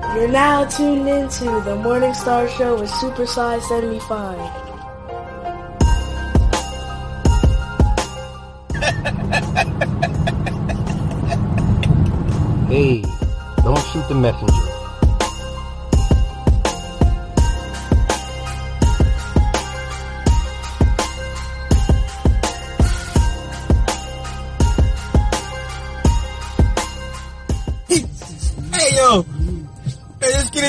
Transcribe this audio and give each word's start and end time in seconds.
You're 0.00 0.28
now 0.28 0.64
tuned 0.64 1.08
into 1.08 1.44
the 1.44 1.76
Morning 1.76 2.14
Star 2.14 2.48
Show 2.48 2.80
with 2.80 2.90
Super 2.90 3.26
Size 3.26 3.66
75. 3.68 4.38
Hey, 12.68 13.02
don't 13.62 13.78
shoot 13.86 14.06
the 14.08 14.14
messenger. 14.14 14.67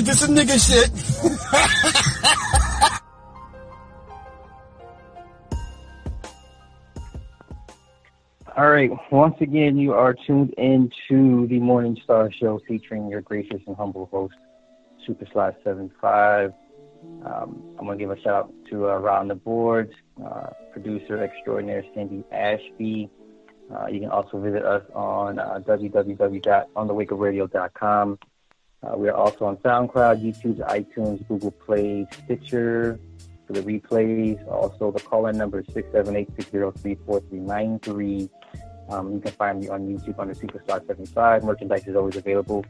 Into 0.09 0.19
some 0.19 0.35
nigga 0.35 0.59
shit. 0.59 0.91
All 8.57 8.69
right, 8.69 8.89
once 9.11 9.35
again, 9.39 9.77
you 9.77 9.93
are 9.93 10.13
tuned 10.13 10.53
into 10.57 11.47
the 11.47 11.59
Morning 11.59 11.97
Star 12.03 12.29
Show 12.31 12.59
featuring 12.67 13.07
your 13.07 13.21
gracious 13.21 13.61
and 13.67 13.75
humble 13.75 14.07
host, 14.07 14.33
Super 15.07 15.25
Sly 15.31 15.53
75. 15.63 16.51
Um, 17.23 17.63
I'm 17.79 17.85
going 17.85 17.97
to 17.97 18.03
give 18.03 18.11
a 18.11 18.19
shout 18.19 18.33
out 18.33 18.53
to 18.69 18.89
uh, 18.89 18.97
Round 18.97 19.29
the 19.29 19.35
Boards, 19.35 19.93
uh, 20.25 20.47
producer 20.73 21.23
extraordinaire 21.23 21.85
Cindy 21.95 22.25
Ashby. 22.33 23.09
Uh, 23.73 23.87
you 23.87 24.01
can 24.01 24.09
also 24.09 24.41
visit 24.41 24.65
us 24.65 24.83
on 24.93 25.39
uh, 25.39 25.61
www.onthewakeupradio.com. 25.65 28.19
Uh, 28.81 28.93
we 28.97 29.09
are 29.09 29.15
also 29.15 29.43
on 29.45 29.57
SoundCloud, 29.57 30.23
YouTube, 30.23 30.57
iTunes, 30.69 31.27
Google 31.27 31.51
Play, 31.51 32.07
Stitcher 32.23 32.97
for 33.45 33.53
the 33.53 33.61
replays. 33.61 34.43
Also, 34.47 34.91
the 34.91 35.01
call-in 35.01 35.37
number 35.37 35.59
is 35.59 35.67
678-603-4393. 35.67 38.29
Um, 38.89 39.13
you 39.13 39.19
can 39.19 39.31
find 39.33 39.59
me 39.59 39.67
on 39.67 39.87
YouTube 39.87 40.17
under 40.17 40.33
Superstar75. 40.33 41.43
Merchandise 41.43 41.87
is 41.87 41.95
always 41.95 42.15
available 42.15 42.65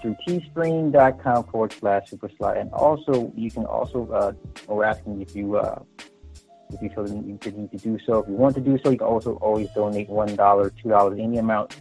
through 0.00 0.16
teespring.com 0.26 1.44
forward 1.44 1.72
slash 1.72 2.10
superstar. 2.10 2.58
And 2.58 2.72
also, 2.72 3.30
you 3.36 3.50
can 3.50 3.66
also, 3.66 4.10
uh, 4.10 4.32
we're 4.66 4.84
asking 4.84 5.20
if 5.20 5.36
you, 5.36 5.56
uh, 5.56 5.82
if 6.70 6.80
you 6.80 6.88
feel 6.90 7.06
to, 7.06 7.12
need 7.12 7.42
to 7.42 7.50
do 7.76 7.98
so. 8.06 8.20
If 8.20 8.28
you 8.28 8.34
want 8.34 8.54
to 8.54 8.62
do 8.62 8.78
so, 8.82 8.88
you 8.90 8.96
can 8.96 9.06
also 9.06 9.34
always 9.36 9.68
donate 9.74 10.08
$1, 10.08 10.34
$2, 10.34 11.22
any 11.22 11.36
amount 11.36 11.78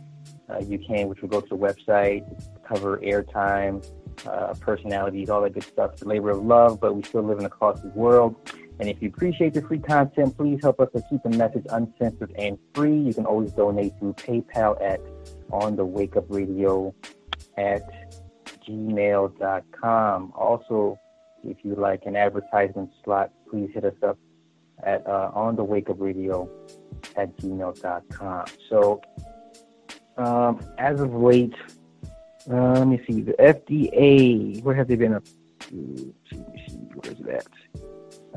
uh, 0.50 0.60
you 0.60 0.78
can, 0.78 1.08
which 1.08 1.22
will 1.22 1.30
go 1.30 1.40
to 1.40 1.48
the 1.48 1.58
website, 1.58 2.26
cover 2.72 2.98
airtime, 3.00 3.86
uh, 4.26 4.54
personalities, 4.60 5.30
all 5.30 5.42
that 5.42 5.54
good 5.54 5.64
stuff. 5.64 5.98
The 5.98 6.08
labor 6.08 6.32
of 6.32 6.44
love, 6.44 6.80
but 6.80 6.96
we 6.96 7.04
still 7.04 7.24
live 7.24 7.40
in 7.40 7.46
a 7.46 7.50
costly 7.50 7.90
world. 7.92 8.36
And 8.80 8.90
if 8.90 9.02
you 9.02 9.10
appreciate 9.10 9.54
the 9.54 9.62
free 9.62 9.80
content, 9.80 10.36
please 10.38 10.60
help 10.62 10.80
us 10.80 10.90
to 10.96 11.04
keep 11.10 11.22
the 11.24 11.30
message 11.30 11.66
uncensored 11.70 12.34
and 12.38 12.58
free. 12.74 12.98
You 12.98 13.14
can 13.14 13.26
always 13.26 13.52
donate 13.52 13.94
through 14.00 14.14
PayPal 14.14 14.82
at 14.82 15.00
on 15.52 15.76
the 15.76 15.86
wake 15.86 16.16
up 16.16 16.26
radio 16.30 16.94
at 17.58 17.84
gmail.com. 18.68 20.34
Also, 20.36 21.00
if 21.44 21.58
you 21.64 21.76
like 21.76 22.06
an 22.06 22.16
advertisement 22.16 22.90
slot, 23.04 23.32
please 23.50 23.70
hit 23.74 23.86
us 23.86 23.94
up 24.04 24.18
at 24.84 25.06
uh, 25.06 25.32
on 25.34 25.56
the 25.56 25.64
wake 25.64 25.90
up 25.90 25.98
radio 26.00 26.50
at 27.18 27.36
gmail.com. 27.38 28.46
So, 28.70 29.02
um, 30.18 30.60
as 30.78 31.02
of 31.02 31.14
late, 31.14 31.54
uh, 32.50 32.74
let 32.74 32.88
me 32.88 33.02
see, 33.08 33.22
the 33.22 33.34
FDA, 33.34 34.62
where 34.64 34.76
have 34.76 34.88
they 34.88 34.96
been 34.96 35.14
up? 35.14 35.24
Where's 35.72 37.18
that? 37.20 37.48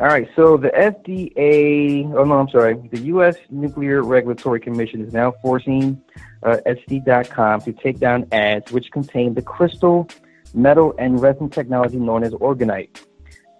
All 0.00 0.06
right, 0.06 0.28
so 0.34 0.56
the 0.56 0.70
FDA, 0.70 2.12
oh 2.16 2.24
no, 2.24 2.34
I'm 2.34 2.48
sorry, 2.48 2.74
the 2.90 3.00
U.S. 3.02 3.36
Nuclear 3.48 4.02
Regulatory 4.02 4.58
Commission 4.58 5.00
is 5.00 5.12
now 5.12 5.32
forcing 5.40 6.02
uh, 6.42 6.56
SD.com 6.66 7.60
to 7.60 7.72
take 7.72 8.00
down 8.00 8.26
ads 8.32 8.72
which 8.72 8.90
contain 8.90 9.34
the 9.34 9.42
crystal, 9.42 10.08
metal, 10.52 10.94
and 10.98 11.20
resin 11.20 11.48
technology 11.48 11.98
known 11.98 12.24
as 12.24 12.32
orgonite. 12.32 13.04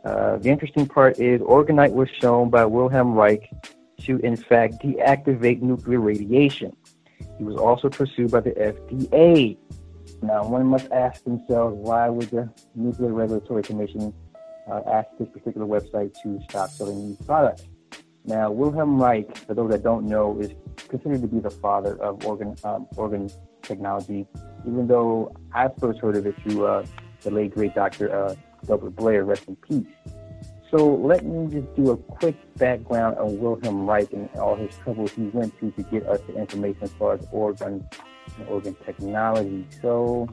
Uh, 0.04 0.36
the 0.38 0.50
interesting 0.50 0.86
part 0.86 1.20
is 1.20 1.40
orgonite 1.40 1.92
was 1.92 2.08
shown 2.20 2.50
by 2.50 2.64
Wilhelm 2.64 3.14
Reich 3.14 3.48
to, 4.00 4.18
in 4.18 4.36
fact, 4.36 4.82
deactivate 4.82 5.62
nuclear 5.62 6.00
radiation. 6.00 6.76
He 7.38 7.44
was 7.44 7.56
also 7.56 7.88
pursued 7.88 8.32
by 8.32 8.40
the 8.40 8.50
FDA. 8.50 9.56
Now, 10.24 10.46
one 10.46 10.64
must 10.64 10.90
ask 10.90 11.22
themselves 11.24 11.76
why 11.76 12.08
would 12.08 12.30
the 12.30 12.48
Nuclear 12.74 13.12
Regulatory 13.12 13.62
Commission 13.62 14.14
uh, 14.70 14.80
ask 14.90 15.08
this 15.18 15.28
particular 15.28 15.66
website 15.66 16.14
to 16.22 16.40
stop 16.48 16.70
selling 16.70 17.08
these 17.08 17.26
products? 17.26 17.64
Now, 18.24 18.50
Wilhelm 18.50 19.00
Reich, 19.00 19.36
for 19.36 19.52
those 19.52 19.70
that 19.72 19.82
don't 19.82 20.06
know, 20.06 20.40
is 20.40 20.52
considered 20.88 21.20
to 21.20 21.28
be 21.28 21.40
the 21.40 21.50
father 21.50 22.00
of 22.00 22.24
organ 22.24 22.56
um, 22.64 22.86
organ 22.96 23.28
technology, 23.60 24.26
even 24.66 24.86
though 24.86 25.30
I 25.52 25.68
first 25.78 26.00
heard 26.00 26.16
of 26.16 26.26
it 26.26 26.34
through 26.42 26.64
uh, 26.64 26.86
the 27.20 27.30
late 27.30 27.54
great 27.54 27.74
Dr. 27.74 28.14
Uh, 28.14 28.34
Delbert 28.66 28.96
Blair, 28.96 29.24
rest 29.24 29.46
in 29.46 29.56
peace. 29.56 29.86
So 30.70 30.94
let 30.94 31.22
me 31.22 31.52
just 31.52 31.74
do 31.76 31.90
a 31.90 31.98
quick 31.98 32.36
background 32.56 33.18
on 33.18 33.38
Wilhelm 33.38 33.86
Reich 33.86 34.10
and 34.14 34.30
all 34.36 34.56
his 34.56 34.74
troubles 34.82 35.12
he 35.12 35.24
went 35.24 35.56
through 35.58 35.72
to 35.72 35.82
get 35.82 36.06
us 36.06 36.20
the 36.26 36.34
information 36.36 36.82
as 36.82 36.92
far 36.94 37.12
as 37.12 37.26
organ 37.30 37.86
and 38.38 38.48
organ 38.48 38.76
technology. 38.84 39.66
So 39.80 40.28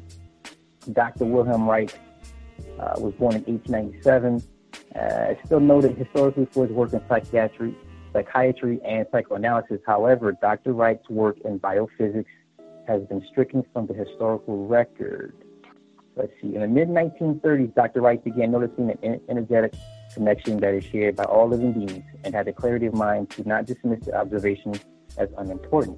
Dr. 0.91 1.25
Wilhelm 1.25 1.69
Reich 1.69 1.93
uh, 2.79 2.95
was 2.97 3.13
born 3.15 3.35
in 3.35 3.43
1897. 3.43 4.43
Uh, 4.95 5.35
still 5.45 5.59
noted 5.59 5.97
historically 5.97 6.47
for 6.51 6.65
his 6.65 6.75
work 6.75 6.93
in 6.93 7.01
psychiatry, 7.07 7.75
psychiatry 8.13 8.79
and 8.83 9.05
psychoanalysis. 9.11 9.79
However, 9.85 10.31
Dr. 10.33 10.73
Reich's 10.73 11.07
work 11.09 11.37
in 11.45 11.59
biophysics 11.59 12.25
has 12.87 13.03
been 13.03 13.25
stricken 13.31 13.63
from 13.73 13.87
the 13.87 13.93
historical 13.93 14.67
record. 14.67 15.33
Let's 16.15 16.33
see. 16.41 16.55
In 16.55 16.61
the 16.61 16.67
mid 16.67 16.89
1930s, 16.89 17.73
Dr. 17.73 18.01
Reich 18.01 18.23
began 18.23 18.51
noticing 18.51 18.91
an 19.01 19.21
energetic 19.29 19.73
connection 20.13 20.57
that 20.57 20.73
is 20.73 20.83
shared 20.83 21.15
by 21.15 21.23
all 21.23 21.47
living 21.47 21.71
beings 21.71 22.03
and 22.25 22.35
had 22.35 22.47
the 22.47 22.53
clarity 22.53 22.87
of 22.87 22.93
mind 22.93 23.29
to 23.31 23.47
not 23.47 23.65
dismiss 23.65 24.01
the 24.05 24.15
observation 24.15 24.73
as 25.17 25.29
unimportant. 25.37 25.97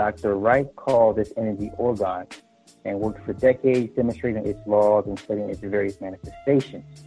Dr. 0.00 0.36
Reich 0.36 0.74
called 0.76 1.16
this 1.16 1.30
energy 1.36 1.70
orgone 1.78 2.26
and 2.86 2.98
worked 2.98 3.22
for 3.26 3.34
decades 3.34 3.94
demonstrating 3.94 4.46
its 4.46 4.58
laws 4.66 5.04
and 5.06 5.18
studying 5.18 5.50
its 5.50 5.60
various 5.60 6.00
manifestations. 6.00 7.04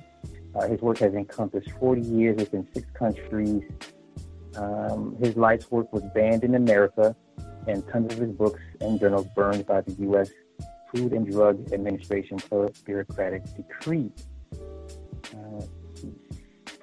Uh, 0.53 0.67
his 0.67 0.79
work 0.79 0.99
has 0.99 1.15
encompassed 1.15 1.71
40 1.79 2.01
years 2.01 2.37
within 2.37 2.67
six 2.71 2.85
countries. 2.93 3.63
Um, 4.55 5.17
his 5.19 5.35
life's 5.35 5.71
work 5.71 5.91
was 5.91 6.03
banned 6.13 6.43
in 6.43 6.53
America, 6.53 7.15
and 7.65 7.83
tons 7.87 8.13
of 8.13 8.19
his 8.19 8.31
books 8.31 8.61
and 8.79 8.99
journals 8.99 9.25
burned 9.35 9.65
by 9.65 9.81
the 9.81 9.93
U.S. 10.09 10.29
Food 10.93 11.13
and 11.13 11.25
Drug 11.25 11.73
Administration 11.73 12.37
bureaucratic 12.85 13.41
decree. 13.55 14.11
Uh, 15.33 15.65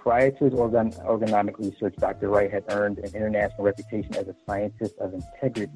prior 0.00 0.30
to 0.30 0.44
his 0.44 0.54
organ- 0.54 0.92
orgonomic 0.92 1.58
research, 1.58 1.94
Dr. 1.98 2.28
Reich 2.28 2.50
had 2.50 2.64
earned 2.70 2.98
an 2.98 3.14
international 3.14 3.64
reputation 3.64 4.14
as 4.16 4.28
a 4.28 4.34
scientist 4.46 4.94
of 4.98 5.14
integrity. 5.14 5.72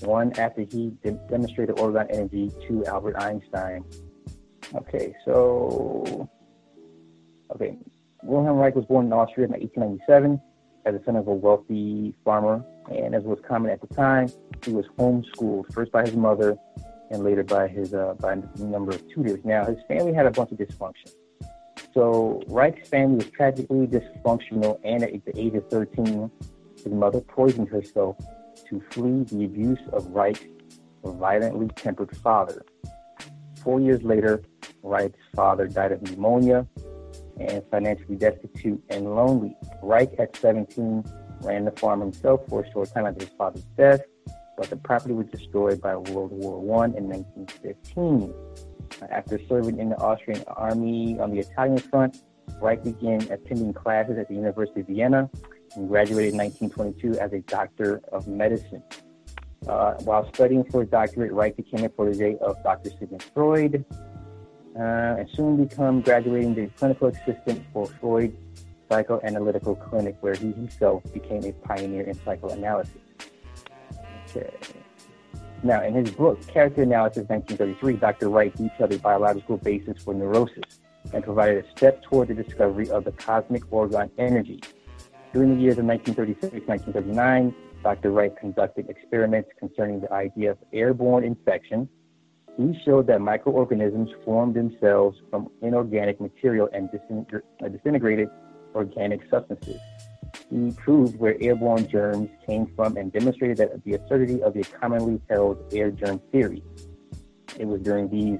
One 0.00 0.32
after 0.38 0.62
he 0.62 0.92
de- 1.02 1.12
demonstrated 1.28 1.76
orgone 1.76 2.06
energy 2.10 2.50
to 2.68 2.84
Albert 2.86 3.16
Einstein. 3.16 3.84
Okay, 4.74 5.14
so 5.24 6.28
Okay, 7.54 7.78
Wilhelm 8.22 8.58
Reich 8.58 8.74
was 8.74 8.84
born 8.86 9.06
in 9.06 9.12
Austria 9.12 9.46
in 9.46 9.52
1897 9.52 10.40
as 10.84 10.94
the 10.94 11.04
son 11.04 11.16
of 11.16 11.26
a 11.26 11.34
wealthy 11.34 12.14
farmer, 12.24 12.64
and 12.90 13.14
as 13.14 13.22
was 13.24 13.38
common 13.46 13.70
at 13.70 13.80
the 13.80 13.94
time, 13.94 14.28
he 14.64 14.72
was 14.72 14.86
homeschooled 14.98 15.72
first 15.72 15.92
by 15.92 16.02
his 16.04 16.14
mother 16.14 16.56
and 17.10 17.22
later 17.22 17.44
by 17.44 17.68
his 17.68 17.94
uh, 17.94 18.14
by 18.20 18.32
a 18.32 18.58
number 18.58 18.92
of 18.92 19.08
tutors. 19.08 19.44
Now, 19.44 19.64
his 19.64 19.78
family 19.88 20.12
had 20.12 20.26
a 20.26 20.30
bunch 20.30 20.52
of 20.52 20.58
dysfunction. 20.58 21.12
So 21.94 22.42
Reich's 22.48 22.88
family 22.88 23.16
was 23.16 23.30
tragically 23.30 23.86
dysfunctional, 23.86 24.78
and 24.84 25.02
at 25.02 25.24
the 25.24 25.38
age 25.38 25.54
of 25.54 25.68
13, 25.68 26.30
his 26.76 26.92
mother 26.92 27.20
poisoned 27.20 27.68
herself 27.68 28.16
to 28.68 28.82
flee 28.90 29.24
the 29.24 29.44
abuse 29.44 29.80
of 29.92 30.06
Reich's 30.08 30.46
violently 31.04 31.68
tempered 31.76 32.16
father. 32.18 32.64
Four 33.62 33.80
years 33.80 34.02
later, 34.02 34.42
Reich's 34.82 35.18
father 35.34 35.66
died 35.66 35.92
of 35.92 36.02
pneumonia, 36.02 36.66
and 37.38 37.62
financially 37.70 38.16
destitute 38.16 38.82
and 38.90 39.14
lonely. 39.14 39.56
Reich, 39.82 40.14
at 40.18 40.36
17, 40.36 41.04
ran 41.42 41.64
the 41.64 41.70
farm 41.72 42.00
himself 42.00 42.40
for 42.48 42.64
a 42.64 42.72
short 42.72 42.92
time 42.92 43.06
after 43.06 43.24
his 43.24 43.34
father's 43.36 43.64
death, 43.76 44.00
but 44.56 44.70
the 44.70 44.76
property 44.76 45.12
was 45.12 45.26
destroyed 45.26 45.80
by 45.80 45.96
World 45.96 46.32
War 46.32 46.82
I 46.82 46.86
in 46.96 47.08
1915. 47.08 48.32
After 49.10 49.38
serving 49.48 49.78
in 49.78 49.90
the 49.90 49.96
Austrian 49.96 50.42
army 50.48 51.18
on 51.20 51.30
the 51.30 51.40
Italian 51.40 51.78
front, 51.78 52.22
Reich 52.60 52.82
began 52.82 53.20
attending 53.30 53.74
classes 53.74 54.16
at 54.18 54.28
the 54.28 54.34
University 54.34 54.80
of 54.80 54.86
Vienna 54.86 55.28
and 55.76 55.88
graduated 55.88 56.32
in 56.32 56.38
1922 56.38 57.18
as 57.20 57.32
a 57.32 57.40
doctor 57.40 58.00
of 58.12 58.26
medicine. 58.26 58.82
Uh, 59.68 59.94
while 60.04 60.28
studying 60.32 60.64
for 60.64 60.82
his 60.82 60.90
doctorate, 60.90 61.32
Reich 61.32 61.56
became 61.56 61.84
a 61.84 61.88
protege 61.88 62.36
of 62.38 62.62
Dr. 62.62 62.90
Sigmund 62.90 63.22
Freud. 63.34 63.84
uh, 64.78 65.16
and 65.18 65.28
soon 65.30 65.64
become 65.64 66.02
graduating 66.02 66.54
the 66.54 66.66
clinical 66.78 67.08
assistant 67.08 67.64
for 67.72 67.86
Freud's 68.00 68.36
Psychoanalytical 68.90 69.74
Clinic, 69.88 70.16
where 70.20 70.34
he 70.34 70.52
himself 70.52 71.02
became 71.12 71.42
a 71.44 71.52
pioneer 71.52 72.02
in 72.02 72.14
psychoanalysis. 72.24 72.92
Okay. 74.28 74.50
Now, 75.62 75.82
in 75.82 75.94
his 75.94 76.10
book, 76.10 76.46
Character 76.46 76.82
Analysis 76.82 77.24
1933, 77.28 77.94
Dr. 77.94 78.28
Reich 78.28 78.54
detailed 78.54 78.92
a 78.92 78.98
biological 78.98 79.56
basis 79.56 80.02
for 80.02 80.12
neurosis 80.14 80.62
and 81.12 81.24
provided 81.24 81.64
a 81.64 81.70
step 81.70 82.02
toward 82.02 82.28
the 82.28 82.34
discovery 82.34 82.90
of 82.90 83.04
the 83.04 83.12
cosmic 83.12 83.64
orgone 83.70 84.10
energy. 84.18 84.60
During 85.36 85.54
the 85.54 85.60
years 85.60 85.76
of 85.76 85.84
1936 85.84 86.66
1939, 86.66 87.54
Dr. 87.82 88.10
Reich 88.10 88.40
conducted 88.40 88.88
experiments 88.88 89.50
concerning 89.58 90.00
the 90.00 90.10
idea 90.10 90.52
of 90.52 90.56
airborne 90.72 91.24
infection. 91.24 91.90
He 92.56 92.74
showed 92.86 93.06
that 93.08 93.20
microorganisms 93.20 94.08
form 94.24 94.54
themselves 94.54 95.18
from 95.28 95.50
inorganic 95.60 96.22
material 96.22 96.70
and 96.72 96.88
uh, 96.90 97.68
disintegrated 97.68 98.30
organic 98.74 99.28
substances. 99.30 99.78
He 100.48 100.72
proved 100.72 101.18
where 101.18 101.36
airborne 101.38 101.86
germs 101.86 102.30
came 102.46 102.72
from 102.74 102.96
and 102.96 103.12
demonstrated 103.12 103.58
that 103.58 103.84
the 103.84 103.92
absurdity 103.92 104.42
of 104.42 104.54
the 104.54 104.62
commonly 104.62 105.20
held 105.28 105.58
air 105.70 105.90
germ 105.90 106.18
theory. 106.32 106.62
It 107.58 107.66
was 107.66 107.82
during 107.82 108.08
these 108.08 108.38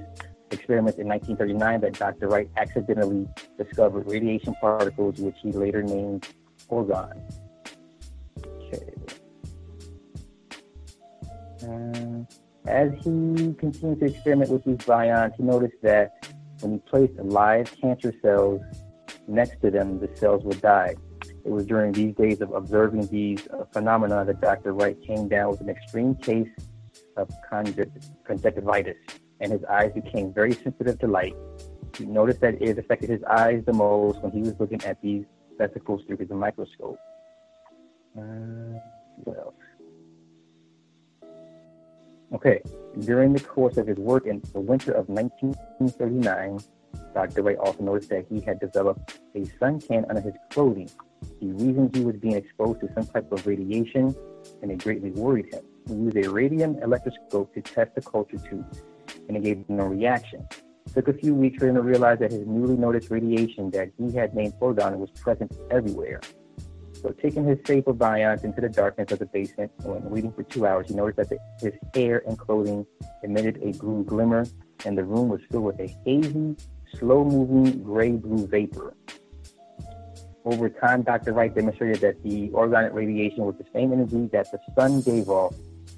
experiments 0.51 0.99
in 0.99 1.07
1939 1.09 1.83
that 1.83 1.93
Dr. 1.99 2.29
Reich 2.29 2.49
accidentally 2.57 3.29
discovered 3.59 4.11
radiation 4.11 4.55
particles, 4.63 5.19
which 5.19 5.37
he 5.43 5.53
later 5.53 5.83
named 5.83 6.27
orgone. 6.71 7.21
Okay. 8.63 8.93
Uh, 11.63 12.25
as 12.69 12.91
he 13.05 13.55
continued 13.59 14.01
to 14.01 14.07
experiment 14.07 14.51
with 14.51 14.65
these 14.65 14.79
bions, 14.79 15.35
he 15.37 15.43
noticed 15.43 15.81
that 15.83 16.29
when 16.61 16.73
he 16.73 16.79
placed 16.79 17.15
live 17.19 17.75
cancer 17.81 18.13
cells 18.23 18.61
next 19.29 19.61
to 19.61 19.71
them, 19.71 20.01
the 20.01 20.09
cells 20.17 20.45
would 20.45 20.61
die. 20.61 20.97
It 21.45 21.51
was 21.51 21.67
during 21.67 21.93
these 21.93 22.15
days 22.17 22.41
of 22.41 22.53
observing 22.53 23.07
these 23.07 23.47
uh, 23.49 23.65
phenomena 23.73 24.25
that 24.25 24.41
Dr. 24.41 24.73
Reich 24.73 25.01
came 25.03 25.29
down 25.29 25.53
with 25.53 25.61
an 25.61 25.69
extreme 25.69 26.17
case 26.17 26.49
of 27.17 27.31
conjunctivitis, 27.49 28.97
and 29.41 29.53
his 29.53 29.63
eyes 29.65 29.93
became 29.95 30.33
very 30.33 30.53
sensitive 30.53 30.99
to 30.99 31.07
light. 31.07 31.37
He 31.97 32.05
noticed 32.05 32.41
that 32.41 32.61
it 32.61 32.79
affected 32.79 33.11
his 33.11 33.23
eyes 33.25 33.63
the 33.65 33.73
most 33.73 34.21
when 34.23 34.33
he 34.33 34.41
was 34.41 34.55
looking 34.59 34.83
at 34.85 35.01
these 35.01 35.25
vesicles 35.59 36.03
through 36.07 36.19
his 36.19 36.31
microscope. 36.31 36.99
Uh, 38.17 38.79
what 39.25 39.39
else? 39.39 39.55
Okay, 42.33 42.61
during 43.01 43.33
the 43.33 43.41
course 43.41 43.77
of 43.77 43.87
his 43.87 43.99
work 43.99 44.27
in 44.27 44.43
the 44.53 44.61
winter 44.61 44.93
of 44.93 45.09
1939, 45.09 46.61
Dr. 47.15 47.43
Reich 47.43 47.59
also 47.59 47.83
noticed 47.83 48.11
that 48.11 48.27
he 48.29 48.41
had 48.41 48.59
developed 48.59 49.21
a 49.35 49.41
suntan 49.61 50.09
under 50.09 50.21
his 50.21 50.35
clothing 50.51 50.91
he 51.41 51.51
reasoned 51.53 51.95
he 51.95 52.05
was 52.05 52.17
being 52.17 52.35
exposed 52.35 52.81
to 52.81 52.89
some 52.95 53.07
type 53.07 53.31
of 53.33 53.47
radiation, 53.47 54.15
and 54.63 54.71
it 54.71 54.83
greatly 54.83 55.11
worried 55.11 55.53
him. 55.53 55.63
He 55.87 55.95
used 55.95 56.17
a 56.17 56.31
radium 56.31 56.79
electroscope 56.83 57.55
to 57.55 57.61
test 57.61 57.95
the 57.95 58.03
culture 58.03 58.39
tube, 58.39 58.67
and 59.29 59.37
it 59.37 59.43
gave 59.43 59.69
no 59.69 59.85
reaction. 59.85 60.47
Took 60.95 61.09
a 61.09 61.13
few 61.13 61.35
weeks 61.35 61.59
for 61.59 61.69
him 61.69 61.75
to 61.75 61.83
realize 61.83 62.19
that 62.21 62.33
his 62.33 62.47
newly 62.47 62.77
noticed 62.77 63.11
radiation 63.11 63.71
that 63.71 63.91
he 63.99 64.13
had 64.13 64.35
named 64.35 64.55
orgone 64.61 64.97
was 64.97 65.11
present 65.11 65.55
everywhere. 65.71 66.21
So, 67.03 67.11
taking 67.11 67.45
his 67.45 67.59
safe 67.67 67.87
of 67.87 67.99
bions 67.99 68.43
into 68.45 68.61
the 68.61 68.69
darkness 68.69 69.13
of 69.13 69.19
the 69.19 69.27
basement 69.27 69.71
and 69.85 70.11
waiting 70.11 70.33
for 70.33 70.43
two 70.45 70.67
hours, 70.67 70.89
he 70.89 70.95
noticed 70.95 71.19
that 71.19 71.29
the, 71.29 71.39
his 71.61 71.75
hair 71.95 72.23
and 72.27 72.39
clothing 72.39 72.87
emitted 73.23 73.59
a 73.63 73.73
blue 73.73 74.05
glimmer, 74.05 74.47
and 74.85 74.97
the 74.97 75.05
room 75.05 75.29
was 75.29 75.41
filled 75.51 75.65
with 75.65 75.79
a 75.81 75.95
hazy, 76.05 76.57
slow 76.99 77.25
moving 77.25 77.83
gray 77.83 78.13
blue 78.13 78.47
vapor. 78.47 78.95
Over 80.45 80.69
time, 80.69 81.03
Dr. 81.03 81.33
Reich 81.33 81.55
demonstrated 81.55 82.01
that 82.01 82.23
the 82.23 82.49
orgone 82.51 82.93
radiation 82.95 83.45
was 83.45 83.57
the 83.59 83.67
same 83.75 83.93
energy 83.93 84.29
that 84.33 84.51
the 84.51 84.59
sun 84.79 85.01
gave 85.03 85.29
off, 85.29 85.55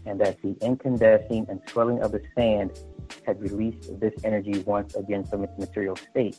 and 0.06 0.20
that 0.20 0.40
the 0.42 0.56
incandescing 0.60 1.46
and 1.48 1.60
swelling 1.68 2.00
of 2.02 2.12
the 2.12 2.22
sand 2.36 2.78
had 3.26 3.40
released 3.40 3.98
this 4.00 4.14
energy 4.24 4.60
once 4.60 4.94
again 4.94 5.24
from 5.24 5.44
its 5.44 5.58
material 5.58 5.96
state. 5.96 6.38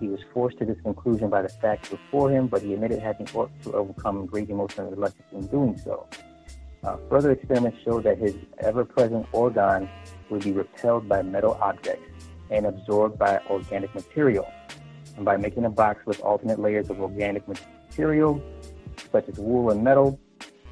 He 0.00 0.08
was 0.08 0.20
forced 0.32 0.58
to 0.58 0.64
this 0.64 0.80
conclusion 0.80 1.28
by 1.28 1.42
the 1.42 1.48
facts 1.48 1.90
before 1.90 2.30
him, 2.30 2.46
but 2.46 2.62
he 2.62 2.72
admitted 2.72 3.00
having 3.00 3.26
to 3.26 3.50
overcome 3.72 4.26
great 4.26 4.48
emotional 4.48 4.90
reluctance 4.90 5.28
in 5.32 5.46
doing 5.48 5.76
so. 5.76 6.08
Uh, 6.82 6.96
further 7.10 7.32
experiments 7.32 7.76
showed 7.84 8.04
that 8.04 8.16
his 8.16 8.34
ever-present 8.60 9.30
orgone 9.32 9.88
would 10.30 10.42
be 10.42 10.52
repelled 10.52 11.06
by 11.06 11.20
metal 11.20 11.58
objects 11.60 12.10
and 12.50 12.64
absorbed 12.64 13.18
by 13.18 13.38
organic 13.50 13.94
material 13.94 14.50
and 15.16 15.24
by 15.26 15.36
making 15.36 15.66
a 15.66 15.70
box 15.70 16.04
with 16.06 16.18
alternate 16.20 16.58
layers 16.58 16.88
of 16.88 17.00
organic 17.00 17.46
material, 17.46 18.42
such 19.12 19.28
as 19.28 19.36
wool 19.38 19.70
and 19.70 19.84
metal, 19.84 20.18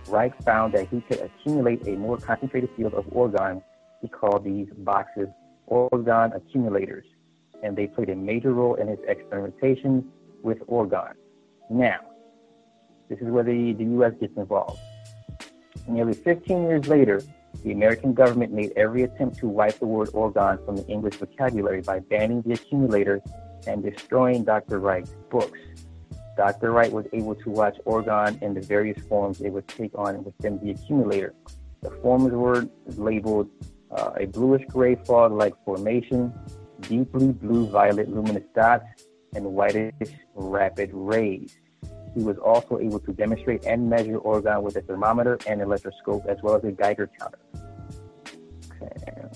Reich 0.08 0.40
found 0.43 0.75
that 0.75 0.88
he 0.88 1.00
could 1.02 1.20
accumulate 1.20 1.87
a 1.87 1.96
more 1.96 2.16
concentrated 2.16 2.70
field 2.76 2.94
of 2.94 3.05
orgone. 3.06 3.62
He 4.00 4.08
called 4.08 4.44
these 4.44 4.69
boxes 4.78 5.28
orgone 5.70 6.34
accumulators, 6.34 7.05
and 7.62 7.76
they 7.76 7.87
played 7.87 8.10
a 8.10 8.16
major 8.16 8.52
role 8.52 8.75
in 8.75 8.88
his 8.88 8.99
experimentations 9.00 10.05
with 10.43 10.58
orgone. 10.66 11.14
Now, 11.70 12.00
this 13.08 13.19
is 13.20 13.28
where 13.28 13.44
the, 13.44 13.72
the 13.72 13.84
U.S. 13.84 14.12
gets 14.20 14.37
involved. 14.37 14.81
Nearly 15.87 16.14
15 16.14 16.62
years 16.64 16.88
later, 16.88 17.22
the 17.64 17.72
American 17.72 18.12
government 18.12 18.52
made 18.52 18.72
every 18.76 19.02
attempt 19.02 19.38
to 19.38 19.49
wipe 19.49 19.78
the 19.78 19.87
word 19.87 20.08
orgone 20.08 20.64
from 20.64 20.76
the 20.76 20.87
English 20.87 21.16
vocabulary 21.16 21.81
by 21.81 21.99
banning 21.99 22.43
the 22.43 22.52
accumulator 22.52 23.20
and 23.66 23.82
destroying 23.82 24.44
Dr. 24.44 24.78
Reich's 24.78 25.14
books. 25.31 25.58
Dr. 26.38 26.70
Reich 26.70 26.93
was 26.93 27.05
able 27.12 27.35
to 27.35 27.50
watch 27.50 27.76
orgone 27.85 28.40
in 28.40 28.55
the 28.55 28.61
various 28.61 28.96
forms 29.08 29.40
it 29.40 29.50
would 29.50 29.67
take 29.67 29.90
on 29.99 30.23
within 30.23 30.61
the 30.61 30.70
accumulator. 30.70 31.35
The 31.82 31.90
forms 32.00 32.32
were 32.32 32.64
labeled 32.87 33.50
uh, 33.90 34.12
a 34.17 34.26
bluish 34.26 34.64
gray 34.69 34.94
fog 34.94 35.32
like 35.32 35.52
formation, 35.64 36.32
deeply 36.82 37.32
blue 37.32 37.69
violet 37.69 38.08
luminous 38.08 38.44
dots, 38.55 38.85
and 39.35 39.46
whitish 39.46 40.11
rapid 40.37 40.90
rays. 40.93 41.56
He 42.14 42.23
was 42.23 42.38
also 42.38 42.79
able 42.79 43.00
to 43.00 43.12
demonstrate 43.12 43.64
and 43.67 43.91
measure 43.91 44.20
orgone 44.20 44.62
with 44.62 44.76
a 44.76 44.82
thermometer 44.82 45.38
and 45.44 45.61
electroscope 45.61 46.25
as 46.29 46.38
well 46.41 46.55
as 46.55 46.62
a 46.62 46.70
Geiger 46.70 47.11
counter. 47.19 47.38
Okay. 48.81 49.32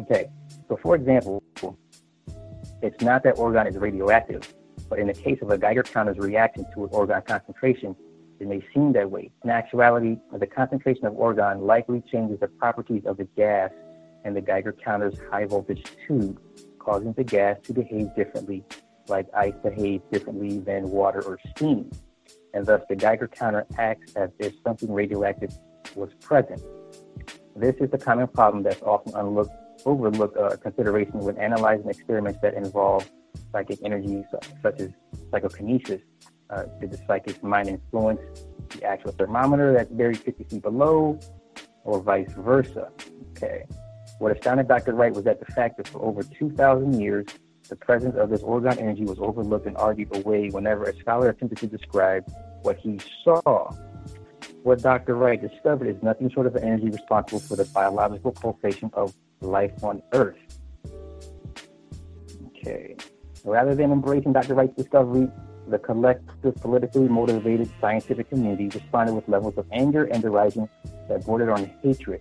okay. 0.00 0.30
So, 0.68 0.78
for 0.82 0.96
example, 0.96 1.42
it's 2.82 3.02
not 3.02 3.22
that 3.24 3.36
orgone 3.36 3.68
is 3.70 3.76
radioactive, 3.76 4.52
but 4.90 4.98
in 4.98 5.06
the 5.06 5.14
case 5.14 5.38
of 5.40 5.50
a 5.50 5.56
Geiger 5.56 5.84
counter's 5.84 6.18
reaction 6.18 6.66
to 6.74 6.84
an 6.84 6.90
organ 6.92 7.22
concentration, 7.22 7.96
it 8.40 8.48
may 8.48 8.62
seem 8.74 8.92
that 8.94 9.10
way. 9.10 9.30
In 9.44 9.50
actuality, 9.50 10.18
the 10.36 10.46
concentration 10.46 11.06
of 11.06 11.14
organ 11.14 11.60
likely 11.60 12.02
changes 12.10 12.40
the 12.40 12.48
properties 12.48 13.04
of 13.06 13.16
the 13.16 13.24
gas 13.36 13.70
in 14.24 14.34
the 14.34 14.40
Geiger 14.40 14.72
counter's 14.72 15.14
high 15.30 15.46
voltage 15.46 15.84
tube, 16.06 16.40
causing 16.80 17.12
the 17.12 17.24
gas 17.24 17.56
to 17.64 17.72
behave 17.72 18.14
differently, 18.16 18.64
like 19.06 19.26
ice 19.34 19.54
behaves 19.62 20.02
differently 20.10 20.58
than 20.58 20.90
water 20.90 21.22
or 21.22 21.38
steam. 21.56 21.88
And 22.52 22.66
thus, 22.66 22.82
the 22.88 22.96
Geiger 22.96 23.28
counter 23.28 23.66
acts 23.78 24.12
as 24.16 24.30
if 24.40 24.54
something 24.66 24.92
radioactive 24.92 25.56
was 25.94 26.10
present. 26.20 26.60
This 27.54 27.76
is 27.76 27.90
the 27.90 27.98
common 27.98 28.26
problem 28.26 28.64
that's 28.64 28.82
often 28.82 29.14
unlooked 29.14 29.52
overlook 29.86 30.36
uh, 30.36 30.56
consideration 30.56 31.20
when 31.20 31.38
analyzing 31.38 31.88
experiments 31.88 32.38
that 32.42 32.54
involve 32.54 33.08
psychic 33.52 33.78
energy, 33.84 34.24
such 34.62 34.80
as 34.80 34.90
psychokinesis. 35.30 36.00
Uh, 36.50 36.64
did 36.80 36.90
the 36.90 36.98
psychic 37.06 37.42
mind 37.44 37.68
influence 37.68 38.20
the 38.70 38.82
actual 38.84 39.12
thermometer 39.12 39.72
that's 39.72 39.90
buried 39.90 40.18
50 40.18 40.44
feet 40.44 40.62
below, 40.62 41.18
or 41.84 42.00
vice 42.00 42.32
versa? 42.32 42.90
Okay. 43.32 43.64
What 44.18 44.36
astounded 44.36 44.68
Dr. 44.68 44.94
Reich 44.94 45.14
was 45.14 45.24
that 45.24 45.40
the 45.40 45.50
fact 45.52 45.76
that 45.78 45.88
for 45.88 46.02
over 46.02 46.22
2,000 46.22 47.00
years, 47.00 47.26
the 47.68 47.76
presence 47.76 48.16
of 48.16 48.30
this 48.30 48.42
orgone 48.42 48.78
energy 48.78 49.04
was 49.04 49.18
overlooked 49.18 49.66
and 49.66 49.76
argued 49.76 50.14
away 50.14 50.50
whenever 50.50 50.84
a 50.84 50.96
scholar 50.98 51.30
attempted 51.30 51.58
to 51.58 51.66
describe 51.66 52.30
what 52.62 52.76
he 52.76 52.98
saw. 53.24 53.70
What 54.62 54.82
Dr. 54.82 55.14
Reich 55.14 55.40
discovered 55.40 55.88
is 55.88 56.02
nothing 56.02 56.30
short 56.30 56.46
of 56.46 56.56
an 56.56 56.64
energy 56.64 56.90
responsible 56.90 57.40
for 57.40 57.56
the 57.56 57.64
biological 57.64 58.32
pulsation 58.32 58.90
of 58.92 59.14
life 59.40 59.72
on 59.82 60.02
Earth. 60.12 60.36
Okay. 62.48 62.96
Rather 63.44 63.74
than 63.74 63.92
embracing 63.92 64.32
Dr. 64.32 64.54
Reich's 64.54 64.76
discovery, 64.76 65.28
the 65.68 65.78
collective 65.78 66.54
politically 66.56 67.08
motivated 67.08 67.70
scientific 67.80 68.28
community 68.28 68.68
responded 68.68 69.14
with 69.14 69.28
levels 69.28 69.56
of 69.56 69.66
anger 69.72 70.04
and 70.04 70.22
derision 70.22 70.68
that 71.08 71.24
bordered 71.24 71.48
on 71.48 71.70
hatred. 71.82 72.20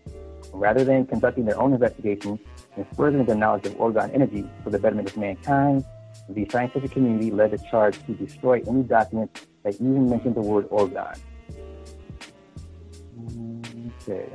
Rather 0.54 0.84
than 0.84 1.06
conducting 1.06 1.46
their 1.46 1.60
own 1.60 1.74
investigation 1.74 2.40
and 2.76 2.86
furthering 2.96 3.26
the 3.26 3.36
knowledge 3.36 3.66
of 3.66 3.74
orgone 3.74 4.14
energy 4.14 4.48
for 4.64 4.70
the 4.70 4.80
betterment 4.80 5.10
of 5.10 5.18
mankind, 5.18 5.84
the 6.30 6.48
scientific 6.52 6.92
community 6.92 7.32
led 7.32 7.52
the 7.52 7.58
charge 7.70 8.04
to 8.06 8.14
destroy 8.14 8.62
any 8.68 8.84
document 8.84 9.48
that 9.64 9.76
even 9.76 10.10
mentioned 10.10 10.36
the 10.36 10.42
word 10.42 10.70
orgone. 10.70 11.20
Okay. 14.02 14.30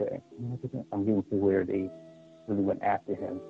Okay, 0.00 0.20
I'm 0.92 1.04
getting 1.04 1.22
to 1.22 1.36
where 1.36 1.64
they 1.64 1.88
really 2.48 2.62
went 2.62 2.82
after 2.82 3.14
him. 3.14 3.40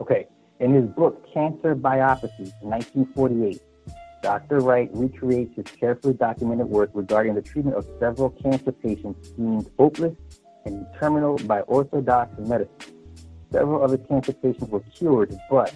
Okay, 0.00 0.26
in 0.58 0.74
his 0.74 0.86
book 0.90 1.24
Cancer 1.32 1.76
Biopsy, 1.76 2.52
1948, 2.60 3.60
Dr. 4.22 4.58
Reich 4.60 4.90
recreates 4.92 5.54
his 5.54 5.66
carefully 5.78 6.14
documented 6.14 6.66
work 6.66 6.90
regarding 6.92 7.34
the 7.34 7.42
treatment 7.42 7.76
of 7.76 7.86
several 8.00 8.30
cancer 8.30 8.72
patients 8.72 9.28
deemed 9.30 9.70
hopeless 9.78 10.16
and 10.64 10.84
terminal 10.98 11.36
by 11.46 11.60
orthodox 11.62 12.36
medicine. 12.38 12.74
Several 13.52 13.84
of 13.84 14.08
cancer 14.08 14.32
patients 14.32 14.68
were 14.68 14.80
cured, 14.92 15.36
but 15.48 15.72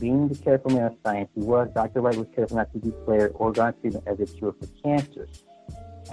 being 0.00 0.26
the 0.28 0.34
careful 0.36 0.72
man 0.72 0.86
of 0.86 0.96
science 1.04 1.30
he 1.36 1.42
was, 1.42 1.68
Dr. 1.72 2.00
Reich 2.00 2.16
was 2.16 2.26
careful 2.34 2.56
not 2.56 2.72
to 2.72 2.78
declare 2.80 3.30
organ 3.34 3.72
treatment 3.80 4.04
as 4.08 4.18
a 4.18 4.26
cure 4.26 4.52
for 4.58 4.66
cancer. 4.82 5.28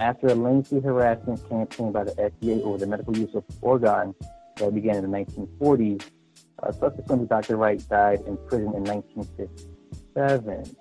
After 0.00 0.28
a 0.28 0.34
lengthy 0.34 0.80
harassment 0.80 1.46
campaign 1.48 1.92
by 1.92 2.04
the 2.04 2.12
FDA 2.12 2.62
over 2.62 2.78
the 2.78 2.86
medical 2.86 3.16
use 3.16 3.34
of 3.34 3.44
organ 3.60 4.14
that 4.56 4.74
began 4.74 4.96
in 4.96 5.10
the 5.10 5.18
1940s, 5.18 6.02
uh, 6.62 6.72
subsequently 6.72 7.26
Dr. 7.26 7.56
Reich 7.56 7.86
died 7.88 8.20
in 8.26 8.36
prison 8.48 8.74
in 8.74 8.84
1957. 8.84 10.76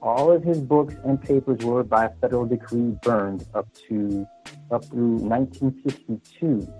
All 0.00 0.30
of 0.30 0.44
his 0.44 0.60
books 0.60 0.94
and 1.04 1.20
papers 1.20 1.64
were 1.64 1.82
by 1.82 2.08
federal 2.20 2.46
decree 2.46 2.96
burned 3.02 3.44
up 3.54 3.66
to 3.88 4.26
up 4.70 4.84
through 4.84 5.16
1962, 5.16 6.72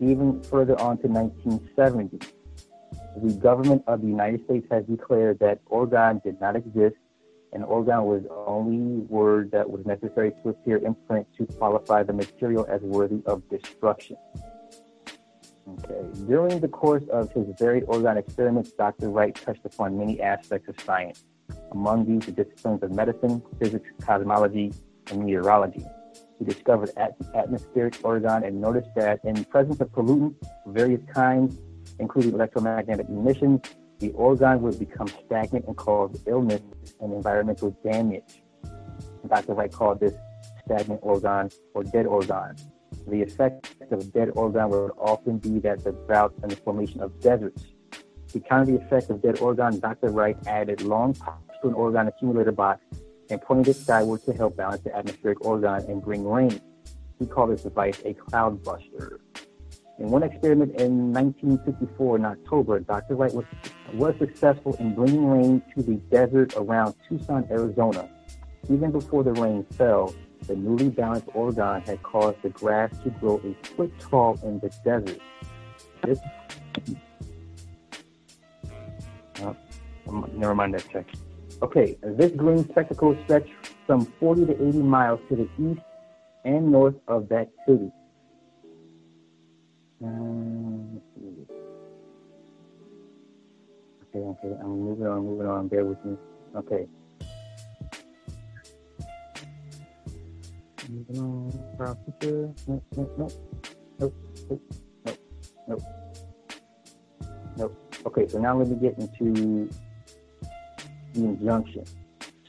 even 0.00 0.42
further 0.42 0.78
on 0.80 0.98
to 0.98 1.06
1970. 1.06 2.18
The 3.22 3.34
government 3.34 3.84
of 3.86 4.00
the 4.00 4.08
United 4.08 4.44
States 4.46 4.66
has 4.70 4.84
declared 4.86 5.38
that 5.40 5.60
organ 5.66 6.20
did 6.24 6.40
not 6.40 6.56
exist 6.56 6.96
an 7.52 7.62
organ 7.64 8.04
was 8.04 8.22
the 8.22 8.32
only 8.46 9.04
word 9.08 9.50
that 9.50 9.68
was 9.68 9.84
necessary 9.84 10.32
to 10.42 10.48
appear 10.50 10.78
in 10.78 10.94
print 11.06 11.26
to 11.36 11.46
qualify 11.58 12.02
the 12.02 12.12
material 12.12 12.66
as 12.68 12.80
worthy 12.80 13.22
of 13.26 13.42
destruction. 13.50 14.16
Okay. 15.68 16.02
During 16.26 16.60
the 16.60 16.68
course 16.68 17.04
of 17.12 17.30
his 17.32 17.46
varied 17.58 17.84
organ 17.86 18.16
experiments, 18.16 18.72
Dr. 18.72 19.10
Reich 19.10 19.40
touched 19.44 19.64
upon 19.64 19.98
many 19.98 20.20
aspects 20.20 20.68
of 20.68 20.80
science. 20.80 21.24
Among 21.72 22.06
these, 22.06 22.26
the 22.26 22.32
disciplines 22.32 22.82
of 22.82 22.90
medicine, 22.90 23.42
physics, 23.60 23.88
cosmology, 24.00 24.72
and 25.10 25.24
meteorology. 25.24 25.84
He 26.38 26.44
discovered 26.44 26.90
at- 26.96 27.16
atmospheric 27.34 27.98
organ 28.02 28.44
and 28.44 28.60
noticed 28.60 28.90
that 28.96 29.20
in 29.24 29.44
presence 29.44 29.80
of 29.80 29.92
pollutants 29.92 30.36
of 30.66 30.74
various 30.74 31.02
kinds, 31.12 31.58
including 31.98 32.32
electromagnetic 32.32 33.08
emissions, 33.08 33.60
the 34.02 34.10
organ 34.10 34.60
would 34.62 34.78
become 34.80 35.06
stagnant 35.24 35.64
and 35.66 35.76
cause 35.76 36.20
illness 36.26 36.60
and 37.00 37.12
environmental 37.12 37.70
damage. 37.84 38.42
Dr. 39.28 39.54
Reich 39.54 39.70
called 39.70 40.00
this 40.00 40.14
stagnant 40.64 40.98
organ 41.04 41.48
or 41.72 41.84
dead 41.84 42.06
organ. 42.06 42.56
The 43.06 43.22
effect 43.22 43.76
of 43.92 44.12
dead 44.12 44.30
organ 44.34 44.70
would 44.70 44.90
often 44.98 45.38
be 45.38 45.60
that 45.60 45.84
the 45.84 45.92
drought 45.92 46.34
and 46.42 46.50
the 46.50 46.56
formation 46.56 47.00
of 47.00 47.18
deserts. 47.20 47.64
To 48.32 48.40
counter 48.40 48.72
the 48.72 48.78
effect 48.78 49.08
of 49.08 49.22
dead 49.22 49.38
organ, 49.38 49.78
Dr. 49.78 50.08
Reich 50.08 50.36
added 50.48 50.82
long 50.82 51.14
pipes 51.14 51.54
to 51.62 51.68
an 51.68 51.74
organ 51.74 52.08
accumulator 52.08 52.50
box 52.50 52.82
and 53.30 53.40
pointed 53.40 53.68
it 53.68 53.76
skyward 53.76 54.24
to 54.24 54.32
help 54.32 54.56
balance 54.56 54.82
the 54.82 54.96
atmospheric 54.96 55.44
organ 55.46 55.88
and 55.88 56.02
bring 56.02 56.28
rain. 56.28 56.60
He 57.20 57.26
called 57.26 57.50
this 57.52 57.62
device 57.62 58.02
a 58.04 58.14
cloud 58.14 58.64
buster. 58.64 59.20
In 59.98 60.10
one 60.10 60.24
experiment 60.24 60.80
in 60.80 61.12
1954 61.12 62.16
in 62.16 62.24
October, 62.24 62.80
Dr. 62.80 63.14
Reich 63.14 63.32
was, 63.34 63.44
was 63.94 64.14
successful 64.18 64.74
in 64.78 64.94
bringing 64.94 65.26
rain 65.26 65.62
to 65.74 65.82
the 65.82 65.94
desert 66.10 66.54
around 66.56 66.94
Tucson, 67.08 67.46
Arizona. 67.50 68.08
Even 68.70 68.90
before 68.90 69.22
the 69.22 69.32
rain 69.32 69.64
fell, 69.76 70.14
the 70.46 70.56
newly 70.56 70.88
balanced 70.88 71.26
orgone 71.28 71.84
had 71.86 72.02
caused 72.02 72.40
the 72.42 72.50
grass 72.50 72.90
to 73.04 73.10
grow 73.10 73.40
a 73.44 73.66
foot 73.66 73.92
tall 73.98 74.38
in 74.42 74.58
the 74.60 74.70
desert. 74.84 75.20
This, 76.02 76.18
oh, 79.40 79.56
never 80.34 80.54
mind 80.54 80.74
that 80.74 80.88
check. 80.90 81.06
Okay, 81.62 81.96
this 82.02 82.32
green 82.32 82.68
spectacle 82.68 83.16
stretched 83.24 83.52
some 83.86 84.06
40 84.18 84.46
to 84.46 84.68
80 84.68 84.78
miles 84.78 85.20
to 85.28 85.36
the 85.36 85.48
east 85.58 85.80
and 86.44 86.72
north 86.72 86.96
of 87.06 87.28
that 87.28 87.50
city. 87.66 87.90
Um, 90.02 91.00
okay, 94.14 94.24
okay, 94.44 94.60
I'm 94.60 94.80
moving 94.80 95.06
on, 95.06 95.24
moving 95.24 95.46
on. 95.46 95.68
Bear 95.68 95.84
with 95.84 96.04
me. 96.04 96.16
Okay. 96.56 96.86
Moving 100.88 101.18
on. 101.18 101.52
Nope, 101.78 101.98
nope. 102.22 102.56
Nope, 102.68 102.84
nope, 103.18 104.14
nope, 104.48 104.62
nope. 105.68 105.82
Nope. 107.56 107.92
Okay, 108.06 108.28
so 108.28 108.38
now 108.38 108.58
let 108.58 108.68
me 108.68 108.76
get 108.76 108.98
into 108.98 109.70
the 111.14 111.24
injunction. 111.24 111.84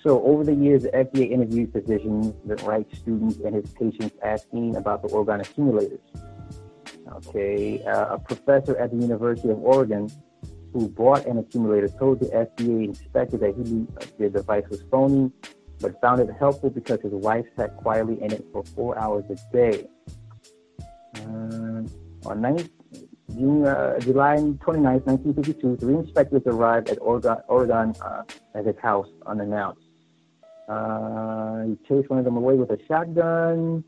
So 0.01 0.21
over 0.23 0.43
the 0.43 0.53
years, 0.53 0.83
the 0.83 0.89
FDA 0.89 1.31
interviewed 1.31 1.71
physicians, 1.71 2.33
the 2.45 2.55
right 2.65 2.87
students, 2.93 3.37
and 3.37 3.55
his 3.55 3.69
patients 3.69 4.15
asking 4.21 4.75
about 4.75 5.01
the 5.01 5.09
organ 5.09 5.39
accumulators. 5.39 5.99
Okay, 7.27 7.83
uh, 7.83 8.15
a 8.15 8.19
professor 8.19 8.75
at 8.77 8.91
the 8.91 8.97
University 8.97 9.49
of 9.49 9.59
Oregon 9.59 10.09
who 10.73 10.89
bought 10.89 11.25
an 11.25 11.37
accumulator 11.37 11.87
told 11.87 12.19
the 12.19 12.25
FDA 12.27 12.85
inspector 12.85 13.37
that 13.37 13.55
he 13.55 13.63
knew 13.63 13.87
the 14.17 14.29
device 14.29 14.63
was 14.69 14.83
phony, 14.89 15.31
but 15.79 15.99
found 16.01 16.19
it 16.19 16.29
helpful 16.39 16.69
because 16.69 16.99
his 17.01 17.13
wife 17.13 17.45
sat 17.55 17.77
quietly 17.77 18.21
in 18.21 18.31
it 18.31 18.45
for 18.51 18.63
four 18.63 18.97
hours 18.97 19.23
a 19.29 19.53
day. 19.53 19.87
Uh, 21.15 21.83
on 22.25 22.41
9th, 22.41 22.69
June, 23.35 23.65
uh, 23.65 23.99
July 23.99 24.35
29, 24.35 25.01
1952, 25.05 25.77
three 25.77 25.95
inspectors 25.95 26.41
arrived 26.45 26.89
at 26.89 26.99
Orgonon, 26.99 27.45
Orgonon 27.47 28.01
uh, 28.01 28.23
at 28.57 28.65
his 28.65 28.77
house 28.81 29.07
unannounced. 29.25 29.81
Uh, 30.67 31.63
he 31.63 31.77
chased 31.87 32.09
one 32.09 32.19
of 32.19 32.25
them 32.25 32.37
away 32.37 32.55
with 32.55 32.71
a 32.71 32.79
shotgun. 32.87 33.83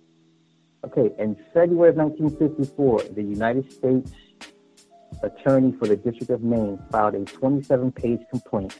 Okay, 0.83 1.09
in 1.17 1.35
February 1.53 1.89
of 1.89 1.95
1954, 1.95 3.15
the 3.15 3.23
United 3.23 3.71
States 3.71 4.11
attorney 5.25 5.75
for 5.77 5.87
the 5.87 5.95
District 5.95 6.29
of 6.29 6.41
Maine 6.41 6.79
filed 6.91 7.15
a 7.15 7.25
27 7.25 7.91
page 7.91 8.21
complaint 8.29 8.79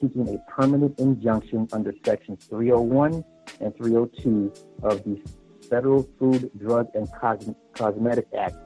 seeking 0.00 0.28
a 0.28 0.50
permanent 0.50 0.98
injunction 0.98 1.68
under 1.72 1.92
Sections 2.04 2.44
301 2.46 3.24
and 3.60 3.76
302 3.76 4.52
of 4.82 5.04
the 5.04 5.20
Federal 5.68 6.02
Food, 6.18 6.50
Drug, 6.58 6.88
and 6.94 7.08
Cos- 7.12 7.50
Cosmetic 7.74 8.26
Act 8.36 8.56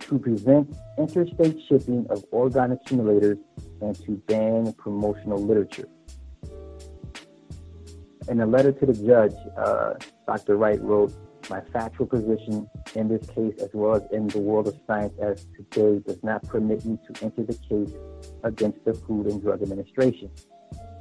to 0.00 0.18
prevent 0.18 0.76
interstate 0.98 1.58
shipping 1.68 2.06
of 2.10 2.24
organ 2.30 2.72
accumulators 2.72 3.38
and 3.80 3.96
to 4.04 4.12
ban 4.26 4.72
promotional 4.74 5.42
literature. 5.42 5.88
In 8.28 8.40
a 8.40 8.46
letter 8.46 8.72
to 8.72 8.86
the 8.86 8.92
judge, 8.92 9.34
uh, 9.56 9.94
Dr. 10.26 10.56
Reich 10.56 10.80
wrote, 10.80 11.12
my 11.48 11.60
factual 11.72 12.06
position 12.06 12.68
in 12.94 13.08
this 13.08 13.24
case, 13.28 13.54
as 13.60 13.70
well 13.72 13.94
as 13.94 14.02
in 14.10 14.26
the 14.28 14.38
world 14.38 14.66
of 14.66 14.76
science 14.86 15.14
as 15.20 15.46
today, 15.56 16.02
does 16.06 16.22
not 16.24 16.42
permit 16.48 16.84
me 16.84 16.98
to 17.06 17.24
enter 17.24 17.44
the 17.44 17.54
case 17.68 17.94
against 18.42 18.84
the 18.84 18.94
Food 18.94 19.26
and 19.26 19.40
Drug 19.40 19.62
Administration, 19.62 20.30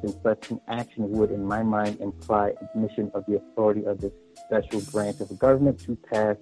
since 0.02 0.16
such 0.22 0.52
an 0.52 0.62
action 0.68 1.10
would, 1.12 1.32
in 1.32 1.44
my 1.44 1.64
mind, 1.64 2.00
imply 2.00 2.54
admission 2.62 3.12
of 3.16 3.26
the 3.28 3.38
authority 3.38 3.86
of 3.86 4.00
this 4.00 4.12
special 4.46 4.82
branch 4.92 5.20
of 5.20 5.38
government 5.40 5.80
to 5.80 5.96
pass 5.96 6.36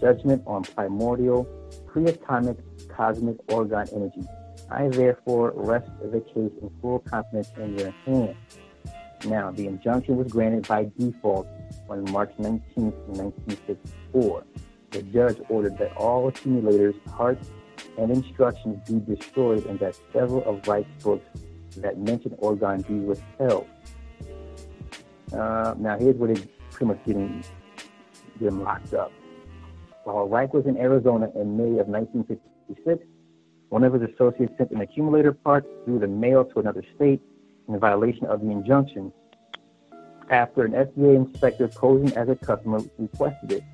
judgment 0.00 0.42
on 0.46 0.62
primordial, 0.62 1.44
pre-atomic, 1.86 2.56
cosmic 2.88 3.36
organ 3.52 3.86
energy. 3.94 4.22
I 4.70 4.88
therefore 4.88 5.52
rest 5.54 5.90
the 6.00 6.20
case 6.20 6.52
in 6.62 6.70
full 6.80 7.00
confidence 7.00 7.50
in 7.58 7.78
your 7.78 7.90
hands. 8.06 8.36
Now, 9.26 9.50
the 9.50 9.66
injunction 9.66 10.16
was 10.16 10.32
granted 10.32 10.66
by 10.66 10.90
default 10.98 11.46
on 11.88 12.10
March 12.10 12.32
19, 12.38 12.92
1954. 13.06 14.44
The 14.90 15.02
judge 15.02 15.38
ordered 15.48 15.78
that 15.78 15.96
all 15.96 16.28
accumulators, 16.28 16.94
parts, 17.06 17.50
and 17.98 18.10
instructions 18.10 18.78
be 18.88 19.14
destroyed 19.14 19.64
and 19.66 19.78
that 19.80 19.98
several 20.12 20.44
of 20.44 20.66
Reich's 20.66 21.02
books 21.02 21.26
that 21.78 21.98
mention 21.98 22.32
orgone 22.32 22.86
be 22.86 22.94
withheld. 22.94 23.66
Uh, 25.32 25.74
now, 25.78 25.98
here's 25.98 26.16
where 26.16 26.34
they 26.34 26.42
pretty 26.70 26.86
much 26.86 27.04
getting 27.06 27.44
them 28.40 28.62
locked 28.62 28.92
up. 28.94 29.12
While 30.04 30.28
Reich 30.28 30.52
was 30.52 30.66
in 30.66 30.76
Arizona 30.76 31.30
in 31.34 31.56
May 31.56 31.78
of 31.78 31.88
1956, 31.88 33.04
one 33.68 33.84
of 33.84 33.94
his 33.94 34.02
associates 34.02 34.52
sent 34.58 34.70
an 34.72 34.80
accumulator 34.80 35.32
part 35.32 35.64
through 35.84 36.00
the 36.00 36.08
mail 36.08 36.44
to 36.44 36.60
another 36.60 36.84
state 36.96 37.22
in 37.68 37.78
violation 37.78 38.26
of 38.26 38.40
the 38.40 38.50
injunction 38.50 39.12
after 40.32 40.64
an 40.64 40.72
FDA 40.72 41.14
inspector 41.14 41.68
posing 41.68 42.16
as 42.16 42.28
a 42.28 42.34
customer 42.34 42.80
requested 42.98 43.52
it. 43.52 43.64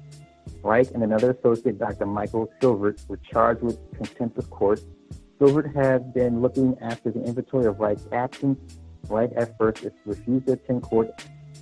Reich 0.63 0.91
and 0.93 1.05
another 1.05 1.31
associate, 1.31 1.79
Dr. 1.79 2.05
Michael 2.05 2.51
Silvert, 2.61 3.09
were 3.09 3.19
charged 3.19 3.63
with 3.63 3.79
contempt 3.97 4.37
of 4.39 4.51
court. 4.51 4.81
Silvert 5.39 5.73
had 5.75 6.13
been 6.13 6.43
looking 6.43 6.77
after 6.81 7.13
the 7.13 7.23
inventory 7.23 7.67
of 7.67 7.79
Reich's 7.79 8.09
absence. 8.11 8.59
Reich 9.09 9.31
at 9.37 9.57
first 9.57 9.87
refused 10.05 10.47
to 10.49 10.55
attend 10.55 10.83
court 10.83 11.09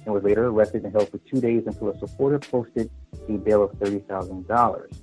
and 0.06 0.14
was 0.14 0.24
later 0.24 0.46
arrested 0.46 0.84
and 0.84 0.92
held 0.92 1.10
for 1.10 1.18
two 1.18 1.40
days 1.40 1.64
until 1.66 1.90
a 1.90 1.98
supporter 1.98 2.38
posted 2.38 2.90
a 3.28 3.32
bail 3.32 3.62
of 3.62 3.72
$30,000. 3.72 5.02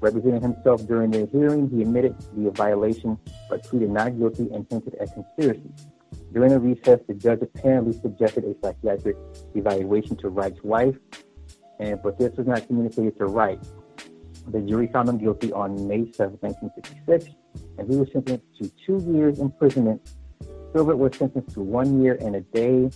Representing 0.00 0.40
himself 0.40 0.84
during 0.86 1.10
the 1.10 1.26
hearing, 1.26 1.70
he 1.70 1.82
admitted 1.82 2.18
to 2.18 2.26
the 2.36 2.50
violation 2.50 3.16
but 3.48 3.62
pleaded 3.62 3.90
not 3.90 4.18
guilty 4.18 4.48
and 4.52 4.66
hinted 4.68 4.96
at 4.96 5.12
conspiracy. 5.12 5.70
During 6.32 6.50
the 6.50 6.60
recess, 6.60 7.00
the 7.08 7.14
judge 7.14 7.40
apparently 7.42 7.92
suggested 7.94 8.44
a 8.44 8.54
psychiatric 8.62 9.16
evaluation 9.54 10.16
to 10.18 10.28
Reich's 10.28 10.62
wife, 10.62 10.96
and 11.80 12.00
but 12.02 12.18
this 12.18 12.36
was 12.36 12.46
not 12.46 12.66
communicated 12.66 13.16
to 13.18 13.26
Reich. 13.26 13.60
The 14.48 14.60
jury 14.60 14.88
found 14.92 15.08
him 15.08 15.18
guilty 15.18 15.52
on 15.52 15.88
May 15.88 16.10
7, 16.12 16.38
1966, 16.40 17.34
and 17.78 17.90
he 17.90 17.96
was 17.96 18.10
sentenced 18.12 18.44
to 18.60 18.70
two 18.84 19.04
years 19.12 19.38
imprisonment. 19.38 20.00
Silvert 20.72 20.98
was 20.98 21.16
sentenced 21.16 21.54
to 21.54 21.60
one 21.60 22.02
year 22.02 22.18
and 22.20 22.36
a 22.36 22.40
day, 22.40 22.90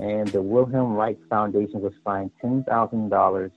and 0.00 0.28
the 0.28 0.40
Wilhelm 0.40 0.94
Reich 0.94 1.18
Foundation 1.28 1.80
was 1.80 1.92
fined 2.04 2.30
$10,000, 2.42 3.50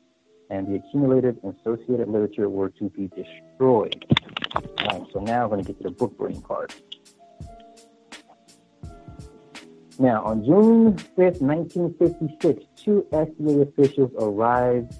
and 0.49 0.67
the 0.67 0.75
accumulated 0.75 1.39
and 1.43 1.55
associated 1.59 2.07
literature 2.09 2.49
were 2.49 2.69
to 2.69 2.89
be 2.89 3.09
destroyed. 3.09 4.05
So 5.13 5.19
now 5.19 5.43
I'm 5.43 5.49
going 5.49 5.63
to 5.63 5.67
get 5.67 5.77
to 5.77 5.83
the 5.83 5.91
book 5.91 6.17
burning 6.17 6.41
part. 6.41 6.75
Now, 10.01 10.23
on 10.23 10.45
June 10.45 10.93
5th, 10.93 11.41
1956, 11.41 12.63
two 12.77 13.05
FDA 13.11 13.67
officials 13.67 14.11
arrived 14.17 14.93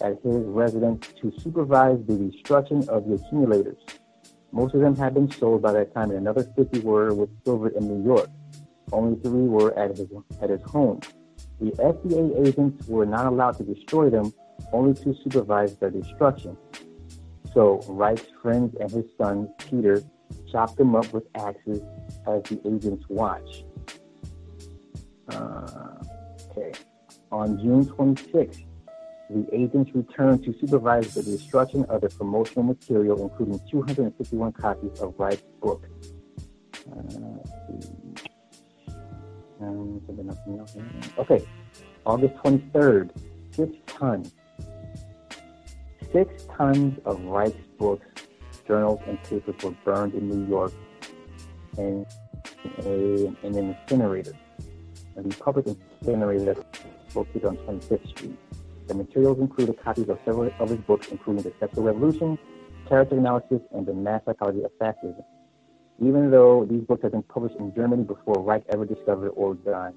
at 0.00 0.12
his 0.24 0.46
residence 0.46 1.06
to 1.20 1.30
supervise 1.38 1.98
the 2.06 2.16
destruction 2.16 2.88
of 2.88 3.06
the 3.06 3.16
accumulators. 3.16 3.76
Most 4.50 4.74
of 4.74 4.80
them 4.80 4.96
had 4.96 5.12
been 5.12 5.30
sold 5.30 5.60
by 5.60 5.72
that 5.72 5.92
time, 5.92 6.08
and 6.08 6.18
another 6.18 6.44
50 6.56 6.80
were 6.80 7.12
with 7.12 7.28
Silvert 7.44 7.76
in 7.76 7.86
New 7.86 8.02
York. 8.02 8.30
Only 8.90 9.20
three 9.20 9.48
were 9.48 9.78
at 9.78 9.98
his, 9.98 10.08
at 10.40 10.48
his 10.48 10.62
home. 10.62 11.00
The 11.60 11.72
FDA 11.72 12.46
agents 12.46 12.88
were 12.88 13.04
not 13.04 13.26
allowed 13.26 13.58
to 13.58 13.64
destroy 13.64 14.08
them, 14.08 14.32
only 14.72 14.94
to 15.02 15.14
supervise 15.22 15.76
their 15.76 15.90
destruction. 15.90 16.56
So 17.52 17.82
Reich's 17.86 18.32
friends 18.40 18.74
and 18.80 18.90
his 18.90 19.04
son, 19.18 19.52
Peter, 19.58 20.02
chopped 20.50 20.78
them 20.78 20.96
up 20.96 21.12
with 21.12 21.24
axes 21.34 21.82
as 22.26 22.42
the 22.44 22.58
agents 22.66 23.04
watched. 23.10 23.66
Uh, 25.28 25.94
okay. 26.50 26.72
On 27.30 27.58
June 27.58 27.86
26, 27.86 28.58
the 29.30 29.46
agents 29.52 29.90
returned 29.94 30.44
to 30.44 30.54
supervise 30.60 31.14
the 31.14 31.22
destruction 31.22 31.84
of 31.86 32.02
the 32.02 32.08
promotional 32.10 32.64
material, 32.64 33.22
including 33.22 33.60
251 33.70 34.52
copies 34.52 35.00
of 35.00 35.14
Reich's 35.18 35.42
book. 35.60 35.86
Uh, 36.90 37.22
um, 39.60 40.00
okay, 41.18 41.46
August 42.04 42.34
23rd, 42.44 43.10
six 43.52 43.72
tons. 43.86 44.34
Six 46.12 46.46
tons 46.56 46.98
of 47.06 47.22
Reich's 47.22 47.66
books, 47.78 48.06
journals, 48.66 49.00
and 49.06 49.22
papers 49.22 49.54
were 49.62 49.74
burned 49.84 50.14
in 50.14 50.28
New 50.28 50.46
York 50.46 50.72
in, 51.78 52.04
a, 52.84 53.46
in 53.46 53.56
an 53.56 53.76
incinerator. 53.80 54.34
And 55.16 55.30
the 55.30 55.36
public 55.36 55.66
incinerator 55.66 56.56
located 57.14 57.44
on 57.44 57.56
25th 57.58 58.08
Street. 58.08 58.38
The 58.88 58.94
materials 58.94 59.38
included 59.38 59.82
copies 59.82 60.08
of 60.08 60.18
several 60.24 60.52
of 60.58 60.68
his 60.68 60.80
books, 60.80 61.08
including 61.08 61.42
The 61.44 61.52
Sexual 61.60 61.84
Revolution, 61.84 62.38
Character 62.88 63.16
Analysis, 63.16 63.60
and 63.72 63.86
The 63.86 63.94
Mass 63.94 64.22
Psychology 64.24 64.62
of 64.64 64.72
Fascism 64.78 65.24
even 66.02 66.30
though 66.30 66.66
these 66.68 66.82
books 66.82 67.02
had 67.02 67.12
been 67.12 67.22
published 67.22 67.56
in 67.56 67.72
Germany 67.74 68.02
before 68.02 68.42
Reich 68.42 68.64
ever 68.70 68.84
discovered 68.84 69.30
or 69.30 69.54
died. 69.54 69.94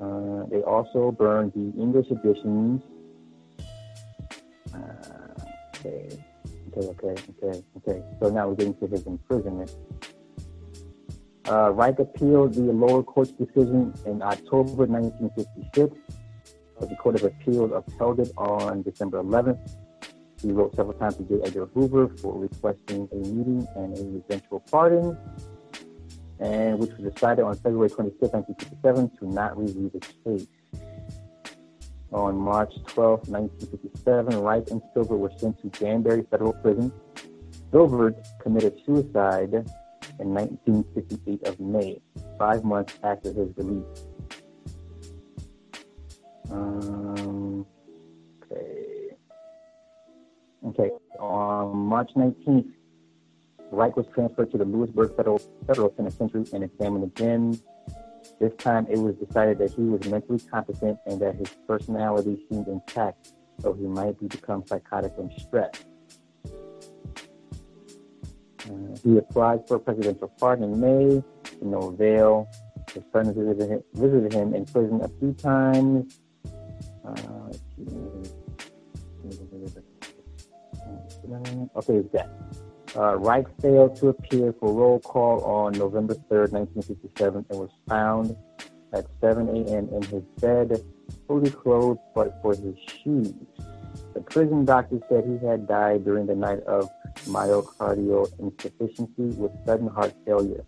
Uh, 0.00 0.44
they 0.50 0.62
also 0.62 1.10
burned 1.10 1.52
the 1.54 1.72
English 1.80 2.06
editions. 2.10 2.82
Uh, 4.72 4.78
okay, 5.76 6.08
okay, 6.68 6.86
okay, 6.86 7.22
okay, 7.42 7.62
okay. 7.78 8.02
So 8.20 8.30
now 8.30 8.48
we're 8.48 8.54
getting 8.54 8.74
to 8.74 8.86
his 8.86 9.06
imprisonment. 9.06 9.74
Uh, 11.48 11.70
Reich 11.70 11.98
appealed 11.98 12.54
the 12.54 12.60
lower 12.60 13.02
court's 13.02 13.32
decision 13.32 13.92
in 14.06 14.22
October 14.22 14.86
1956. 14.86 15.96
The 16.80 16.96
Court 16.96 17.16
of 17.16 17.24
Appeals 17.24 17.72
upheld 17.74 18.20
it 18.20 18.32
on 18.36 18.82
December 18.82 19.22
11th. 19.22 19.58
He 20.40 20.50
wrote 20.50 20.74
several 20.74 20.98
times 20.98 21.16
to 21.16 21.24
J. 21.24 21.40
Edgar 21.44 21.66
Hoover 21.66 22.08
for 22.08 22.38
requesting 22.38 23.08
a 23.12 23.16
meeting 23.16 23.66
and 23.76 23.96
a 23.96 24.16
eventual 24.18 24.60
pardon, 24.70 25.16
and 26.40 26.78
which 26.78 26.90
was 26.98 27.12
decided 27.12 27.44
on 27.44 27.54
February 27.56 27.90
25, 27.90 28.20
1957, 28.20 29.10
to 29.18 29.32
not 29.32 29.56
review 29.56 29.90
the 29.94 30.00
case. 30.00 30.46
On 32.12 32.36
March 32.36 32.72
12, 32.88 33.28
1957, 33.28 34.40
Reich 34.40 34.70
and 34.70 34.82
Silvert 34.92 35.18
were 35.18 35.32
sent 35.38 35.60
to 35.62 35.68
Danbury 35.78 36.26
Federal 36.30 36.52
Prison. 36.54 36.92
Silvert 37.70 38.16
committed 38.40 38.74
suicide 38.84 39.64
in 40.22 40.34
1958 40.34 41.48
of 41.48 41.60
May, 41.60 42.00
five 42.38 42.64
months 42.64 42.98
after 43.02 43.32
his 43.32 43.48
release. 43.56 43.84
Um, 46.50 47.66
okay. 48.42 49.16
Okay, 50.66 50.90
on 51.18 51.76
March 51.76 52.10
19th, 52.16 52.72
Reich 53.72 53.96
was 53.96 54.06
transferred 54.14 54.50
to 54.52 54.58
the 54.58 54.64
Lewisburg 54.64 55.16
Federal, 55.16 55.40
Federal 55.66 55.88
Penitentiary 55.88 56.44
and 56.52 56.62
examined 56.62 57.04
again. 57.04 57.58
This 58.38 58.52
time 58.58 58.86
it 58.88 58.98
was 58.98 59.16
decided 59.16 59.58
that 59.58 59.72
he 59.72 59.82
was 59.82 60.06
mentally 60.08 60.38
competent 60.50 60.98
and 61.06 61.20
that 61.20 61.34
his 61.34 61.48
personality 61.66 62.44
seemed 62.48 62.68
intact, 62.68 63.32
so 63.60 63.72
he 63.72 63.86
might 63.86 64.20
be 64.20 64.26
become 64.26 64.64
psychotic 64.66 65.16
from 65.16 65.30
stress. 65.38 65.84
He 69.02 69.18
applied 69.18 69.66
for 69.66 69.76
a 69.76 69.80
presidential 69.80 70.28
pardon 70.38 70.72
in 70.72 70.80
May, 70.80 71.22
to 71.44 71.66
no 71.66 71.88
avail. 71.88 72.48
His 72.92 73.02
friends 73.10 73.36
visited 73.36 73.70
him, 73.70 73.82
visited 73.94 74.32
him 74.32 74.54
in 74.54 74.66
prison 74.66 75.00
a 75.02 75.08
few 75.18 75.32
times. 75.32 76.20
Uh, 77.04 77.52
Okay, 81.74 81.96
it's 81.96 82.12
that. 82.12 82.28
Uh, 82.94 83.16
Reich 83.16 83.46
failed 83.60 83.96
to 83.96 84.08
appear 84.08 84.52
for 84.52 84.72
roll 84.72 85.00
call 85.00 85.42
on 85.44 85.72
November 85.72 86.14
3rd, 86.14 86.52
1957, 86.52 87.46
and 87.48 87.58
was 87.58 87.70
found 87.88 88.36
at 88.92 89.06
7 89.20 89.48
a.m. 89.48 89.88
in 89.88 90.02
his 90.02 90.22
bed, 90.40 90.82
fully 91.26 91.50
clothed 91.50 92.00
but 92.14 92.38
for 92.42 92.54
his 92.54 92.76
shoes. 93.02 93.32
The 94.12 94.20
prison 94.20 94.66
doctor 94.66 95.00
said 95.08 95.24
he 95.24 95.46
had 95.46 95.66
died 95.66 96.04
during 96.04 96.26
the 96.26 96.34
night 96.34 96.60
of 96.64 96.90
myocardial 97.26 98.30
insufficiency 98.38 99.36
with 99.38 99.52
sudden 99.66 99.88
heart 99.88 100.14
failure. 100.24 100.64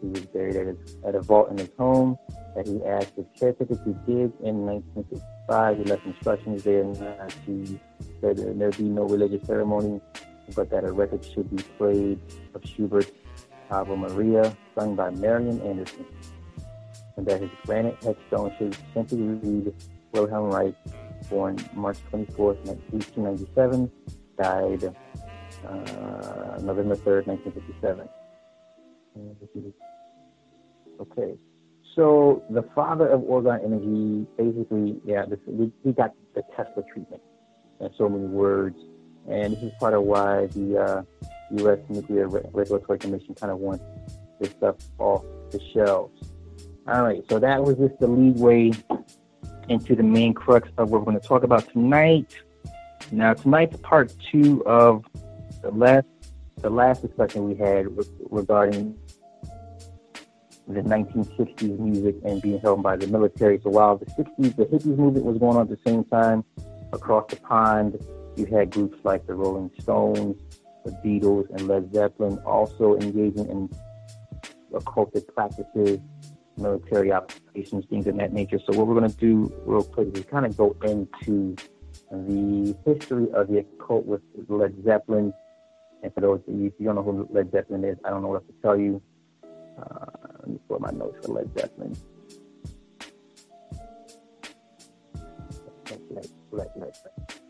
He 0.00 0.08
was 0.08 0.26
buried 0.26 0.56
at, 0.56 0.66
his, 0.66 0.96
at 1.06 1.14
a 1.14 1.20
vault 1.20 1.50
in 1.50 1.58
his 1.58 1.70
home 1.78 2.16
that 2.56 2.66
he 2.66 2.84
asked 2.84 3.14
his 3.16 3.26
caretaker 3.38 3.76
to 3.76 3.92
dig 4.06 4.32
in 4.42 4.66
1965. 4.66 5.78
He 5.78 5.84
left 5.84 6.06
instructions 6.06 6.64
there 6.64 6.84
not 6.84 7.34
to 7.46 7.80
uh, 7.80 8.04
that 8.20 8.36
there 8.36 8.68
would 8.68 8.76
be 8.76 8.84
no 8.84 9.04
religious 9.04 9.46
ceremony, 9.46 10.00
but 10.54 10.70
that 10.70 10.84
a 10.84 10.92
record 10.92 11.24
should 11.24 11.54
be 11.54 11.62
played 11.78 12.20
of 12.54 12.64
Schubert's 12.64 13.10
Ave 13.70 13.96
Maria, 13.96 14.56
sung 14.78 14.94
by 14.94 15.10
Marian 15.10 15.60
Anderson, 15.62 16.04
and 17.16 17.26
that 17.26 17.40
his 17.40 17.50
granite 17.64 17.96
headstone 18.02 18.52
should 18.58 18.76
simply 18.92 19.22
read 19.22 19.74
Wilhelm 20.12 20.50
Reich, 20.50 20.74
born 21.30 21.56
March 21.74 21.98
24, 22.10 22.54
1897, 22.54 23.90
died 24.40 24.94
uh, 25.64 26.58
November 26.62 26.96
3rd, 26.96 27.26
1957. 27.26 28.08
Okay. 31.00 31.34
So 31.94 32.42
the 32.48 32.62
father 32.74 33.08
of 33.08 33.20
Orgone 33.22 33.64
Energy, 33.64 34.26
basically, 34.38 35.00
yeah, 35.04 35.26
this, 35.26 35.38
we, 35.46 35.70
we 35.84 35.92
got 35.92 36.12
the 36.34 36.42
Tesla 36.56 36.82
treatment 36.92 37.22
in 37.80 37.90
so 37.98 38.08
many 38.08 38.26
words. 38.26 38.76
And 39.28 39.52
this 39.52 39.62
is 39.62 39.72
part 39.78 39.94
of 39.94 40.02
why 40.02 40.46
the 40.46 40.78
uh, 40.78 41.02
U.S. 41.58 41.78
Nuclear 41.88 42.28
Regulatory 42.28 42.98
Commission 42.98 43.34
kind 43.34 43.52
of 43.52 43.58
wants 43.58 43.84
this 44.40 44.50
stuff 44.52 44.76
off 44.98 45.22
the 45.50 45.60
shelves. 45.72 46.30
All 46.88 47.02
right, 47.02 47.22
so 47.28 47.38
that 47.38 47.62
was 47.62 47.76
just 47.76 47.98
the 48.00 48.08
leadway 48.08 48.72
into 49.68 49.94
the 49.94 50.02
main 50.02 50.34
crux 50.34 50.68
of 50.78 50.90
what 50.90 51.00
we're 51.00 51.12
going 51.12 51.20
to 51.20 51.26
talk 51.26 51.44
about 51.44 51.70
tonight. 51.72 52.34
Now, 53.12 53.34
tonight's 53.34 53.76
part 53.78 54.12
two 54.32 54.64
of 54.66 55.04
the 55.62 55.70
last 55.70 56.06
the 56.60 56.70
last 56.70 57.02
discussion 57.02 57.44
we 57.44 57.54
had 57.54 57.86
regarding 58.30 58.96
the 60.68 60.80
1960s 60.80 61.78
music 61.78 62.14
and 62.24 62.40
being 62.40 62.60
held 62.60 62.82
by 62.82 62.96
the 62.96 63.06
military. 63.08 63.60
So 63.62 63.70
while 63.70 63.96
the 63.96 64.06
60s, 64.06 64.54
the 64.56 64.66
hippies 64.66 64.96
movement 64.96 65.24
was 65.24 65.38
going 65.38 65.56
on 65.56 65.62
at 65.62 65.68
the 65.68 65.78
same 65.84 66.04
time, 66.04 66.44
across 66.92 67.28
the 67.30 67.36
pond, 67.36 67.98
you 68.36 68.46
had 68.46 68.70
groups 68.70 68.96
like 69.02 69.26
the 69.26 69.34
Rolling 69.34 69.70
Stones, 69.80 70.40
the 70.84 70.92
Beatles, 71.04 71.50
and 71.50 71.66
Led 71.66 71.92
Zeppelin 71.92 72.38
also 72.46 72.96
engaging 72.96 73.48
in 73.48 73.68
occultic 74.72 75.26
practices 75.34 75.98
military 76.56 77.12
operations, 77.12 77.84
things 77.88 78.06
of 78.06 78.16
that 78.16 78.32
nature. 78.32 78.58
So 78.58 78.76
what 78.76 78.86
we're 78.86 78.98
going 78.98 79.10
to 79.10 79.16
do 79.16 79.52
real 79.64 79.82
quick 79.82 80.16
is 80.16 80.24
kind 80.24 80.46
of 80.46 80.56
go 80.56 80.76
into 80.84 81.56
the 82.10 82.76
history 82.84 83.30
of 83.32 83.48
the 83.48 83.58
occult 83.58 84.04
with 84.04 84.20
Led 84.48 84.74
Zeppelin. 84.84 85.32
And 86.02 86.12
for 86.14 86.20
those 86.20 86.40
of 86.46 86.54
you, 86.54 86.66
if 86.66 86.72
you 86.78 86.86
don't 86.86 86.96
know 86.96 87.02
who 87.02 87.28
Led 87.30 87.50
Zeppelin 87.52 87.84
is, 87.84 87.96
I 88.04 88.10
don't 88.10 88.22
know 88.22 88.28
what 88.28 88.42
else 88.42 88.46
to 88.46 88.62
tell 88.62 88.76
you. 88.76 89.00
Uh, 89.44 90.06
let 90.40 90.48
me 90.48 90.58
pull 90.68 90.76
up 90.76 90.82
my 90.82 90.90
notes 90.90 91.24
for 91.24 91.32
Led 91.32 91.52
Zeppelin. 91.58 91.96
Let, 96.10 96.30
let, 96.50 96.70
let, 96.76 97.40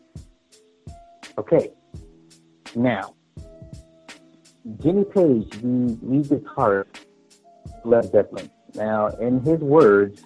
okay, 1.37 1.71
now 2.75 3.13
Jimmy 4.81 5.03
Page, 5.03 5.49
the 5.61 5.97
lead 6.01 6.25
guitarist, 6.25 6.85
Led 7.83 8.11
Zeppelin. 8.11 8.49
Now, 8.75 9.07
in 9.07 9.41
his 9.41 9.59
words, 9.59 10.23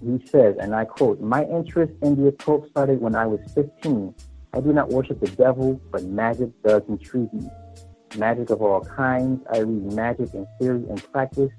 he 0.00 0.24
says, 0.28 0.56
and 0.60 0.74
I 0.74 0.84
quote, 0.84 1.20
My 1.20 1.44
interest 1.44 1.92
in 2.02 2.16
the 2.16 2.28
occult 2.28 2.68
started 2.70 3.00
when 3.00 3.14
I 3.14 3.26
was 3.26 3.40
15. 3.54 4.14
I 4.54 4.60
do 4.60 4.72
not 4.72 4.90
worship 4.90 5.18
the 5.18 5.26
devil, 5.30 5.80
but 5.90 6.04
magic 6.04 6.50
does 6.62 6.82
intrigue 6.88 7.32
me. 7.32 7.50
Magic 8.16 8.50
of 8.50 8.62
all 8.62 8.82
kinds. 8.84 9.44
I 9.52 9.58
read 9.58 9.92
magic 9.92 10.32
in 10.32 10.46
theory 10.60 10.84
and 10.88 11.02
practice 11.12 11.50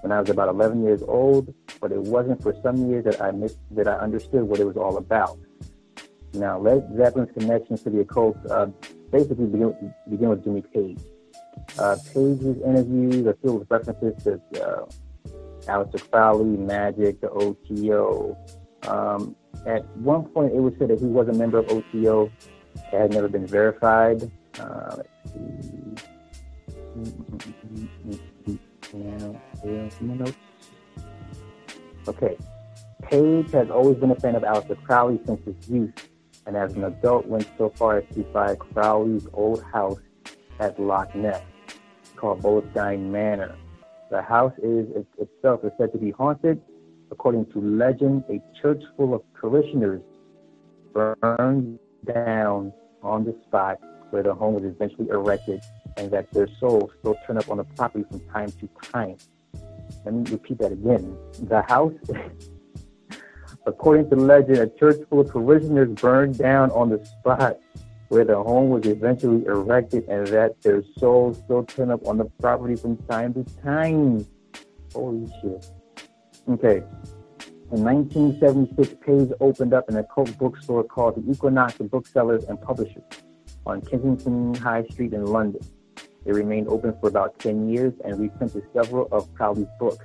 when 0.00 0.10
I 0.10 0.20
was 0.20 0.30
about 0.30 0.48
11 0.48 0.82
years 0.82 1.02
old, 1.02 1.52
but 1.82 1.92
it 1.92 2.00
wasn't 2.00 2.42
for 2.42 2.54
some 2.62 2.88
years 2.88 3.04
that 3.04 3.20
I 3.20 3.30
missed, 3.32 3.58
that 3.72 3.86
I 3.86 3.96
understood 3.96 4.44
what 4.44 4.58
it 4.58 4.64
was 4.64 4.78
all 4.78 4.96
about. 4.96 5.38
Now, 6.32 6.58
Led 6.58 6.88
Zeppelin's 6.96 7.30
connections 7.32 7.82
to 7.82 7.90
the 7.90 8.00
occult 8.00 8.38
uh, 8.50 8.68
basically 9.12 9.44
begin, 9.44 9.92
begin 10.08 10.30
with 10.30 10.42
Jimmy 10.42 10.62
Page. 10.62 11.00
Uh, 11.78 11.96
Page's 12.14 12.56
interviews 12.62 13.26
are 13.26 13.36
filled 13.42 13.60
with 13.60 13.70
references 13.70 14.22
to 14.24 14.40
uh, 14.64 14.86
Aleister 15.66 16.10
Crowley, 16.10 16.56
Magic, 16.56 17.20
the 17.20 17.28
OTO. 17.28 18.34
Um, 18.88 19.36
at 19.66 19.86
one 19.96 20.24
point, 20.26 20.52
it 20.52 20.60
was 20.60 20.74
said 20.78 20.88
that 20.88 20.98
he 20.98 21.06
was 21.06 21.28
a 21.28 21.32
member 21.32 21.58
of 21.58 21.68
OTO. 21.68 22.30
It 22.74 22.98
had 22.98 23.12
never 23.12 23.28
been 23.28 23.46
verified. 23.46 24.30
Uh, 24.58 24.96
Okay. 32.08 32.36
Page 33.02 33.50
has 33.52 33.70
always 33.70 33.96
been 33.98 34.10
a 34.10 34.16
fan 34.16 34.34
of 34.34 34.42
Aleister 34.42 34.82
Crowley 34.84 35.20
since 35.24 35.40
his 35.44 35.68
youth 35.68 36.10
and 36.46 36.56
as 36.56 36.72
an 36.74 36.84
adult 36.84 37.26
went 37.26 37.48
so 37.58 37.70
far 37.70 37.98
as 37.98 38.14
to 38.14 38.22
buy 38.24 38.54
Crowley's 38.56 39.26
old 39.32 39.62
house 39.62 40.00
at 40.58 40.78
Loch 40.80 41.14
Ness 41.14 41.42
called 42.16 42.42
Boleskine 42.42 43.10
Manor. 43.10 43.56
The 44.10 44.22
house 44.22 44.52
is 44.58 44.88
it, 44.96 45.06
itself 45.18 45.64
is 45.64 45.72
said 45.78 45.92
to 45.92 45.98
be 45.98 46.10
haunted. 46.10 46.60
According 47.10 47.46
to 47.52 47.60
legend, 47.60 48.24
a 48.28 48.40
church 48.60 48.82
full 48.96 49.14
of 49.14 49.22
parishioners 49.34 50.02
burned 50.92 51.78
down 52.06 52.72
on 53.02 53.24
the 53.24 53.36
spot 53.46 53.78
where 54.10 54.22
the 54.22 54.34
home 54.34 54.54
was 54.54 54.64
eventually 54.64 55.08
erected, 55.08 55.62
and 55.96 56.10
that 56.10 56.30
their 56.32 56.48
souls 56.58 56.90
still 56.98 57.16
turn 57.26 57.38
up 57.38 57.48
on 57.48 57.58
the 57.58 57.64
property 57.64 58.04
from 58.10 58.20
time 58.32 58.50
to 58.50 58.68
time. 58.90 59.16
Let 60.04 60.14
me 60.14 60.30
repeat 60.30 60.58
that 60.58 60.72
again. 60.72 61.16
The 61.42 61.62
house 61.62 61.94
According 63.66 64.08
to 64.10 64.16
legend, 64.16 64.58
a 64.58 64.68
church 64.68 65.00
full 65.08 65.20
of 65.20 65.28
parishioners 65.28 65.90
burned 65.90 66.38
down 66.38 66.70
on 66.70 66.88
the 66.88 67.04
spot 67.04 67.58
where 68.08 68.24
the 68.24 68.36
home 68.36 68.70
was 68.70 68.86
eventually 68.86 69.44
erected 69.44 70.08
and 70.08 70.26
that 70.28 70.60
their 70.62 70.82
souls 70.98 71.40
still 71.44 71.64
turn 71.64 71.90
up 71.90 72.06
on 72.06 72.18
the 72.18 72.24
property 72.40 72.74
from 72.74 72.96
time 73.08 73.34
to 73.34 73.44
time. 73.62 74.26
Holy 74.92 75.30
shit. 75.40 75.70
Okay. 76.48 76.82
In 77.72 77.84
1976, 77.84 78.96
Page 79.06 79.30
opened 79.40 79.72
up 79.72 79.88
an 79.88 79.96
occult 79.96 80.36
bookstore 80.38 80.82
called 80.82 81.14
the 81.14 81.30
Equinox 81.30 81.74
Booksellers 81.74 82.44
and 82.44 82.60
Publishers 82.60 83.04
on 83.64 83.80
Kensington 83.82 84.54
High 84.54 84.84
Street 84.90 85.12
in 85.12 85.24
London. 85.24 85.60
It 86.24 86.32
remained 86.32 86.68
open 86.68 86.94
for 87.00 87.08
about 87.08 87.38
10 87.38 87.68
years 87.68 87.94
and 88.04 88.18
reprinted 88.18 88.64
several 88.72 89.08
of 89.12 89.32
Crowley's 89.34 89.68
books. 89.78 90.04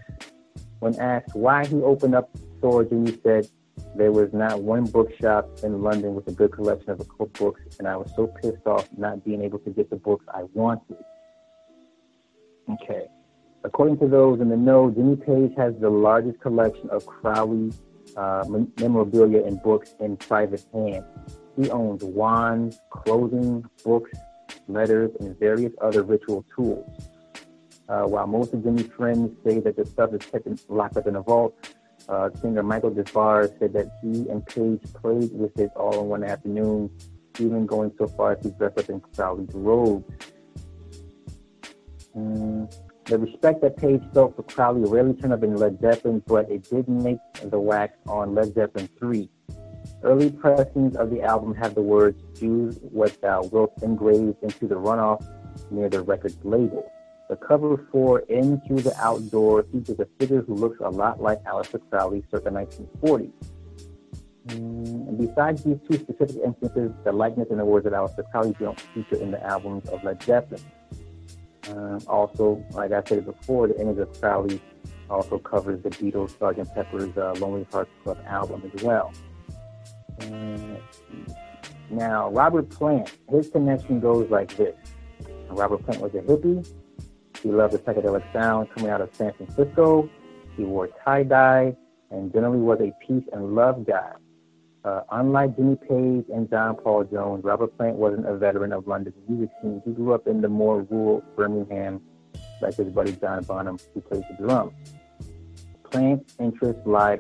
When 0.80 1.00
asked 1.00 1.36
why 1.36 1.66
he 1.66 1.82
opened 1.82 2.16
up 2.16 2.32
the 2.34 2.40
store, 2.60 2.84
Jimmy 2.84 3.18
said 3.24 3.48
there 3.96 4.12
was 4.12 4.32
not 4.32 4.62
one 4.62 4.86
bookshop 4.86 5.50
in 5.64 5.82
London 5.82 6.14
with 6.16 6.28
a 6.28 6.32
good 6.32 6.52
collection 6.52 6.92
of 6.92 7.00
occult 7.00 7.34
books, 7.34 7.62
and 7.80 7.88
I 7.88 7.98
was 7.98 8.12
so 8.16 8.28
pissed 8.28 8.68
off 8.68 8.88
not 8.98 9.26
being 9.26 9.42
able 9.42 9.60
to 9.60 9.70
get 9.72 9.90
the 9.90 9.96
books 9.96 10.26
I 10.34 10.44
wanted. 10.54 10.98
Okay. 12.70 13.08
According 13.66 13.98
to 13.98 14.08
those 14.08 14.40
in 14.42 14.50
the 14.50 14.58
know, 14.58 14.92
Jimmy 14.92 15.16
Page 15.16 15.58
has 15.58 15.74
the 15.80 15.90
largest 15.90 16.40
collection 16.40 16.88
of 16.92 17.04
Crowley 17.08 17.74
uh, 18.16 18.46
memorabilia 18.80 19.44
and 19.44 19.60
books 19.64 19.96
in 20.00 20.18
private 20.18 20.64
hands. 20.72 21.04
He 21.60 21.72
owns 21.72 22.04
wands, 22.04 22.80
clothing, 22.92 23.66
books, 23.84 24.12
letters, 24.68 25.10
and 25.20 25.38
various 25.40 25.74
other 25.82 26.04
ritual 26.04 26.46
tools. 26.56 27.10
Uh, 27.90 28.04
while 28.04 28.28
most 28.28 28.54
of 28.54 28.64
Jimmy's 28.64 28.86
friends 28.96 29.36
say 29.44 29.60
that 29.62 29.76
the 29.76 29.86
stuff 29.86 30.14
is 30.14 30.22
kept 30.22 30.46
in, 30.46 30.60
locked 30.70 30.98
up 30.98 31.08
in 31.08 31.16
a 31.16 31.24
vault, 31.24 31.56
uh, 32.08 32.30
singer 32.40 32.62
Michael 32.62 32.92
Des 32.92 33.12
Barres 33.12 33.50
said 33.58 33.74
that 33.74 33.88
he 34.04 34.30
and 34.30 34.46
Page 34.46 34.82
played 34.94 35.32
with 35.34 35.58
it 35.58 35.72
all 35.76 36.02
in 36.02 36.06
one 36.06 36.24
afternoon, 36.24 36.92
even 37.40 37.66
going 37.66 37.92
so 37.98 38.06
far 38.10 38.34
as 38.34 38.44
to 38.44 38.52
dress 38.52 38.74
up 38.78 38.90
in 38.90 39.00
Crowley's 39.00 39.50
robes. 39.56 40.06
Mm, 42.16 42.72
the 43.06 43.20
respect 43.20 43.62
that 43.62 43.78
Page 43.78 44.02
felt 44.14 44.36
for 44.36 44.44
Crowley 44.44 44.90
rarely 44.90 45.14
turned 45.14 45.34
up 45.34 45.44
in 45.44 45.56
Led 45.56 45.80
Zeppelin, 45.80 46.24
but 46.26 46.50
it 46.50 46.68
did 46.70 46.90
make 46.90 47.20
the 47.44 47.60
wax 47.60 47.94
on 48.08 48.34
Led 48.34 48.54
Zeppelin 48.56 48.90
3. 48.98 49.30
Early 50.04 50.32
pressings 50.32 50.96
of 50.96 51.12
the 51.12 51.22
album 51.22 51.54
have 51.56 51.76
the 51.76 51.82
words 51.82 52.22
"Choose 52.40 52.80
what 52.82 53.20
thou 53.22 53.44
wilt" 53.44 53.74
engraved 53.84 54.42
into 54.42 54.68
the 54.68 54.76
runoff 54.76 55.24
near 55.70 55.90
the 55.90 56.02
record's 56.02 56.38
label. 56.44 56.92
The 57.30 57.36
cover 57.36 57.88
for 57.92 58.20
In 58.22 58.62
Through 58.68 58.82
the 58.82 58.96
Out 59.00 59.32
Door 59.32 59.64
features 59.72 60.00
a 60.00 60.08
figure 60.20 60.42
who 60.42 60.56
looks 60.56 60.80
a 60.80 60.90
lot 60.90 61.22
like 61.22 61.44
Aleister 61.44 61.82
Crowley 61.90 62.24
circa 62.32 62.52
1940. 62.52 63.32
Mm, 64.48 65.10
and 65.10 65.18
besides 65.18 65.64
these 65.64 65.78
two 65.90 65.98
specific 65.98 66.36
instances, 66.44 66.92
the 67.04 67.12
likeness 67.12 67.48
and 67.50 67.60
the 67.60 67.66
words 67.66 67.88
of 67.88 67.94
Aleister 67.94 68.30
Crowley 68.32 68.56
don't 68.60 68.80
feature 68.94 69.16
in 69.16 69.32
the 69.32 69.44
albums 69.44 69.90
of 69.90 70.04
Led 70.04 70.22
Zeppelin. 70.22 70.62
Um, 71.70 72.00
also, 72.08 72.64
like 72.72 72.92
I 72.92 73.04
said 73.04 73.26
before, 73.26 73.68
the 73.68 73.80
image 73.80 73.98
of 73.98 74.20
Crowley 74.20 74.62
also 75.10 75.40
covers 75.40 75.82
the 75.84 75.90
Beatles' 75.90 76.34
Sgt. 76.38 76.74
Pepper's 76.74 77.18
uh, 77.18 77.34
Lonely 77.40 77.66
Hearts 77.72 77.92
Club 78.04 78.18
album 78.28 78.72
as 78.76 78.84
well. 78.84 79.14
now, 81.90 82.30
Robert 82.32 82.70
Plant, 82.70 83.12
his 83.30 83.50
connection 83.50 84.00
goes 84.00 84.30
like 84.30 84.56
this. 84.58 84.76
Robert 85.50 85.84
Plant 85.86 86.02
was 86.02 86.14
a 86.16 86.20
hippie 86.20 86.66
he 87.46 87.52
loved 87.52 87.74
the 87.74 87.78
psychedelic 87.78 88.24
sound 88.34 88.70
coming 88.72 88.90
out 88.90 89.02
of 89.02 89.16
San 89.16 89.32
Francisco. 89.34 90.10
He 90.58 90.64
wore 90.64 90.90
tie 91.06 91.22
dye 91.22 91.78
and 92.10 92.34
generally 92.34 92.58
was 92.58 92.80
a 92.82 92.92
peace 93.06 93.24
and 93.34 93.54
love 93.54 93.86
guy. 93.86 94.14
Uh, 94.86 95.02
unlike 95.14 95.56
Jimmy 95.56 95.76
Page 95.78 96.26
and 96.32 96.48
John 96.48 96.76
Paul 96.76 97.06
Jones, 97.06 97.44
Robert 97.44 97.76
Plant 97.76 97.96
wasn't 97.96 98.28
a 98.28 98.38
veteran 98.38 98.72
of 98.72 98.88
London's 98.88 99.16
music 99.28 99.50
scene. 99.60 99.82
He 99.84 99.92
grew 99.92 100.14
up 100.14 100.28
in 100.28 100.42
the 100.42 100.48
more 100.48 100.84
rural 100.84 101.24
Birmingham, 101.36 102.02
like 102.62 102.76
his 102.76 102.90
buddy 102.90 103.14
John 103.14 103.44
Bonham, 103.46 103.80
who 103.96 104.02
plays 104.02 104.22
the 104.30 104.46
drums. 104.46 104.74
Plant's 105.90 106.36
interests 106.40 106.84
lied, 106.86 107.20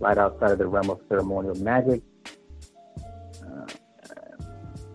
lied 0.00 0.18
outside 0.18 0.50
of 0.50 0.58
the 0.58 0.66
realm 0.66 0.90
of 0.90 1.00
ceremonial 1.08 1.54
magic. 1.54 2.02
Uh, 3.40 3.66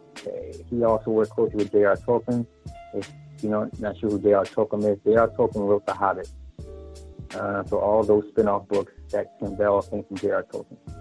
okay. 0.10 0.51
He 0.69 0.84
also 0.84 1.12
worked 1.12 1.31
closely 1.31 1.55
with 1.55 1.71
J.R. 1.71 1.95
Tolkien. 1.95 2.45
If 2.93 3.10
you 3.41 3.49
know, 3.49 3.69
not 3.79 3.97
sure 3.99 4.10
who 4.10 4.19
J.R. 4.19 4.43
Tolkien 4.43 4.84
is. 4.91 4.99
J.R. 5.05 5.29
Tolkien 5.29 5.65
wrote 5.65 5.86
The 5.86 5.93
Hobbit. 5.93 6.29
Uh, 7.34 7.63
so 7.63 7.79
all 7.79 8.03
those 8.03 8.25
spin-off 8.31 8.67
books 8.67 8.91
that 9.12 9.39
Kim 9.39 9.55
Bell 9.55 9.81
came 9.81 10.03
from 10.03 10.17
J.R. 10.17 10.43
Tolkien. 10.43 10.94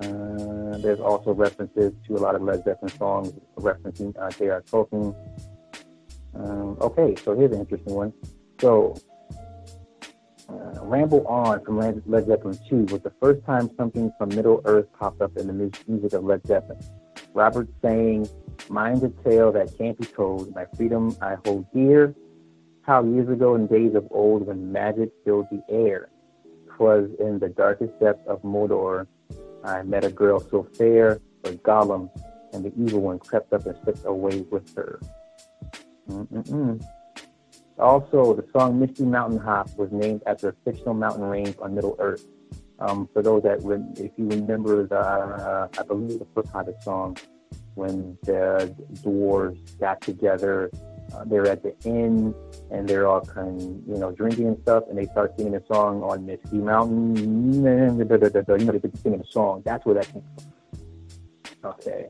Uh, 0.00 0.78
there's 0.78 1.00
also 1.00 1.32
references 1.32 1.92
to 2.06 2.14
a 2.14 2.20
lot 2.20 2.34
of 2.34 2.42
Led 2.42 2.62
Zeppelin 2.64 2.96
songs 2.96 3.32
referencing 3.56 4.14
uh, 4.20 4.30
J.R. 4.30 4.62
Tolkien. 4.62 5.14
Um, 6.34 6.76
okay, 6.80 7.16
so 7.24 7.34
here's 7.34 7.52
an 7.52 7.60
interesting 7.60 7.94
one. 7.94 8.12
So, 8.60 8.96
uh, 10.48 10.80
Ramble 10.82 11.26
On 11.26 11.64
from 11.64 11.78
Led 11.78 12.26
Zeppelin 12.26 12.58
2 12.68 12.76
was 12.92 13.02
the 13.02 13.12
first 13.20 13.44
time 13.44 13.70
something 13.76 14.12
from 14.18 14.28
Middle 14.30 14.62
Earth 14.64 14.86
popped 14.98 15.20
up 15.20 15.36
in 15.36 15.48
the 15.48 15.72
music 15.88 16.12
of 16.12 16.24
Led 16.24 16.46
Zeppelin. 16.46 16.78
Robert 17.34 17.68
saying, 17.82 18.28
Mine's 18.68 19.02
a 19.02 19.08
tale 19.28 19.50
that 19.52 19.76
can't 19.76 19.98
be 19.98 20.06
told. 20.06 20.54
My 20.54 20.66
freedom 20.76 21.16
I 21.20 21.36
hold 21.44 21.66
dear. 21.72 22.14
How 22.82 23.04
years 23.04 23.28
ago 23.28 23.54
in 23.54 23.66
days 23.66 23.94
of 23.94 24.06
old 24.10 24.46
when 24.46 24.72
magic 24.72 25.10
filled 25.24 25.46
the 25.50 25.62
air, 25.68 26.08
'twas 26.68 27.10
in 27.18 27.38
the 27.38 27.48
darkest 27.48 27.98
depths 28.00 28.26
of 28.26 28.40
Mordor 28.42 29.06
I 29.64 29.82
met 29.82 30.04
a 30.04 30.10
girl 30.10 30.40
so 30.40 30.62
fair, 30.76 31.20
but 31.42 31.62
Gollum 31.62 32.10
and 32.52 32.64
the 32.64 32.72
evil 32.80 33.00
one 33.00 33.18
crept 33.18 33.52
up 33.52 33.66
and 33.66 33.76
slipped 33.82 34.04
away 34.04 34.40
with 34.50 34.74
her. 34.76 35.00
Mm-mm-mm. 36.08 36.82
Also, 37.78 38.34
the 38.34 38.44
song 38.52 38.80
Misty 38.80 39.04
Mountain 39.04 39.38
Hop 39.38 39.70
was 39.76 39.90
named 39.92 40.22
after 40.26 40.48
a 40.48 40.54
fictional 40.64 40.94
mountain 40.94 41.24
range 41.24 41.54
on 41.60 41.74
Middle 41.74 41.96
Earth. 41.98 42.26
Um, 42.80 43.08
for 43.12 43.22
those 43.22 43.42
that, 43.42 43.58
if 43.98 44.12
you 44.16 44.28
remember 44.28 44.86
the, 44.86 44.98
uh, 44.98 45.68
I 45.78 45.82
believe 45.82 46.18
the 46.18 46.26
first 46.34 46.48
Hobbit 46.48 46.82
song, 46.82 47.16
when 47.74 48.18
the 48.22 48.74
dwarves 49.04 49.78
got 49.78 50.00
together, 50.00 50.70
uh, 51.14 51.24
they're 51.24 51.46
at 51.46 51.62
the 51.62 51.74
inn 51.84 52.34
and 52.70 52.88
they're 52.88 53.06
all 53.06 53.20
kind 53.20 53.60
of, 53.60 53.66
you 53.88 53.98
know, 53.98 54.12
drinking 54.12 54.48
and 54.48 54.62
stuff, 54.62 54.84
and 54.88 54.98
they 54.98 55.06
start 55.06 55.34
singing 55.36 55.54
a 55.54 55.66
song 55.66 56.02
on 56.02 56.26
Misty 56.26 56.58
Mountain. 56.58 57.16
You 57.16 57.60
know, 57.60 58.04
they're 58.04 58.90
singing 59.02 59.20
a 59.20 59.32
song. 59.32 59.62
That's 59.64 59.84
where 59.84 59.94
that 59.96 60.12
came 60.12 60.22
from. 60.34 61.70
Okay. 61.70 62.08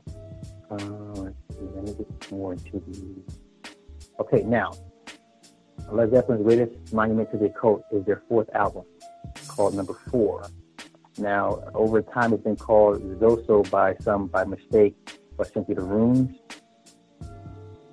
Uh, 0.69 0.75
let's 0.75 1.35
see. 1.51 1.67
Let 1.75 1.83
me 1.83 1.93
get 1.93 2.31
more 2.31 2.53
into 2.53 2.79
the. 2.87 3.21
Okay, 4.19 4.43
now 4.43 4.73
Led 5.91 6.11
Zeppelin's 6.11 6.43
greatest 6.43 6.93
monument 6.93 7.31
to 7.31 7.37
the 7.37 7.45
occult 7.45 7.83
is 7.91 8.05
their 8.05 8.21
fourth 8.29 8.49
album, 8.53 8.83
called 9.47 9.75
Number 9.75 9.93
Four. 10.11 10.47
Now, 11.17 11.63
over 11.73 12.01
time, 12.01 12.33
it's 12.33 12.43
been 12.43 12.55
called 12.55 13.01
Zoso 13.19 13.69
by 13.69 13.95
some 14.01 14.27
by 14.27 14.45
mistake, 14.45 14.95
or 15.37 15.45
simply 15.45 15.75
the 15.75 15.81
Runes. 15.81 16.37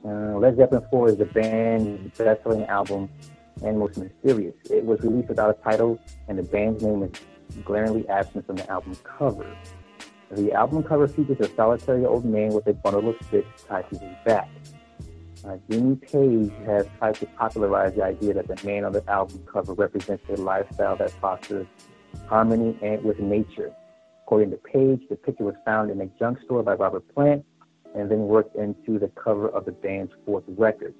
Uh, 0.07 0.39
Led 0.39 0.57
Zeppelin 0.57 0.85
4 0.89 1.09
is 1.09 1.17
the 1.17 1.25
band's 1.25 2.17
best-selling 2.17 2.65
album 2.67 3.09
and 3.65 3.77
most 3.77 3.99
mysterious. 3.99 4.55
It 4.71 4.85
was 4.85 5.01
released 5.01 5.29
without 5.29 5.51
a 5.51 5.63
title, 5.65 5.99
and 6.29 6.39
the 6.39 6.45
band's 6.45 6.83
name 6.83 7.03
is 7.03 7.11
glaringly 7.65 8.09
absent 8.09 8.47
from 8.47 8.55
the 8.57 8.71
album 8.71 8.97
cover. 9.03 9.57
The 10.31 10.53
album 10.53 10.85
cover 10.85 11.09
features 11.09 11.39
a 11.41 11.53
solitary 11.57 12.05
old 12.05 12.25
man 12.25 12.51
with 12.53 12.69
a 12.69 12.75
bundle 12.75 13.09
of 13.09 13.17
sticks 13.27 13.65
tied 13.65 13.91
to 13.91 13.99
his 13.99 14.15
back. 14.25 14.49
Uh, 15.45 15.57
Jimmy 15.69 15.97
Page 15.97 16.53
has 16.67 16.87
tried 16.99 17.17
to 17.17 17.27
popularize 17.39 17.95
the 17.95 18.05
idea 18.05 18.35
that 18.35 18.47
the 18.47 18.65
man 18.65 18.85
on 18.85 18.93
the 18.93 19.09
album 19.11 19.45
cover 19.51 19.73
represents 19.73 20.25
a 20.29 20.35
lifestyle 20.35 20.97
that 20.97 21.11
fosters 21.11 21.67
harmony 22.29 22.79
and 22.81 23.03
with 23.03 23.19
nature. 23.19 23.73
According 24.25 24.51
to 24.51 24.57
Page, 24.57 25.03
the 25.09 25.17
picture 25.17 25.45
was 25.45 25.55
found 25.65 25.91
in 25.91 26.01
a 26.01 26.07
junk 26.19 26.39
store 26.45 26.63
by 26.63 26.75
Robert 26.75 27.13
Plant 27.13 27.45
and 27.97 28.11
then 28.11 28.29
worked 28.29 28.55
into 28.57 28.99
the 28.99 29.09
cover 29.09 29.49
of 29.49 29.65
the 29.65 29.73
band's 29.73 30.13
fourth 30.25 30.45
record. 30.49 30.95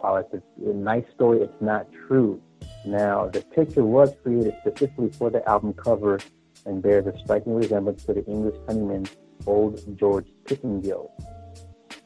While 0.00 0.16
it's 0.18 0.32
a, 0.32 0.70
a 0.70 0.72
nice 0.72 1.04
story, 1.14 1.40
it's 1.40 1.60
not 1.60 1.86
true. 2.06 2.40
Now, 2.86 3.28
the 3.28 3.40
picture 3.40 3.84
was 3.84 4.14
created 4.22 4.54
specifically 4.60 5.10
for 5.10 5.30
the 5.30 5.46
album 5.48 5.74
cover 5.74 6.20
and 6.64 6.80
bears 6.80 7.06
a 7.06 7.18
striking 7.18 7.54
resemblance 7.54 8.04
to 8.04 8.14
the 8.14 8.24
English 8.26 8.54
cunning 8.66 8.88
man 8.88 9.06
Old 9.46 9.98
George 9.98 10.26
Pickingill. 10.44 11.10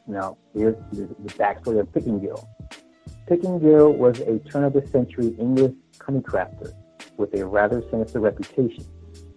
Now, 0.07 0.37
here's 0.53 0.75
the, 0.91 1.03
the 1.03 1.33
backstory 1.33 1.79
of 1.79 1.91
Pickingill. 1.91 2.45
Pickingill 3.29 3.95
was 3.95 4.19
a 4.21 4.39
turn 4.39 4.63
of 4.63 4.73
the 4.73 4.85
century 4.87 5.35
English 5.39 5.73
cunningcrafter 5.99 6.73
with 7.17 7.33
a 7.35 7.45
rather 7.45 7.83
sinister 7.89 8.19
reputation. 8.19 8.85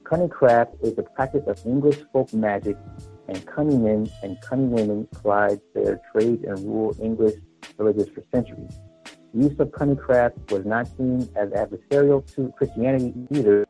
Cunningcraft 0.04 0.82
is 0.82 0.94
the 0.94 1.02
practice 1.02 1.44
of 1.46 1.64
English 1.66 1.98
folk 2.12 2.32
magic, 2.32 2.76
and 3.28 3.46
cunning 3.46 3.82
men 3.82 4.10
and 4.22 4.40
cunning 4.40 4.70
women 4.70 5.08
plied 5.12 5.60
their 5.74 6.00
trade 6.12 6.44
and 6.44 6.58
rural 6.60 6.96
English 7.00 7.34
villages 7.76 8.08
for 8.14 8.22
centuries. 8.32 8.72
The 9.34 9.42
use 9.42 9.58
of 9.58 9.68
cunningcraft 9.68 10.50
was 10.50 10.64
not 10.64 10.86
seen 10.96 11.28
as 11.36 11.50
adversarial 11.50 12.24
to 12.34 12.52
Christianity 12.56 13.12
either, 13.30 13.66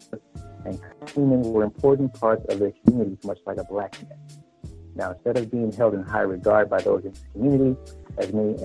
and 0.65 0.81
cunning 1.07 1.31
men 1.31 1.43
were 1.43 1.65
important 1.65 2.15
parts 2.15 2.45
of 2.49 2.59
their 2.59 2.73
communities, 2.85 3.19
much 3.25 3.39
like 3.47 3.57
a 3.59 3.65
blacksmith. 3.65 4.19
Now, 4.95 5.13
instead 5.13 5.37
of 5.37 5.51
being 5.51 5.73
held 5.73 5.95
in 5.95 6.03
high 6.03 6.21
regard 6.21 6.71
by 6.71 6.81
those 6.81 7.05
in 7.05 7.11
his 7.11 7.25
community, 7.33 7.77
as 8.19 8.33
many 8.33 8.57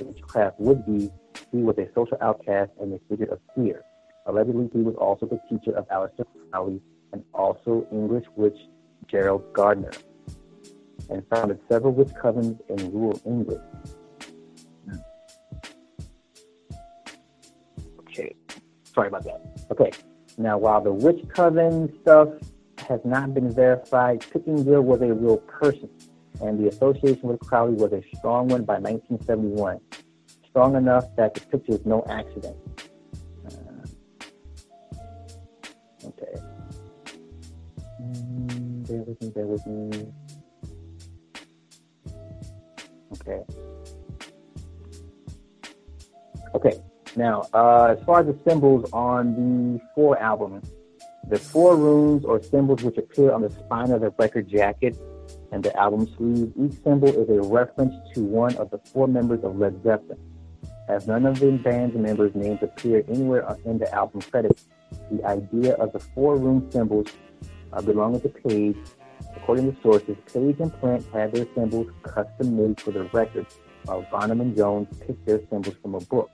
witchcraft 0.00 0.58
would 0.60 0.84
be, 0.84 1.10
he 1.52 1.58
was 1.58 1.78
a 1.78 1.88
social 1.94 2.18
outcast 2.20 2.70
and 2.80 2.92
a 2.92 2.98
figure 3.08 3.26
of 3.26 3.38
fear. 3.54 3.82
Allegedly, 4.26 4.68
he 4.72 4.80
was 4.80 4.94
also 4.96 5.26
the 5.26 5.40
teacher 5.48 5.76
of 5.76 5.86
Aleister 5.88 6.24
Crowley 6.50 6.80
and 7.12 7.22
also 7.32 7.86
English 7.92 8.24
witch 8.36 8.58
Gerald 9.08 9.52
Gardner, 9.52 9.92
and 11.10 11.26
founded 11.28 11.58
several 11.68 11.92
witch 11.92 12.08
covens 12.08 12.58
in 12.68 12.92
rural 12.92 13.20
England. 13.24 13.62
Okay, 18.00 18.34
sorry 18.84 19.08
about 19.08 19.24
that. 19.24 19.40
Okay, 19.70 19.90
now 20.38 20.58
while 20.58 20.80
the 20.80 20.92
witch 20.92 21.24
coven 21.28 21.92
stuff 22.02 22.28
has 22.88 23.00
not 23.04 23.34
been 23.34 23.50
verified. 23.50 24.20
Pickingill 24.20 24.82
was 24.82 25.00
a 25.00 25.12
real 25.12 25.38
person, 25.38 25.88
and 26.42 26.58
the 26.58 26.68
association 26.68 27.28
with 27.28 27.40
Crowley 27.40 27.74
was 27.74 27.92
a 27.92 28.02
strong 28.16 28.48
one 28.48 28.64
by 28.64 28.74
1971. 28.74 29.80
Strong 30.48 30.76
enough 30.76 31.04
that 31.16 31.34
the 31.34 31.40
picture 31.40 31.72
is 31.72 31.84
no 31.84 32.04
accident. 32.08 32.56
Bear 38.98 39.46
with 39.46 39.66
with 39.66 39.66
me. 39.66 40.12
Okay. 43.12 43.42
Okay. 46.54 46.80
Now, 47.16 47.46
uh, 47.52 47.94
as 47.96 48.04
far 48.04 48.20
as 48.20 48.26
the 48.26 48.38
symbols 48.48 48.90
on 48.92 49.34
the 49.34 49.80
four 49.94 50.18
album, 50.18 50.62
the 51.28 51.38
four 51.38 51.76
runes 51.76 52.24
or 52.24 52.42
symbols 52.42 52.82
which 52.82 52.98
appear 52.98 53.32
on 53.32 53.42
the 53.42 53.50
spine 53.50 53.90
of 53.92 54.00
the 54.00 54.10
record 54.18 54.48
jacket 54.48 54.96
and 55.52 55.62
the 55.62 55.74
album 55.78 56.08
sleeve, 56.16 56.52
each 56.60 56.82
symbol 56.82 57.08
is 57.08 57.28
a 57.28 57.40
reference 57.48 57.94
to 58.14 58.24
one 58.24 58.56
of 58.56 58.70
the 58.70 58.78
four 58.78 59.06
members 59.06 59.42
of 59.44 59.56
Led 59.56 59.80
Zeppelin. 59.82 60.18
As 60.88 61.06
none 61.06 61.24
of 61.24 61.38
the 61.38 61.52
band's 61.52 61.96
members' 61.96 62.34
names 62.34 62.58
appear 62.62 63.04
anywhere 63.08 63.56
in 63.64 63.78
the 63.78 63.92
album 63.94 64.20
credits, 64.20 64.66
the 65.10 65.24
idea 65.24 65.74
of 65.74 65.92
the 65.92 66.00
four 66.00 66.36
rune 66.36 66.70
symbols 66.70 67.08
uh, 67.74 67.82
belonging 67.82 68.20
to 68.20 68.28
Page, 68.28 68.76
according 69.36 69.72
to 69.72 69.82
sources, 69.82 70.16
Page 70.32 70.56
and 70.60 70.72
Plant 70.80 71.04
had 71.12 71.32
their 71.32 71.46
symbols 71.54 71.90
custom 72.02 72.56
made 72.56 72.80
for 72.80 72.92
the 72.92 73.04
record, 73.12 73.46
while 73.84 74.06
Bonham 74.10 74.40
and 74.40 74.56
Jones 74.56 74.88
picked 75.06 75.26
their 75.26 75.40
symbols 75.50 75.76
from 75.82 75.94
a 75.94 76.00
book. 76.00 76.30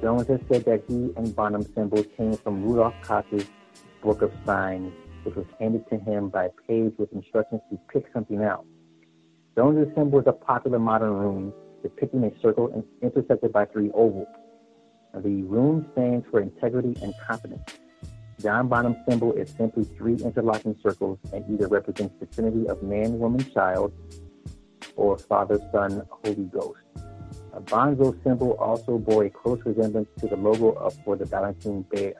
Jones 0.00 0.28
has 0.28 0.40
said 0.50 0.64
that 0.64 0.84
he 0.88 1.12
and 1.16 1.34
Bonham's 1.34 1.72
symbols 1.74 2.06
came 2.16 2.36
from 2.36 2.62
Rudolf 2.62 2.94
Koch's 3.02 3.46
Book 4.02 4.22
of 4.22 4.32
Signs, 4.44 4.92
which 5.24 5.34
was 5.34 5.46
handed 5.58 5.88
to 5.90 5.98
him 5.98 6.28
by 6.28 6.48
Page 6.66 6.94
with 6.98 7.12
instructions 7.12 7.60
to 7.70 7.78
pick 7.92 8.06
something 8.12 8.42
out. 8.42 8.64
Jones's 9.56 9.92
symbol 9.96 10.20
is 10.20 10.26
a 10.26 10.32
popular 10.32 10.78
modern 10.78 11.12
rune 11.12 11.52
depicting 11.82 12.24
a 12.24 12.40
circle 12.40 12.84
intersected 13.02 13.52
by 13.52 13.64
three 13.64 13.90
ovals. 13.92 14.28
The 15.14 15.42
rune 15.42 15.88
stands 15.92 16.26
for 16.30 16.40
integrity 16.40 17.00
and 17.02 17.14
confidence. 17.26 17.77
John 18.40 18.68
Bonham's 18.68 18.98
symbol 19.08 19.32
is 19.32 19.50
simply 19.50 19.84
three 19.84 20.14
interlocking 20.14 20.76
circles 20.80 21.18
and 21.32 21.44
either 21.50 21.66
represents 21.66 22.14
the 22.20 22.26
trinity 22.26 22.68
of 22.68 22.82
man, 22.82 23.18
woman, 23.18 23.44
child, 23.50 23.92
or 24.94 25.18
Father, 25.18 25.58
Son, 25.72 26.06
Holy 26.08 26.44
Ghost. 26.44 26.78
A 27.52 27.60
Bonzo 27.60 28.22
symbol 28.22 28.52
also 28.52 28.98
bore 28.98 29.24
a 29.24 29.30
close 29.30 29.60
resemblance 29.64 30.08
to 30.20 30.28
the 30.28 30.36
logo 30.36 30.70
of, 30.72 30.94
for 31.04 31.16
the 31.16 31.26
Ballantine 31.26 31.84
Beer. 31.90 32.14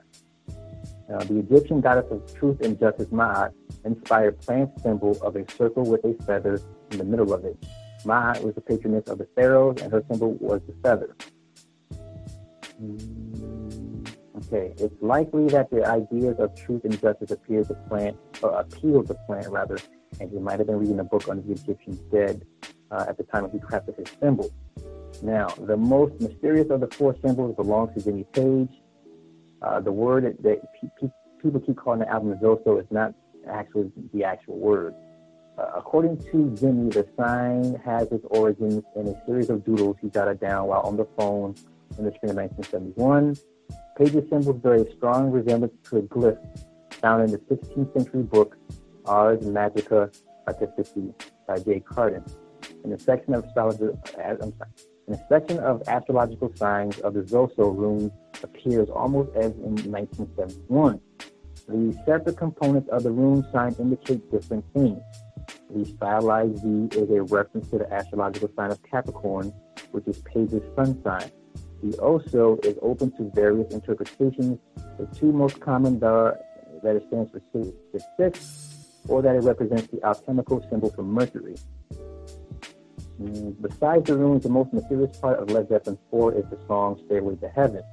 Now, 1.07 1.19
the 1.19 1.39
Egyptian 1.39 1.79
goddess 1.79 2.11
of 2.11 2.21
truth 2.35 2.59
and 2.61 2.77
justice 2.77 3.07
Ma'at 3.07 3.53
inspired 3.85 4.41
Plant's 4.41 4.83
symbol 4.83 5.17
of 5.21 5.37
a 5.37 5.49
circle 5.51 5.83
with 5.83 6.03
a 6.03 6.13
feather 6.25 6.59
in 6.91 6.97
the 6.97 7.05
middle 7.05 7.33
of 7.33 7.45
it. 7.45 7.57
Ma'at 8.03 8.43
was 8.43 8.55
the 8.55 8.61
patroness 8.61 9.07
of 9.07 9.17
the 9.17 9.27
pharaohs, 9.35 9.81
and 9.81 9.91
her 9.91 10.03
symbol 10.09 10.33
was 10.33 10.61
the 10.67 10.75
feather. 10.83 11.15
Okay, 14.51 14.73
it's 14.77 14.95
likely 15.01 15.47
that 15.47 15.69
the 15.69 15.85
ideas 15.85 16.37
of 16.39 16.55
truth 16.55 16.83
and 16.83 16.99
justice 16.99 17.31
appeared 17.31 17.67
to 17.67 17.75
Plant, 17.87 18.17
or 18.41 18.51
appealed 18.59 19.07
to 19.07 19.13
Plant 19.27 19.47
rather, 19.49 19.77
and 20.19 20.29
he 20.31 20.39
might 20.39 20.59
have 20.59 20.67
been 20.67 20.79
reading 20.79 20.99
a 20.99 21.03
book 21.03 21.27
on 21.27 21.41
the 21.41 21.51
Egyptian 21.51 21.99
dead 22.11 22.45
uh, 22.91 23.05
at 23.07 23.17
the 23.17 23.23
time 23.23 23.49
he 23.51 23.59
crafted 23.59 23.97
his 23.97 24.07
symbol. 24.19 24.49
Now, 25.21 25.47
the 25.59 25.77
most 25.77 26.19
mysterious 26.19 26.69
of 26.69 26.79
the 26.79 26.87
four 26.87 27.15
symbols 27.23 27.55
belongs 27.55 27.93
to 27.95 28.03
Jimmy 28.03 28.23
Page. 28.33 28.69
Uh, 29.61 29.79
the 29.81 29.91
word 29.91 30.23
that 30.23 30.61
pe- 30.73 30.87
pe- 30.99 31.13
people 31.41 31.59
keep 31.59 31.77
calling 31.77 31.99
the 31.99 32.09
album 32.09 32.33
Zoso 32.41 32.79
is 32.79 32.87
not 32.89 33.13
actually 33.49 33.91
the 34.13 34.23
actual 34.23 34.57
word. 34.57 34.95
Uh, 35.57 35.71
according 35.75 36.17
to 36.31 36.55
Jimmy, 36.57 36.89
the 36.89 37.05
sign 37.17 37.75
has 37.83 38.09
its 38.11 38.25
origins 38.29 38.81
in 38.95 39.07
a 39.07 39.25
series 39.25 39.49
of 39.49 39.65
doodles 39.65 39.97
he 40.01 40.09
jotted 40.09 40.39
down 40.39 40.67
while 40.67 40.81
on 40.81 40.95
the 40.95 41.05
phone 41.17 41.53
in 41.97 42.05
the 42.05 42.11
spring 42.13 42.31
of 42.31 42.37
1971. 42.37 43.35
Page's 43.99 44.29
symbols 44.29 44.61
bear 44.61 44.75
a 44.75 44.91
strong 44.95 45.29
resemblance 45.29 45.73
to 45.89 45.97
a 45.97 46.01
glyph 46.03 46.39
found 47.01 47.21
in 47.21 47.31
the 47.31 47.37
16th 47.53 47.91
century 47.93 48.23
book 48.23 48.55
Ars 49.03 49.41
Magica 49.41 50.09
Artifici 50.47 51.13
by 51.45 51.59
J. 51.59 51.81
Cardan. 51.81 52.23
In 52.85 52.91
the 52.91 52.97
section 52.97 53.33
of 53.33 53.43
astrology, 53.43 53.89
uh, 54.17 54.21
I'm 54.21 54.53
sorry, 54.57 54.71
and 55.07 55.15
a 55.17 55.27
section 55.27 55.59
of 55.59 55.83
astrological 55.89 56.49
signs 56.55 56.97
of 56.99 57.13
the 57.13 57.23
Zoso 57.23 57.75
rune 57.77 58.09
appears 58.41 58.87
almost 58.89 59.35
as 59.35 59.51
in 59.51 59.75
1971. 59.91 61.01
The 61.67 62.01
separate 62.05 62.37
components 62.37 62.87
of 62.93 63.03
the 63.03 63.11
rune 63.11 63.45
sign 63.51 63.75
indicate 63.79 64.31
different 64.31 64.63
things. 64.73 65.01
The 65.75 65.83
stylized 65.83 66.63
V 66.63 66.87
is 66.97 67.09
a 67.09 67.21
reference 67.23 67.69
to 67.71 67.79
the 67.79 67.93
astrological 67.93 68.49
sign 68.55 68.71
of 68.71 68.81
Capricorn, 68.81 69.51
which 69.91 70.07
is 70.07 70.19
Page's 70.19 70.63
sun 70.77 71.03
sign. 71.03 71.29
The 71.81 71.97
Oso 71.97 72.63
is 72.65 72.77
open 72.81 73.11
to 73.17 73.31
various 73.33 73.73
interpretations. 73.73 74.59
The 74.97 75.05
two 75.15 75.31
most 75.31 75.59
common 75.61 76.03
are 76.03 76.37
that 76.83 76.95
it 76.95 77.03
stands 77.07 77.31
for 77.31 77.41
666 77.53 79.05
or 79.07 79.21
that 79.21 79.35
it 79.35 79.43
represents 79.43 79.87
the 79.87 80.03
alchemical 80.03 80.65
symbol 80.69 80.91
for 80.91 81.03
Mercury. 81.03 81.55
Mm, 83.21 83.61
besides 83.61 84.05
the 84.05 84.17
runes, 84.17 84.43
the 84.43 84.49
most 84.49 84.73
mysterious 84.73 85.17
part 85.17 85.39
of 85.39 85.49
Led 85.51 85.67
Zeppelin 85.69 85.97
4 86.09 86.35
is 86.35 86.45
the 86.49 86.57
song 86.67 87.01
Stairway 87.05 87.35
to 87.37 87.49
Heaven. 87.49 87.83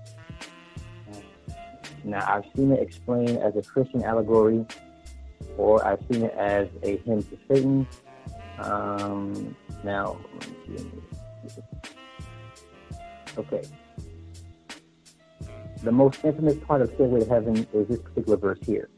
Now, 2.05 2.25
I've 2.29 2.44
seen 2.55 2.70
it 2.72 2.81
explained 2.81 3.38
as 3.38 3.57
a 3.57 3.62
Christian 3.62 4.05
allegory, 4.05 4.64
or 5.57 5.85
I've 5.85 6.01
seen 6.11 6.25
it 6.25 6.35
as 6.35 6.68
a 6.83 6.99
hymn 6.99 7.22
to 7.25 7.38
Satan. 7.49 7.87
Um, 8.59 9.57
now, 9.83 10.16
okay. 13.38 13.62
The 15.83 15.92
most 15.92 16.25
infamous 16.25 16.57
part 16.66 16.83
of 16.83 16.90
Stairway 16.94 17.20
to 17.20 17.29
Heaven 17.29 17.66
is 17.72 17.88
this 17.88 18.01
particular 18.01 18.37
verse 18.37 18.59
here. 18.62 18.88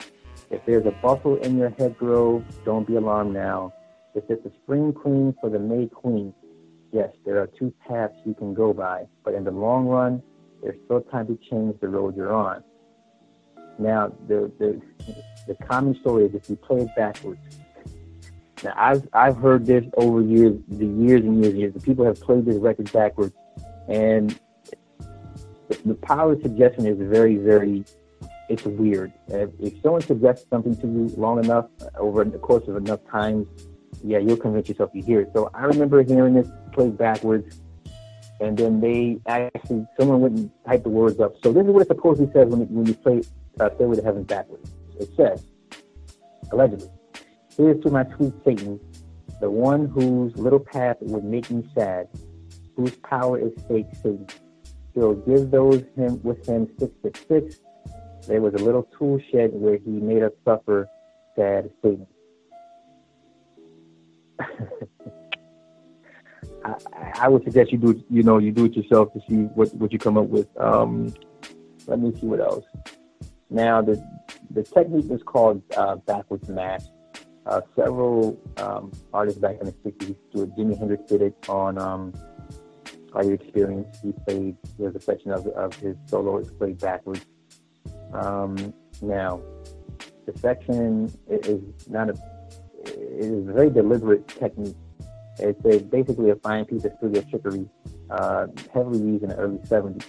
If 0.50 0.64
there's 0.64 0.86
a 0.86 0.92
bustle 1.02 1.36
in 1.36 1.58
your 1.58 1.70
hedgerow, 1.70 2.42
don't 2.64 2.86
be 2.86 2.96
alarmed 2.96 3.34
now. 3.34 3.74
If 4.14 4.24
it's 4.30 4.44
a 4.46 4.52
spring 4.62 4.92
queen 4.92 5.34
for 5.40 5.50
the 5.50 5.58
May 5.58 5.86
Queen, 5.86 6.32
yes, 6.92 7.10
there 7.26 7.40
are 7.40 7.46
two 7.46 7.72
paths 7.86 8.14
you 8.24 8.34
can 8.34 8.54
go 8.54 8.72
by, 8.72 9.06
but 9.24 9.34
in 9.34 9.44
the 9.44 9.50
long 9.50 9.86
run, 9.86 10.22
there's 10.62 10.78
still 10.86 11.02
time 11.02 11.26
to 11.26 11.38
change 11.50 11.78
the 11.80 11.88
road 11.88 12.16
you're 12.16 12.34
on. 12.34 12.64
Now, 13.78 14.12
the 14.26 14.50
the 14.58 14.80
the 15.46 15.54
common 15.66 15.94
story 16.00 16.24
is 16.24 16.34
if 16.34 16.48
you 16.50 16.56
play 16.56 16.80
it 16.80 16.88
backwards. 16.96 17.40
Now, 18.64 18.72
I've 18.76 19.06
I've 19.12 19.36
heard 19.36 19.66
this 19.66 19.84
over 19.96 20.20
years, 20.20 20.58
the 20.68 20.86
years 20.86 21.22
and 21.22 21.42
years 21.42 21.52
and 21.52 21.60
years. 21.60 21.74
The 21.74 21.80
people 21.80 22.04
have 22.04 22.20
played 22.20 22.44
this 22.44 22.56
record 22.56 22.90
backwards, 22.92 23.34
and 23.88 24.38
the, 25.84 25.94
power 25.94 26.32
of 26.32 26.42
suggestion 26.42 26.86
is 26.86 26.98
very, 26.98 27.36
very. 27.36 27.84
It's 28.48 28.64
weird. 28.64 29.12
If, 29.28 29.50
if 29.60 29.82
someone 29.82 30.00
suggests 30.00 30.46
something 30.48 30.74
to 30.76 30.86
you 30.86 31.12
long 31.18 31.44
enough 31.44 31.66
over 31.98 32.24
the 32.24 32.38
course 32.38 32.66
of 32.66 32.76
enough 32.76 33.00
times, 33.10 33.46
yeah, 34.02 34.18
you'll 34.18 34.38
convince 34.38 34.68
yourself 34.68 34.90
you 34.94 35.02
hear 35.02 35.20
it. 35.20 35.30
So 35.34 35.50
I 35.52 35.64
remember 35.64 36.02
hearing 36.02 36.34
this 36.34 36.48
played 36.72 36.96
backwards, 36.96 37.60
and 38.40 38.56
then 38.56 38.80
they 38.80 39.18
actually 39.26 39.86
someone 39.98 40.20
went 40.20 40.38
and 40.38 40.50
typed 40.66 40.84
the 40.84 40.90
words 40.90 41.20
up. 41.20 41.34
So 41.42 41.52
this 41.52 41.66
is 41.66 41.70
what 41.70 41.82
it 41.82 41.88
supposedly 41.88 42.32
says 42.32 42.48
when 42.48 42.60
when 42.68 42.86
you 42.86 42.94
play 42.94 43.22
uh, 43.60 43.70
Stairway 43.74 43.96
to 43.96 44.02
Heaven 44.02 44.22
backwards. 44.22 44.70
It 44.98 45.10
says, 45.16 45.44
allegedly, 46.50 46.88
here's 47.56 47.82
to 47.82 47.90
my 47.90 48.04
sweet 48.16 48.32
Satan, 48.44 48.80
the 49.40 49.50
one 49.50 49.86
whose 49.86 50.34
little 50.36 50.58
path 50.58 50.96
would 51.00 51.24
make 51.24 51.50
me 51.50 51.68
sad, 51.74 52.08
whose 52.78 52.94
power 52.98 53.38
is 53.40 53.52
fake 53.66 53.88
Satan. 53.92 54.26
He'll 54.94 55.16
give 55.16 55.50
those 55.50 55.82
him 55.96 56.22
with 56.22 56.48
him 56.48 56.70
six 56.78 56.92
six 57.02 57.20
six. 57.26 57.58
There 58.28 58.40
was 58.40 58.54
a 58.54 58.58
little 58.58 58.84
tool 58.96 59.20
shed 59.32 59.50
where 59.52 59.78
he 59.78 59.90
made 59.90 60.22
us 60.22 60.30
suffer 60.44 60.88
sad 61.34 61.70
Satan. 61.82 62.06
I, 66.64 66.74
I 67.22 67.28
would 67.28 67.42
suggest 67.42 67.72
you 67.72 67.78
do 67.78 68.04
you 68.08 68.22
know 68.22 68.38
you 68.38 68.52
do 68.52 68.66
it 68.66 68.76
yourself 68.76 69.12
to 69.14 69.20
see 69.28 69.42
what 69.56 69.74
what 69.74 69.92
you 69.92 69.98
come 69.98 70.16
up 70.16 70.26
with. 70.26 70.46
Um, 70.60 71.12
let 71.88 71.98
me 71.98 72.14
see 72.20 72.26
what 72.26 72.40
else. 72.40 72.64
Now 73.50 73.82
the 73.82 74.00
the 74.52 74.62
technique 74.62 75.10
is 75.10 75.20
called 75.24 75.62
uh, 75.76 75.96
backwards 75.96 76.48
mash. 76.48 76.82
Uh, 77.44 77.60
several 77.74 78.38
um, 78.58 78.92
artists 79.12 79.40
back 79.40 79.56
in 79.60 79.66
the 79.66 79.72
'60s 79.72 80.14
do 80.32 80.42
it. 80.42 80.56
Jimi 80.56 80.78
Hendrix 80.78 81.02
did 81.08 81.22
it 81.22 81.34
on 81.48 81.76
um, 81.78 82.12
Are 83.14 83.24
You 83.24 83.32
Experienced? 83.32 84.00
He 84.02 84.12
played. 84.26 84.56
There's 84.78 84.94
a 84.94 85.00
section 85.00 85.32
of 85.32 85.46
of 85.48 85.74
his 85.76 85.96
solo 86.06 86.38
is 86.38 86.50
played 86.50 86.78
backwards. 86.78 87.24
Um, 88.12 88.72
now 89.02 89.40
the 90.26 90.38
section 90.38 91.10
is 91.28 91.88
not 91.88 92.10
a. 92.10 92.14
It 92.84 93.24
is 93.24 93.48
a 93.48 93.52
very 93.52 93.70
deliberate 93.70 94.28
technique. 94.28 94.76
It's 95.38 95.64
a, 95.64 95.82
basically 95.84 96.30
a 96.30 96.36
fine 96.36 96.64
piece 96.64 96.84
of 96.84 96.92
studio 96.98 97.22
trickery, 97.30 97.68
uh, 98.10 98.46
heavily 98.72 98.98
used 98.98 99.22
in 99.22 99.30
the 99.30 99.36
early 99.36 99.58
'70s. 99.58 100.04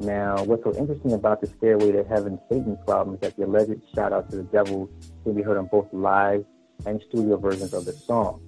Now, 0.00 0.42
what's 0.44 0.64
so 0.64 0.74
interesting 0.76 1.12
about 1.12 1.40
the 1.40 1.46
Stairway 1.46 1.92
to 1.92 2.02
Heaven 2.04 2.40
Satan 2.50 2.76
problem 2.84 3.14
is 3.14 3.20
that 3.20 3.36
the 3.36 3.44
alleged 3.44 3.80
shout 3.94 4.12
out 4.12 4.30
to 4.30 4.36
the 4.38 4.42
devil 4.44 4.90
can 5.22 5.34
be 5.34 5.42
heard 5.42 5.58
on 5.58 5.66
both 5.66 5.86
live 5.92 6.44
and 6.86 7.00
studio 7.08 7.36
versions 7.36 7.72
of 7.72 7.84
the 7.84 7.92
song. 7.92 8.40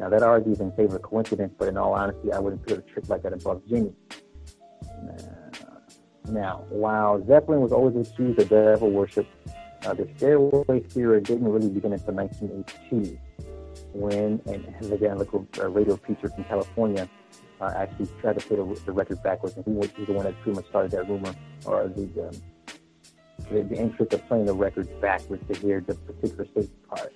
Now, 0.00 0.08
that 0.08 0.22
argues 0.22 0.60
in 0.60 0.72
favor 0.72 0.96
of 0.96 1.02
coincidence, 1.02 1.52
but 1.58 1.68
in 1.68 1.76
all 1.76 1.92
honesty, 1.92 2.32
I 2.32 2.38
wouldn't 2.38 2.66
put 2.66 2.78
a 2.78 2.80
trick 2.80 3.10
like 3.10 3.22
that 3.22 3.34
above 3.34 3.62
Jimmy. 3.68 3.92
Now, 6.26 6.64
while 6.70 7.22
Zeppelin 7.26 7.60
was 7.60 7.70
always 7.70 7.94
accused 8.08 8.38
of 8.40 8.48
devil 8.48 8.90
worship, 8.90 9.26
uh, 9.84 9.92
the 9.92 10.08
Stairway 10.16 10.80
theory 10.80 11.20
didn't 11.20 11.46
really 11.46 11.68
begin 11.68 11.92
until 11.92 12.14
1982 12.14 13.18
when 13.92 14.40
an 14.46 14.74
evangelical 14.82 15.46
uh, 15.58 15.68
radio 15.68 15.96
preacher 15.98 16.28
from 16.28 16.44
California 16.44 17.06
uh, 17.60 17.72
actually 17.76 18.08
tried 18.22 18.38
to 18.38 18.46
play 18.46 18.56
the, 18.56 18.80
the 18.86 18.92
record 18.92 19.22
backwards, 19.22 19.54
and 19.56 19.64
he 19.66 19.72
was, 19.72 19.90
he 19.90 20.00
was 20.00 20.06
the 20.06 20.12
one 20.14 20.24
that 20.24 20.40
pretty 20.40 20.56
much 20.56 20.68
started 20.68 20.90
that 20.92 21.06
rumor 21.08 21.34
or 21.66 21.88
the 21.88 22.28
um, 22.28 22.42
the, 23.50 23.62
the 23.62 23.76
interest 23.76 24.14
of 24.14 24.26
playing 24.28 24.46
the 24.46 24.54
records 24.54 24.88
backwards 25.00 25.42
to 25.52 25.60
hear 25.60 25.80
the 25.80 25.94
particular 25.94 26.46
state 26.52 26.70
part. 26.88 27.12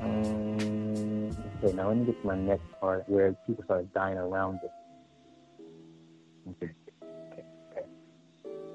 Um, 0.00 0.89
okay, 1.62 1.74
now 1.74 1.88
let 1.88 1.96
me 1.96 2.06
get 2.06 2.20
to 2.20 2.26
my 2.26 2.36
next 2.36 2.64
part 2.80 3.08
where 3.08 3.32
people 3.46 3.64
started 3.64 3.92
dying 3.92 4.18
around. 4.18 4.60
Okay, 6.48 6.72
okay, 7.02 7.44
okay. 7.70 7.86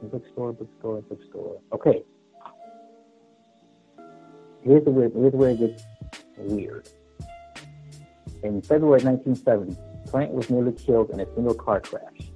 Bookstore, 0.04 0.54
bookstore, 0.54 1.02
bookstore. 1.02 1.62
Okay. 1.74 2.04
Here's 4.62 4.84
the 4.84 4.92
weird, 4.92 5.14
here's 5.14 5.34
where 5.34 5.52
it 5.52 5.60
gets 5.60 5.84
weird. 6.38 6.90
In 8.44 8.62
February 8.62 9.02
1970, 9.04 9.78
Plant 10.10 10.32
was 10.32 10.50
nearly 10.50 10.72
killed 10.72 11.10
in 11.10 11.20
a 11.20 11.36
single 11.36 11.54
car 11.54 11.80
crash, 11.82 12.32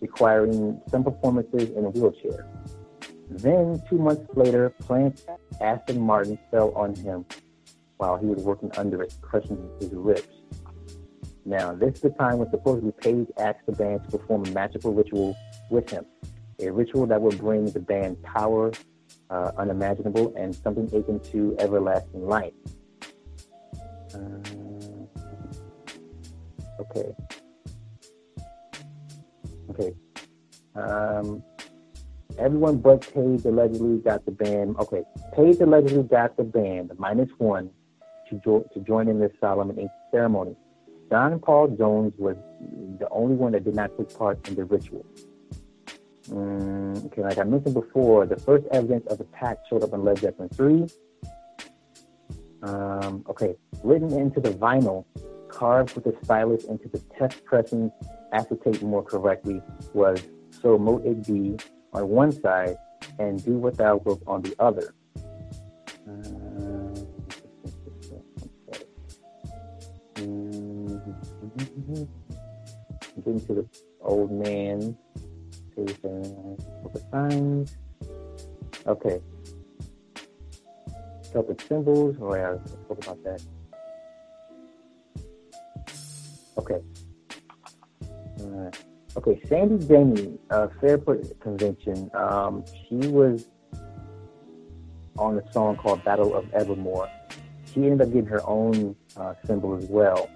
requiring 0.00 0.80
some 0.88 1.04
performances 1.04 1.70
in 1.70 1.84
a 1.84 1.90
wheelchair. 1.90 2.46
Then, 3.30 3.82
two 3.88 3.98
months 3.98 4.28
later, 4.36 4.70
Plant's 4.80 5.24
Aston 5.60 6.00
Martin 6.00 6.38
fell 6.50 6.72
on 6.74 6.94
him 6.94 7.24
while 7.98 8.16
he 8.16 8.26
was 8.26 8.42
working 8.42 8.70
under 8.76 9.02
it, 9.02 9.14
crushing 9.20 9.58
his 9.80 9.90
ribs. 9.92 10.28
Now, 11.44 11.74
this 11.74 11.96
is 11.96 12.00
the 12.00 12.10
time 12.10 12.38
when 12.38 12.50
supposedly 12.50 12.92
Page 12.92 13.28
asked 13.38 13.66
the 13.66 13.72
band 13.72 14.04
to 14.04 14.18
perform 14.18 14.46
a 14.46 14.50
magical 14.50 14.94
ritual 14.94 15.36
with 15.70 15.90
him, 15.90 16.06
a 16.60 16.70
ritual 16.70 17.06
that 17.06 17.20
would 17.20 17.38
bring 17.38 17.70
the 17.70 17.80
band 17.80 18.22
power 18.22 18.72
uh, 19.30 19.52
unimaginable 19.58 20.32
and 20.36 20.54
something 20.54 20.86
akin 20.86 21.20
to 21.20 21.54
everlasting 21.58 22.26
life. 22.26 22.52
Uh, 24.14 24.18
Okay. 26.80 27.14
Okay. 29.70 29.94
Um, 30.74 31.42
everyone 32.38 32.78
but 32.78 33.02
Page 33.14 33.44
allegedly 33.44 33.98
got 33.98 34.24
the 34.24 34.32
band. 34.32 34.76
Okay, 34.78 35.02
Page 35.34 35.60
allegedly 35.60 36.02
got 36.02 36.36
the 36.36 36.44
band 36.44 36.92
minus 36.98 37.30
one 37.38 37.70
to, 38.30 38.40
jo- 38.44 38.66
to 38.72 38.80
join 38.80 39.08
in 39.08 39.18
this 39.18 39.32
solemn 39.40 39.76
ceremony. 40.10 40.56
John 41.10 41.38
Paul 41.38 41.68
Jones 41.68 42.12
was 42.18 42.36
the 42.98 43.08
only 43.10 43.36
one 43.36 43.52
that 43.52 43.64
did 43.64 43.74
not 43.74 43.90
take 43.98 44.16
part 44.16 44.48
in 44.48 44.54
the 44.54 44.64
ritual. 44.64 45.04
Mm, 46.28 47.04
okay, 47.06 47.22
like 47.22 47.38
I 47.38 47.44
mentioned 47.44 47.74
before, 47.74 48.26
the 48.26 48.36
first 48.36 48.64
evidence 48.72 49.06
of 49.08 49.18
the 49.18 49.24
pact 49.24 49.68
showed 49.68 49.82
up 49.82 49.92
in 49.92 50.04
Led 50.04 50.18
Zeppelin 50.18 50.48
3. 50.48 50.86
Um, 52.62 53.24
okay, 53.28 53.54
written 53.82 54.12
into 54.12 54.40
the 54.40 54.50
vinyl 54.50 55.04
carved 55.48 55.94
with 55.94 56.06
a 56.06 56.24
stylus 56.24 56.64
into 56.64 56.88
the 56.88 56.98
test 57.16 57.44
pressing 57.44 57.92
acetate 58.32 58.82
more 58.82 59.02
correctly 59.02 59.62
was 59.92 60.20
so 60.60 60.76
mote 60.76 61.04
it 61.06 61.24
be 61.26 61.56
on 61.92 62.08
one 62.08 62.32
side 62.32 62.76
and 63.18 63.44
do 63.44 63.52
what 63.52 63.76
thou 63.76 63.96
wilt 64.04 64.22
on 64.26 64.42
the 64.42 64.54
other. 64.58 64.94
Uh, 66.08 66.43
getting 73.16 73.40
to 73.46 73.54
the 73.54 73.66
old 74.00 74.30
man. 74.30 74.96
signs. 77.10 77.76
Okay. 78.86 79.20
Celtic 81.32 81.60
symbols. 81.62 82.16
Oh 82.20 82.34
yeah, 82.34 82.50
let's 82.50 82.72
talk 82.88 83.04
about 83.04 83.24
that. 83.24 83.42
Okay. 86.56 86.80
Uh, 88.40 88.70
okay, 89.16 89.40
Sandy 89.48 89.84
Denny, 89.86 90.38
uh, 90.50 90.68
Fairport 90.80 91.40
Convention. 91.40 92.10
Um, 92.14 92.64
she 92.88 93.08
was 93.08 93.46
on 95.16 95.38
a 95.38 95.52
song 95.52 95.76
called 95.76 96.04
Battle 96.04 96.34
of 96.34 96.52
Evermore. 96.52 97.08
She 97.72 97.84
ended 97.84 98.02
up 98.02 98.08
getting 98.08 98.26
her 98.26 98.46
own 98.46 98.94
uh, 99.16 99.34
symbol 99.46 99.76
as 99.76 99.86
well. 99.86 100.28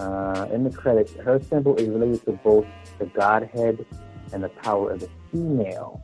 Uh, 0.00 0.48
in 0.50 0.64
the 0.64 0.70
credits, 0.70 1.12
her 1.16 1.38
symbol 1.38 1.76
is 1.76 1.86
related 1.88 2.24
to 2.24 2.32
both 2.32 2.64
the 2.98 3.04
Godhead 3.04 3.84
and 4.32 4.42
the 4.42 4.48
power 4.48 4.92
of 4.92 5.00
the 5.00 5.10
female. 5.30 6.02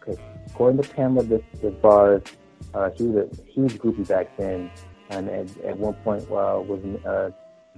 Okay, 0.00 0.16
according 0.46 0.82
to 0.82 0.88
Pamela 0.88 1.24
this, 1.24 1.42
Des 1.60 1.70
Barres, 1.70 2.22
uh, 2.72 2.88
she 2.96 3.02
was 3.04 3.38
a 3.38 3.52
huge 3.52 3.74
groupie 3.74 4.08
back 4.08 4.34
then, 4.38 4.70
and 5.10 5.28
at, 5.28 5.54
at 5.58 5.76
one 5.76 5.92
point 5.96 6.22
uh, 6.24 6.58
was 6.64 6.80
uh, 7.04 7.28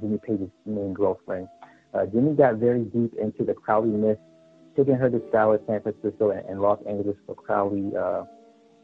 Jimmy 0.00 0.18
Page's 0.18 0.50
main 0.64 0.94
girlfriend. 0.94 1.48
Uh, 1.92 2.06
Jimmy 2.06 2.36
got 2.36 2.54
very 2.54 2.84
deep 2.84 3.14
into 3.14 3.42
the 3.42 3.52
Crowley 3.52 3.90
myth, 3.90 4.18
taking 4.76 4.94
her 4.94 5.10
to 5.10 5.18
Dallas, 5.32 5.60
San 5.66 5.82
Francisco, 5.82 6.30
and, 6.30 6.48
and 6.48 6.60
Los 6.60 6.78
Angeles 6.86 7.16
for 7.26 7.34
Crowley 7.34 7.90
uh, 7.96 8.22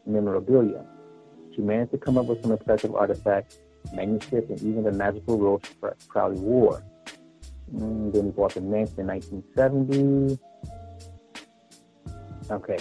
memorabilia. 0.06 0.84
She 1.54 1.62
managed 1.62 1.92
to 1.92 1.98
come 1.98 2.18
up 2.18 2.26
with 2.26 2.42
some 2.42 2.50
impressive 2.50 2.94
artifacts, 2.96 3.58
manuscripts, 3.92 4.50
and 4.50 4.60
even 4.62 4.84
the 4.84 4.92
magical 4.92 5.38
rose 5.38 5.62
Crowley 6.08 6.38
wore. 6.40 6.82
Mm, 7.74 8.12
then 8.12 8.26
he 8.26 8.30
bought 8.30 8.54
the 8.54 8.60
mansion 8.60 9.00
in 9.00 9.06
1970. 9.06 10.38
Okay. 12.50 12.78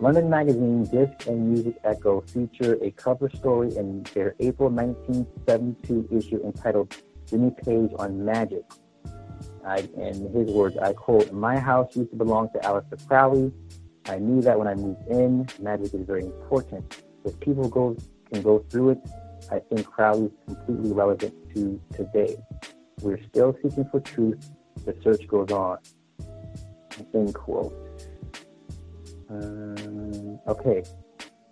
London 0.00 0.28
Magazine 0.28 0.84
Disc 0.86 1.28
and 1.28 1.52
Music 1.52 1.76
Echo 1.84 2.22
feature 2.22 2.76
a 2.82 2.90
cover 2.90 3.30
story 3.30 3.76
in 3.76 4.02
their 4.14 4.34
April 4.40 4.68
1972 4.68 6.08
issue 6.10 6.42
entitled 6.44 6.96
Jimmy 7.26 7.52
Page 7.64 7.92
on 8.00 8.24
Magic. 8.24 8.64
I, 9.64 9.88
in 9.96 10.32
his 10.32 10.50
words, 10.50 10.76
I 10.76 10.92
quote, 10.92 11.32
My 11.32 11.56
house 11.56 11.94
used 11.94 12.10
to 12.10 12.16
belong 12.16 12.48
to 12.54 12.58
Aleister 12.60 13.06
Crowley. 13.06 13.52
I 14.06 14.18
knew 14.18 14.42
that 14.42 14.58
when 14.58 14.66
I 14.66 14.74
moved 14.74 15.06
in, 15.08 15.46
magic 15.60 15.94
is 15.94 16.04
very 16.04 16.24
important. 16.24 17.04
If 17.24 17.38
people 17.38 17.68
go 17.68 17.96
can 18.32 18.42
go 18.42 18.58
through 18.70 18.90
it, 18.90 18.98
I 19.50 19.58
think 19.58 19.86
Crowley 19.86 20.26
is 20.26 20.32
completely 20.46 20.92
relevant 20.92 21.34
to 21.54 21.80
today. 21.94 22.36
We're 23.00 23.20
still 23.28 23.56
seeking 23.62 23.88
for 23.90 24.00
truth. 24.00 24.50
The 24.84 24.96
search 25.02 25.26
goes 25.26 25.50
on. 25.50 25.78
End 27.14 27.34
quote. 27.34 27.74
Um, 29.28 30.38
okay. 30.46 30.82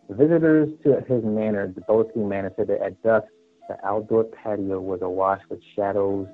Visitors 0.08 0.70
to 0.82 1.00
his 1.08 1.24
manor, 1.24 1.72
the 1.72 1.80
Boleskine 1.82 2.28
Manor, 2.28 2.52
said 2.56 2.66
that 2.68 2.82
at 2.82 3.02
dusk, 3.02 3.26
the 3.68 3.86
outdoor 3.86 4.24
patio 4.24 4.80
was 4.80 5.00
awash 5.02 5.40
with 5.48 5.60
shadows, 5.76 6.26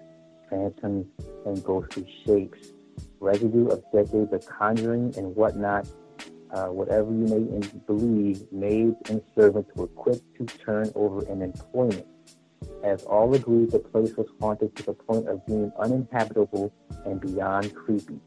phantoms, 0.49 1.07
and 1.45 1.63
ghostly 1.63 2.11
shapes. 2.25 2.73
Residue 3.21 3.69
of 3.69 3.83
decades 3.93 4.33
of 4.33 4.47
conjuring 4.47 5.15
and 5.17 5.37
whatnot, 5.37 5.87
uh, 6.53 6.67
whatever 6.67 7.11
you 7.11 7.27
may 7.27 7.69
believe, 7.87 8.45
maids 8.53 8.97
and 9.11 9.23
servants 9.35 9.71
were 9.75 9.89
quick 9.89 10.21
to 10.39 10.45
turn 10.45 10.91
over 10.95 11.27
in 11.27 11.43
employment 11.43 12.07
as 12.85 13.03
all 13.05 13.35
agreed 13.35 13.71
the 13.71 13.79
place 13.79 14.17
was 14.17 14.29
haunted 14.41 14.75
to 14.77 14.83
the 14.85 14.93
point 14.93 15.29
of 15.29 15.45
being 15.47 15.73
uninhabitable 15.79 16.73
and 17.05 17.21
beyond 17.21 17.75
creepy. 17.75 18.19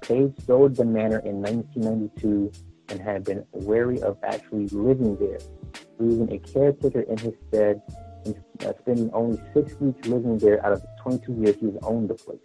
Page 0.00 0.34
sold 0.46 0.76
the 0.76 0.84
manor 0.84 1.18
in 1.20 1.40
1992 1.40 2.52
and 2.88 3.00
had 3.00 3.24
been 3.24 3.44
wary 3.52 4.00
of 4.02 4.18
actually 4.22 4.68
living 4.68 5.16
there, 5.16 5.38
leaving 5.98 6.32
a 6.32 6.38
caretaker 6.38 7.02
in 7.02 7.18
his 7.18 7.34
stead 7.48 7.80
and 8.24 8.36
uh, 8.64 8.72
spending 8.80 9.10
only 9.12 9.40
six 9.52 9.74
weeks 9.80 10.06
living 10.08 10.38
there 10.38 10.64
out 10.64 10.72
of 10.72 10.82
the 10.82 10.88
22 11.02 11.32
years 11.34 11.56
he's 11.60 11.76
owned 11.82 12.08
the 12.08 12.14
place. 12.14 12.38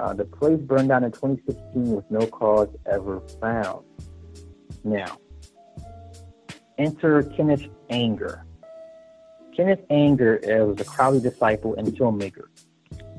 Uh, 0.00 0.14
the 0.14 0.24
place 0.24 0.58
burned 0.60 0.88
down 0.88 1.04
in 1.04 1.12
2016 1.12 1.92
with 1.92 2.10
no 2.10 2.26
cause 2.28 2.68
ever 2.90 3.20
found. 3.38 3.84
Now, 4.82 5.18
enter 6.78 7.22
Kenneth 7.22 7.66
Anger. 7.90 8.46
Kenneth 9.54 9.84
Anger 9.90 10.40
uh, 10.46 10.64
was 10.64 10.80
a 10.80 10.84
Crowley 10.84 11.20
disciple 11.20 11.74
and 11.74 11.86
filmmaker. 11.88 12.44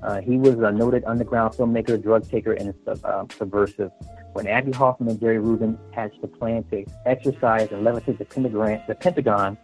Uh, 0.01 0.21
he 0.21 0.38
was 0.38 0.57
a 0.57 0.71
noted 0.71 1.03
underground 1.05 1.53
filmmaker, 1.53 2.01
drug 2.01 2.27
taker, 2.27 2.53
and 2.53 2.73
uh, 2.88 3.25
subversive. 3.38 3.91
When 4.34 4.47
Abbie 4.47 4.71
Hoffman 4.71 5.09
and 5.09 5.19
Jerry 5.19 5.38
Rubin 5.38 5.77
hatched 5.91 6.19
the 6.21 6.27
plan 6.27 6.63
to 6.71 6.84
exercise 7.05 7.71
and 7.71 7.86
levitate 7.86 8.17
the 8.17 8.25
Pentagon, 8.25 8.82
the 8.88 8.95
Pentagon 8.95 9.55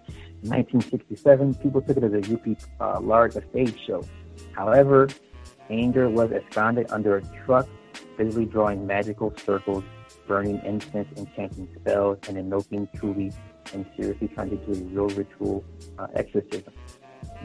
in 0.43 0.49
1967, 0.51 1.55
people 1.55 1.82
took 1.82 1.97
it 1.97 2.03
as 2.03 2.13
a 2.13 2.32
UP 2.32 2.57
uh, 2.80 2.99
large 3.01 3.32
stage 3.32 3.76
show. 3.88 4.03
However, 4.51 5.07
Anger 5.70 6.09
was 6.09 6.32
absconded 6.32 6.88
under 6.91 7.18
a 7.18 7.22
truck, 7.45 7.68
busily 8.18 8.45
drawing 8.45 8.88
magical 8.88 9.34
circles, 9.38 9.84
burning 10.28 10.61
incense 10.63 11.07
and 11.18 11.28
chanting 11.36 11.68
spells, 11.80 12.18
and 12.28 12.38
invoking 12.38 12.88
truly 12.95 13.32
and 13.74 13.86
seriously 13.95 14.28
trying 14.30 14.49
to 14.49 14.57
do 14.57 14.72
a 14.72 14.84
real 14.86 15.09
ritual 15.09 15.63
uh, 15.99 16.07
exorcism. 16.15 16.74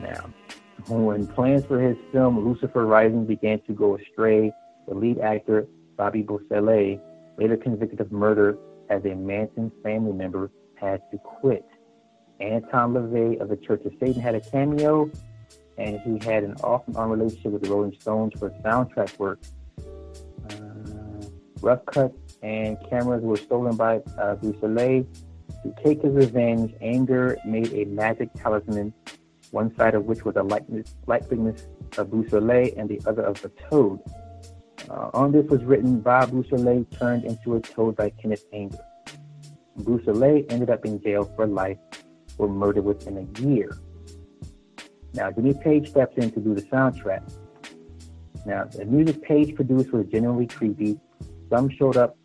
Now, 0.00 0.32
when 0.88 1.26
plans 1.26 1.64
for 1.64 1.80
his 1.80 1.96
film 2.12 2.44
Lucifer 2.46 2.86
Rising 2.86 3.26
began 3.26 3.60
to 3.62 3.72
go 3.72 3.96
astray, 3.96 4.52
the 4.88 4.94
lead 4.94 5.18
actor, 5.18 5.66
Bobby 5.96 6.22
Beausoleil, 6.22 7.00
later 7.38 7.56
convicted 7.56 8.00
of 8.00 8.12
murder 8.12 8.56
as 8.90 9.04
a 9.04 9.14
Manson 9.14 9.70
family 9.82 10.12
member, 10.12 10.50
had 10.74 11.02
to 11.10 11.18
quit. 11.18 11.64
Anton 12.40 12.94
LaVey 12.94 13.40
of 13.40 13.48
the 13.48 13.56
Church 13.56 13.84
of 13.84 13.92
Satan 14.00 14.20
had 14.20 14.34
a 14.34 14.40
cameo, 14.40 15.10
and 15.78 16.00
he 16.00 16.24
had 16.24 16.44
an 16.44 16.54
and 16.62 16.96
on 16.96 17.10
relationship 17.10 17.52
with 17.52 17.62
the 17.62 17.70
Rolling 17.70 17.96
Stones 18.00 18.32
for 18.38 18.50
soundtrack 18.64 19.18
work. 19.18 19.40
Uh, 20.50 21.26
rough 21.60 21.84
cuts 21.86 22.38
and 22.42 22.76
cameras 22.88 23.22
were 23.22 23.36
stolen 23.36 23.76
by 23.76 24.00
uh, 24.18 24.34
Beausoleil, 24.36 25.06
to 25.62 25.72
take 25.84 26.02
his 26.02 26.12
revenge, 26.12 26.74
Anger 26.80 27.38
made 27.44 27.72
a 27.72 27.84
magic 27.84 28.30
talisman, 28.34 28.92
one 29.52 29.74
side 29.76 29.94
of 29.94 30.06
which 30.06 30.24
was 30.24 30.34
a 30.34 30.42
likeness, 30.42 30.96
likeness 31.06 31.68
of 31.98 32.10
Beausoleil 32.10 32.70
and 32.76 32.88
the 32.88 33.00
other 33.06 33.22
of 33.22 33.44
a 33.44 33.48
toad. 33.70 34.00
Uh, 34.90 35.10
on 35.14 35.30
this 35.30 35.46
was 35.48 35.62
written, 35.62 36.00
Bob 36.00 36.30
Beausoleil 36.32 36.84
turned 36.98 37.24
into 37.24 37.54
a 37.54 37.60
toad 37.60 37.94
by 37.94 38.10
Kenneth 38.10 38.44
Anger. 38.52 38.84
Beausoleil 39.84 40.44
ended 40.48 40.68
up 40.68 40.84
in 40.84 41.00
jail 41.00 41.30
for 41.36 41.46
life 41.46 41.78
for 42.36 42.48
murder 42.48 42.82
within 42.82 43.18
a 43.18 43.40
year. 43.40 43.78
Now, 45.14 45.30
Jimmy 45.30 45.54
Page 45.54 45.90
steps 45.90 46.16
in 46.16 46.30
to 46.32 46.40
do 46.40 46.54
the 46.54 46.62
soundtrack. 46.62 47.22
Now, 48.46 48.64
the 48.64 48.84
music 48.84 49.22
Page 49.22 49.54
produced 49.54 49.92
was 49.92 50.06
genuinely 50.06 50.46
creepy. 50.46 50.98
Some 51.50 51.68
showed 51.70 51.96
up 51.96 52.16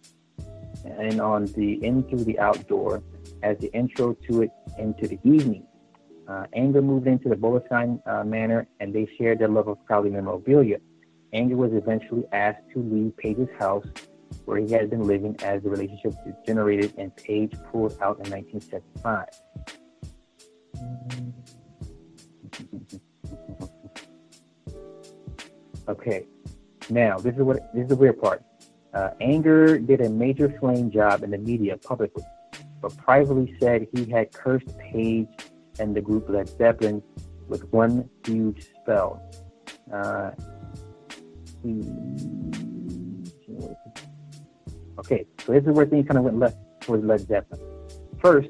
and 0.85 1.19
on 1.19 1.45
the 1.47 1.83
In 1.85 2.03
Through 2.03 2.23
the 2.23 2.39
Out 2.39 2.67
Door, 2.67 3.03
as 3.43 3.57
the 3.59 3.71
intro 3.73 4.13
to 4.29 4.43
it 4.43 4.51
into 4.77 5.07
the 5.07 5.19
evening. 5.23 5.65
Uh, 6.27 6.45
Anger 6.53 6.81
moved 6.81 7.07
into 7.07 7.29
the 7.29 7.35
Boleskine 7.35 8.01
uh, 8.07 8.23
manor 8.23 8.67
and 8.79 8.93
they 8.93 9.07
shared 9.17 9.39
their 9.39 9.47
love 9.47 9.67
of 9.67 9.77
Crowley 9.85 10.09
memorabilia. 10.09 10.77
Anger 11.33 11.55
was 11.55 11.71
eventually 11.73 12.23
asked 12.31 12.63
to 12.73 12.79
leave 12.79 13.15
Page's 13.17 13.49
house 13.59 13.85
where 14.45 14.57
he 14.57 14.71
had 14.71 14.89
been 14.89 15.03
living 15.03 15.35
as 15.43 15.61
the 15.63 15.69
relationship 15.69 16.13
degenerated 16.25 16.93
and 16.97 17.15
Page 17.15 17.53
pulled 17.71 17.93
out 18.01 18.19
in 18.25 18.31
1975. 18.31 19.27
Okay, 25.87 26.25
now 26.89 27.17
this 27.17 27.35
is 27.35 27.41
what 27.41 27.73
this 27.73 27.83
is 27.83 27.89
the 27.89 27.95
weird 27.95 28.19
part. 28.19 28.43
Uh, 28.93 29.11
Anger 29.21 29.77
did 29.77 30.01
a 30.01 30.09
major 30.09 30.55
flame 30.59 30.89
job 30.89 31.23
in 31.23 31.31
the 31.31 31.37
media 31.37 31.77
publicly 31.77 32.23
but 32.81 32.95
privately 32.97 33.55
said 33.59 33.87
he 33.93 34.05
had 34.05 34.31
cursed 34.31 34.77
Page 34.77 35.27
and 35.79 35.95
the 35.95 36.01
group 36.01 36.29
Led 36.29 36.49
Zeppelin 36.49 37.01
with 37.47 37.63
one 37.71 38.09
huge 38.25 38.67
spell. 38.81 39.21
Uh, 39.91 40.31
okay, 44.99 45.25
so 45.43 45.53
this 45.53 45.63
is 45.63 45.69
where 45.69 45.85
things 45.85 46.07
kind 46.07 46.17
of 46.17 46.23
went 46.23 46.39
left 46.39 46.57
towards 46.81 47.03
Led 47.03 47.21
Zeppelin. 47.21 47.61
First, 48.19 48.49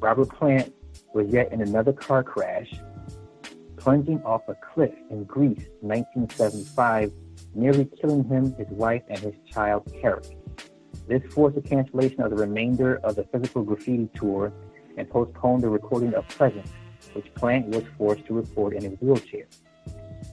Robert 0.00 0.28
Plant 0.30 0.72
was 1.14 1.28
yet 1.30 1.52
in 1.52 1.62
another 1.62 1.92
car 1.92 2.22
crash, 2.22 2.72
plunging 3.88 4.22
off 4.22 4.42
a 4.48 4.54
cliff 4.54 4.92
in 5.08 5.24
Greece 5.24 5.64
in 5.80 5.88
1975, 5.88 7.10
nearly 7.54 7.86
killing 7.98 8.22
him, 8.24 8.54
his 8.56 8.68
wife, 8.68 9.00
and 9.08 9.18
his 9.18 9.32
child, 9.50 9.82
Karac. 10.02 10.36
This 11.06 11.22
forced 11.32 11.54
the 11.54 11.62
cancellation 11.62 12.20
of 12.20 12.28
the 12.28 12.36
remainder 12.36 12.96
of 12.96 13.16
the 13.16 13.24
physical 13.24 13.62
graffiti 13.62 14.10
tour 14.14 14.52
and 14.98 15.08
postponed 15.08 15.62
the 15.62 15.70
recording 15.70 16.12
of 16.12 16.28
Presence, 16.28 16.68
which 17.14 17.32
Plant 17.34 17.68
was 17.68 17.82
forced 17.96 18.26
to 18.26 18.34
record 18.34 18.74
in 18.74 18.84
a 18.84 18.90
wheelchair. 18.96 19.46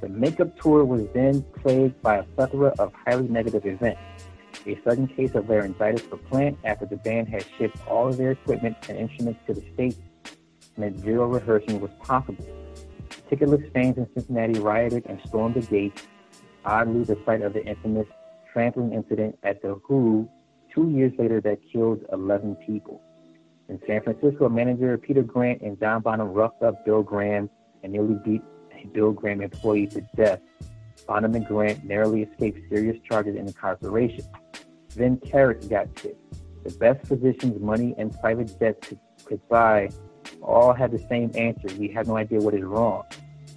The 0.01 0.09
makeup 0.09 0.59
tour 0.59 0.83
was 0.83 1.07
then 1.13 1.41
plagued 1.61 2.01
by 2.01 2.17
a 2.17 2.23
plethora 2.23 2.73
of 2.77 2.91
highly 3.05 3.29
negative 3.29 3.65
events. 3.65 4.01
A 4.67 4.77
sudden 4.83 5.07
case 5.07 5.33
of 5.33 5.47
laryngitis 5.47 6.01
for 6.01 6.17
Plant 6.17 6.57
after 6.65 6.87
the 6.87 6.97
band 6.97 7.29
had 7.29 7.45
shipped 7.57 7.77
all 7.87 8.09
of 8.09 8.17
their 8.17 8.31
equipment 8.31 8.75
and 8.89 8.97
instruments 8.97 9.39
to 9.47 9.53
the 9.53 9.63
States 9.75 9.95
meant 10.75 10.99
zero 10.99 11.27
rehearsing 11.27 11.79
was 11.79 11.91
possible. 12.01 12.45
Ticketless 13.29 13.71
fans 13.73 13.97
in 13.97 14.07
Cincinnati 14.13 14.59
rioted 14.59 15.05
and 15.07 15.19
stormed 15.25 15.55
the 15.55 15.61
gates, 15.61 16.03
oddly 16.63 17.03
the 17.03 17.17
site 17.25 17.41
of 17.41 17.53
the 17.53 17.65
infamous 17.65 18.07
trampling 18.53 18.93
incident 18.93 19.37
at 19.43 19.61
the 19.61 19.79
Who 19.87 20.29
two 20.73 20.89
years 20.89 21.13
later 21.17 21.41
that 21.41 21.57
killed 21.71 22.05
11 22.11 22.55
people. 22.67 23.01
In 23.67 23.79
San 23.87 24.01
Francisco, 24.03 24.47
manager 24.47 24.97
Peter 24.97 25.23
Grant 25.23 25.61
and 25.61 25.79
John 25.79 26.01
Bonham 26.01 26.33
roughed 26.33 26.61
up 26.61 26.85
Bill 26.85 27.01
Graham 27.01 27.49
and 27.83 27.91
nearly 27.91 28.15
beat 28.23 28.41
a 28.73 28.85
Bill 28.87 29.11
Graham 29.11 29.41
employee 29.41 29.87
to 29.87 30.01
death. 30.15 30.39
Bonham 31.07 31.33
and 31.33 31.45
Grant 31.47 31.83
narrowly 31.83 32.23
escaped 32.23 32.59
serious 32.69 32.97
charges 33.09 33.35
and 33.35 33.47
incarceration. 33.47 34.25
Then 34.95 35.17
Karac 35.17 35.67
got 35.67 35.87
sick. 35.99 36.15
The 36.63 36.71
best 36.71 37.05
physicians, 37.07 37.59
money, 37.61 37.95
and 37.97 38.17
private 38.19 38.57
jets 38.59 38.87
could, 38.87 38.99
could 39.25 39.47
buy 39.49 39.89
all 40.41 40.73
had 40.73 40.91
the 40.91 40.99
same 41.09 41.31
answer. 41.35 41.67
We 41.77 41.87
have 41.89 42.07
no 42.07 42.17
idea 42.17 42.39
what 42.39 42.53
is 42.53 42.63
wrong. 42.63 43.03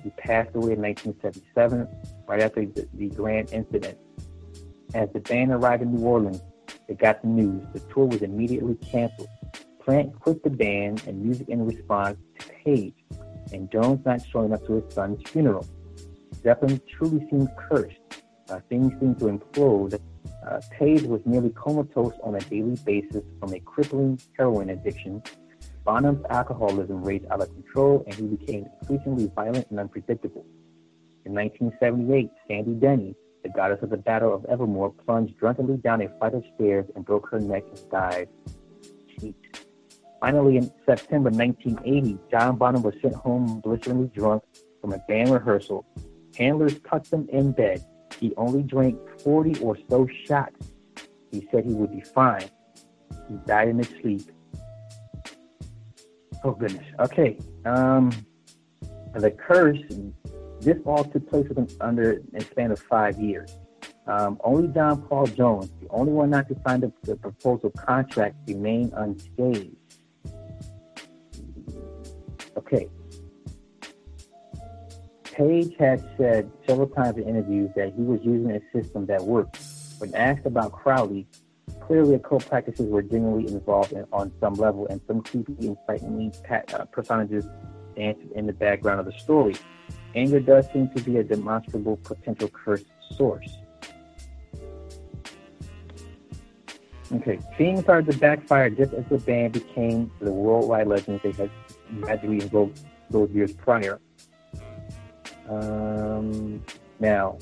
He 0.02 0.10
passed 0.10 0.54
away 0.54 0.72
in 0.72 0.82
1977, 0.82 1.88
right 2.26 2.40
after 2.40 2.64
the, 2.64 2.88
the 2.94 3.08
Grant 3.10 3.52
incident. 3.52 3.98
As 4.94 5.08
the 5.12 5.20
band 5.20 5.52
arrived 5.52 5.82
in 5.82 5.94
New 5.94 6.06
Orleans, 6.06 6.40
they 6.88 6.94
got 6.94 7.20
the 7.22 7.28
news. 7.28 7.62
The 7.74 7.80
tour 7.92 8.06
was 8.06 8.22
immediately 8.22 8.76
canceled. 8.76 9.28
Plant 9.80 10.18
quit 10.20 10.42
the 10.42 10.50
band 10.50 11.02
and 11.06 11.22
music 11.22 11.48
in 11.48 11.66
response 11.66 12.16
to 12.38 12.48
Page 12.64 12.94
and 13.52 13.70
Jones 13.70 14.04
not 14.04 14.20
showing 14.30 14.52
up 14.52 14.64
to 14.66 14.74
his 14.74 14.94
son's 14.94 15.20
funeral. 15.28 15.66
Zeppelin 16.42 16.80
truly 16.88 17.26
seemed 17.30 17.48
cursed. 17.56 17.96
Uh, 18.48 18.60
things 18.68 18.92
seemed 19.00 19.18
to 19.18 19.26
implode. 19.26 19.98
Uh, 20.46 20.60
Page 20.70 21.02
was 21.02 21.20
nearly 21.26 21.50
comatose 21.50 22.14
on 22.22 22.34
a 22.34 22.40
daily 22.40 22.76
basis 22.84 23.22
from 23.40 23.52
a 23.52 23.60
crippling 23.60 24.18
heroin 24.36 24.70
addiction. 24.70 25.22
Bonham's 25.88 26.22
alcoholism 26.28 27.02
raged 27.02 27.24
out 27.30 27.40
of 27.40 27.48
control, 27.48 28.04
and 28.06 28.14
he 28.14 28.26
became 28.36 28.66
increasingly 28.82 29.32
violent 29.34 29.70
and 29.70 29.80
unpredictable. 29.80 30.44
In 31.24 31.32
1978, 31.32 32.30
Sandy 32.46 32.74
Denny, 32.74 33.14
the 33.42 33.48
goddess 33.48 33.78
of 33.80 33.88
the 33.88 33.96
Battle 33.96 34.34
of 34.34 34.44
Evermore, 34.50 34.92
plunged 35.06 35.38
drunkenly 35.38 35.78
down 35.78 36.02
a 36.02 36.10
flight 36.18 36.34
of 36.34 36.44
stairs 36.54 36.84
and 36.94 37.06
broke 37.06 37.30
her 37.30 37.40
neck 37.40 37.62
and 37.70 37.90
died. 37.90 38.28
Jeez. 39.18 39.34
Finally, 40.20 40.58
in 40.58 40.70
September 40.84 41.30
1980, 41.30 42.18
John 42.30 42.58
Bonham 42.58 42.82
was 42.82 42.94
sent 43.00 43.14
home 43.14 43.60
blisteringly 43.60 44.10
drunk 44.14 44.42
from 44.82 44.92
a 44.92 44.98
band 45.08 45.30
rehearsal. 45.30 45.86
Handlers 46.36 46.78
tucked 46.80 47.10
him 47.10 47.26
in 47.32 47.52
bed. 47.52 47.82
He 48.20 48.34
only 48.36 48.62
drank 48.62 48.98
40 49.22 49.60
or 49.60 49.78
so 49.88 50.06
shots. 50.26 50.68
He 51.30 51.48
said 51.50 51.64
he 51.64 51.72
would 51.72 51.92
be 51.92 52.02
fine. 52.02 52.50
He 53.30 53.36
died 53.46 53.68
in 53.68 53.78
his 53.78 53.88
sleep. 54.02 54.30
Oh 56.44 56.52
goodness. 56.52 56.84
Okay. 57.00 57.38
Um, 57.64 58.10
the 59.14 59.30
curse. 59.30 59.80
This 60.60 60.78
all 60.84 61.04
took 61.04 61.28
place 61.30 61.48
within 61.48 61.68
under 61.80 62.20
a 62.34 62.40
span 62.40 62.72
of 62.72 62.80
five 62.80 63.18
years. 63.18 63.56
Um, 64.08 64.40
only 64.42 64.68
John 64.68 65.02
Paul 65.02 65.26
Jones, 65.26 65.70
the 65.80 65.88
only 65.90 66.12
one 66.12 66.30
not 66.30 66.48
to 66.48 66.56
sign 66.66 66.80
the, 66.80 66.92
the 67.02 67.14
proposal 67.14 67.70
contract, 67.70 68.36
remained 68.48 68.92
unscathed. 68.96 69.76
Okay. 72.56 72.88
Page 75.24 75.76
had 75.78 76.04
said 76.16 76.50
several 76.66 76.88
times 76.88 77.18
in 77.18 77.28
interviews 77.28 77.70
that 77.76 77.92
he 77.94 78.02
was 78.02 78.20
using 78.24 78.50
a 78.50 78.60
system 78.72 79.06
that 79.06 79.22
worked. 79.22 79.58
When 79.98 80.12
asked 80.14 80.46
about 80.46 80.72
Crowley, 80.72 81.26
clearly 81.88 82.14
occult 82.14 82.46
practices 82.46 82.86
were 82.86 83.02
genuinely 83.02 83.50
involved 83.50 83.92
in, 83.92 84.04
on 84.12 84.30
some 84.40 84.54
level, 84.54 84.86
and 84.88 85.00
some 85.06 85.22
creepy 85.22 85.56
and 85.66 85.76
frightening 85.86 86.30
uh, 86.50 86.84
personages 86.92 87.46
danced 87.96 88.20
in 88.36 88.46
the 88.46 88.52
background 88.52 89.00
of 89.00 89.06
the 89.06 89.18
story. 89.18 89.56
Anger 90.14 90.38
does 90.38 90.70
seem 90.70 90.90
to 90.90 91.02
be 91.02 91.16
a 91.16 91.24
demonstrable 91.24 91.96
potential 91.96 92.48
curse 92.48 92.84
source. 93.16 93.56
Okay, 97.10 97.38
things 97.56 97.80
started 97.80 98.12
to 98.12 98.18
backfire 98.18 98.68
just 98.68 98.92
as 98.92 99.06
the 99.06 99.16
band 99.16 99.54
became 99.54 100.12
the 100.20 100.30
worldwide 100.30 100.88
legends 100.88 101.22
they 101.22 101.32
had 101.32 101.50
magically 101.90 102.42
invoked 102.42 102.82
those 103.08 103.30
years 103.30 103.54
prior. 103.54 103.98
Um, 105.48 106.62
now, 107.00 107.38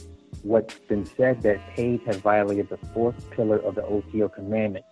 what's 0.47 0.79
been 0.89 1.05
said 1.05 1.43
that 1.43 1.59
Page 1.75 2.01
has 2.07 2.17
violated 2.17 2.69
the 2.69 2.79
fourth 2.95 3.31
pillar 3.31 3.59
of 3.59 3.75
the 3.75 3.85
OTO 3.85 4.29
commandment 4.29 4.85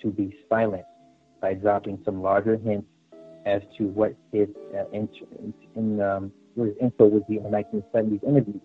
to 0.00 0.10
be 0.10 0.34
silent 0.48 0.84
by 1.40 1.54
dropping 1.54 2.00
some 2.04 2.22
larger 2.22 2.56
hints 2.56 2.88
as 3.44 3.60
to 3.76 3.84
what 3.88 4.14
his 4.32 4.48
uh, 4.74 4.84
in, 4.92 6.00
um, 6.00 6.32
info 6.80 7.06
would 7.06 7.26
be 7.26 7.36
in 7.36 7.42
the 7.42 7.50
1970s 7.50 8.24
interview, 8.24 8.60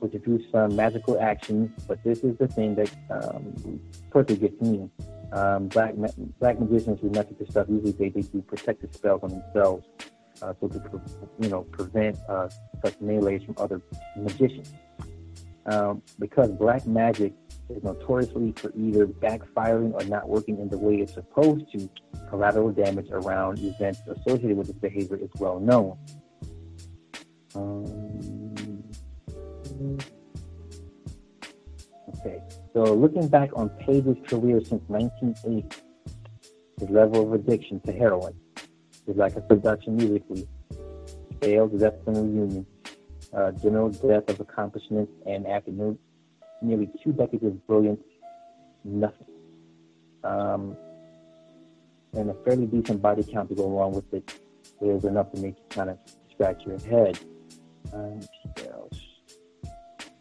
which 0.00 0.12
includes 0.12 0.44
some 0.52 0.76
magical 0.76 1.18
actions. 1.18 1.70
But 1.86 2.04
this 2.04 2.20
is 2.20 2.36
the 2.36 2.48
thing 2.48 2.74
that 2.74 2.90
um, 3.10 3.80
personally 4.10 4.48
gets 4.48 4.60
me. 4.60 4.90
Um, 5.32 5.68
black 5.68 5.94
black 6.40 6.58
magicians 6.58 7.00
who 7.00 7.10
mess 7.10 7.26
with 7.28 7.38
this 7.38 7.50
stuff 7.50 7.66
usually 7.68 7.92
they, 7.92 8.08
they 8.08 8.22
do 8.22 8.40
protective 8.40 8.94
spells 8.94 9.22
on 9.22 9.28
themselves, 9.28 9.86
uh, 10.40 10.54
so 10.58 10.68
to 10.68 11.00
you 11.38 11.50
know 11.50 11.62
prevent 11.64 12.16
uh, 12.30 12.48
such 12.82 12.98
melees 13.00 13.44
from 13.44 13.54
other 13.58 13.82
magicians. 14.16 14.72
Um, 15.70 16.00
because 16.18 16.50
black 16.52 16.86
magic 16.86 17.34
is 17.68 17.82
notoriously 17.82 18.52
for 18.52 18.72
either 18.74 19.06
backfiring 19.06 19.92
or 19.92 20.02
not 20.04 20.26
working 20.26 20.58
in 20.58 20.70
the 20.70 20.78
way 20.78 20.96
it's 20.96 21.12
supposed 21.12 21.70
to, 21.72 21.90
collateral 22.30 22.72
damage 22.72 23.08
around 23.10 23.58
events 23.58 24.00
associated 24.08 24.56
with 24.56 24.68
this 24.68 24.76
behavior 24.76 25.16
is 25.16 25.28
well 25.38 25.60
known. 25.60 25.98
Um, 27.54 28.54
okay. 32.18 32.42
So 32.72 32.84
looking 32.94 33.28
back 33.28 33.50
on 33.54 33.68
Page's 33.80 34.16
career 34.26 34.60
since 34.64 34.82
1980, 34.86 35.68
his 36.80 36.88
level 36.88 37.26
of 37.26 37.32
addiction 37.34 37.80
to 37.80 37.92
heroin, 37.92 38.34
his 39.06 39.16
lack 39.16 39.36
of 39.36 39.46
production 39.48 39.96
musically, 39.96 40.48
failed 41.42 41.78
Zeppelin 41.78 42.34
reunion, 42.34 42.66
uh, 43.34 43.52
general 43.52 43.90
death 43.90 44.28
of 44.28 44.40
accomplishments, 44.40 45.12
and 45.26 45.46
after 45.46 45.70
nearly 46.62 46.90
two 47.02 47.12
decades 47.12 47.44
of 47.44 47.66
brilliance, 47.66 48.02
nothing. 48.84 49.26
Um, 50.24 50.76
and 52.14 52.30
a 52.30 52.34
fairly 52.44 52.66
decent 52.66 53.02
body 53.02 53.22
count 53.22 53.48
to 53.50 53.54
go 53.54 53.64
along 53.64 53.92
with 53.92 54.12
it. 54.12 54.40
There's 54.80 55.04
enough 55.04 55.32
to 55.32 55.40
make 55.40 55.56
you 55.56 55.64
kind 55.70 55.90
of 55.90 55.98
scratch 56.32 56.64
your 56.64 56.78
head. 56.78 57.18
Um, 57.92 58.20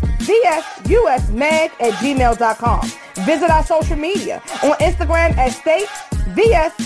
at 1.81 1.93
gmail.com. 1.95 2.93
Visit 3.27 3.51
our 3.51 3.65
social 3.65 3.97
media 3.97 4.41
on 4.63 4.79
Instagram 4.79 5.37
at 5.37 5.51
statevsus 5.51 6.77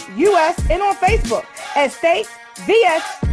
and 0.70 0.82
on 0.82 0.96
Facebook 0.96 1.44
at 1.76 1.92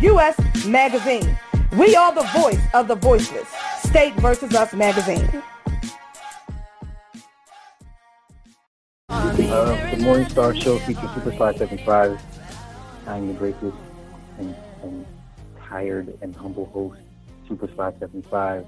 U.S. 0.02 0.66
magazine. 0.66 1.40
We 1.78 1.96
are 1.96 2.14
the 2.14 2.28
voice 2.38 2.60
of 2.74 2.90
the 2.90 2.96
voiceless. 2.96 3.48
State 3.78 4.14
versus 4.16 4.54
Us 4.54 4.74
magazine. 4.74 5.42
Uh, 9.08 9.34
the 9.34 9.98
Morning 10.04 10.28
Star 10.28 10.54
Show 10.54 10.78
features 10.80 11.10
Super 11.16 11.32
575. 11.32 12.22
I'm 13.08 13.28
the 13.30 13.34
gracious 13.34 13.74
and, 14.38 14.54
and 14.82 15.06
tired 15.70 16.18
and 16.22 16.36
humble 16.36 16.66
host, 16.66 17.00
Super 17.48 17.68
575. 17.68 18.66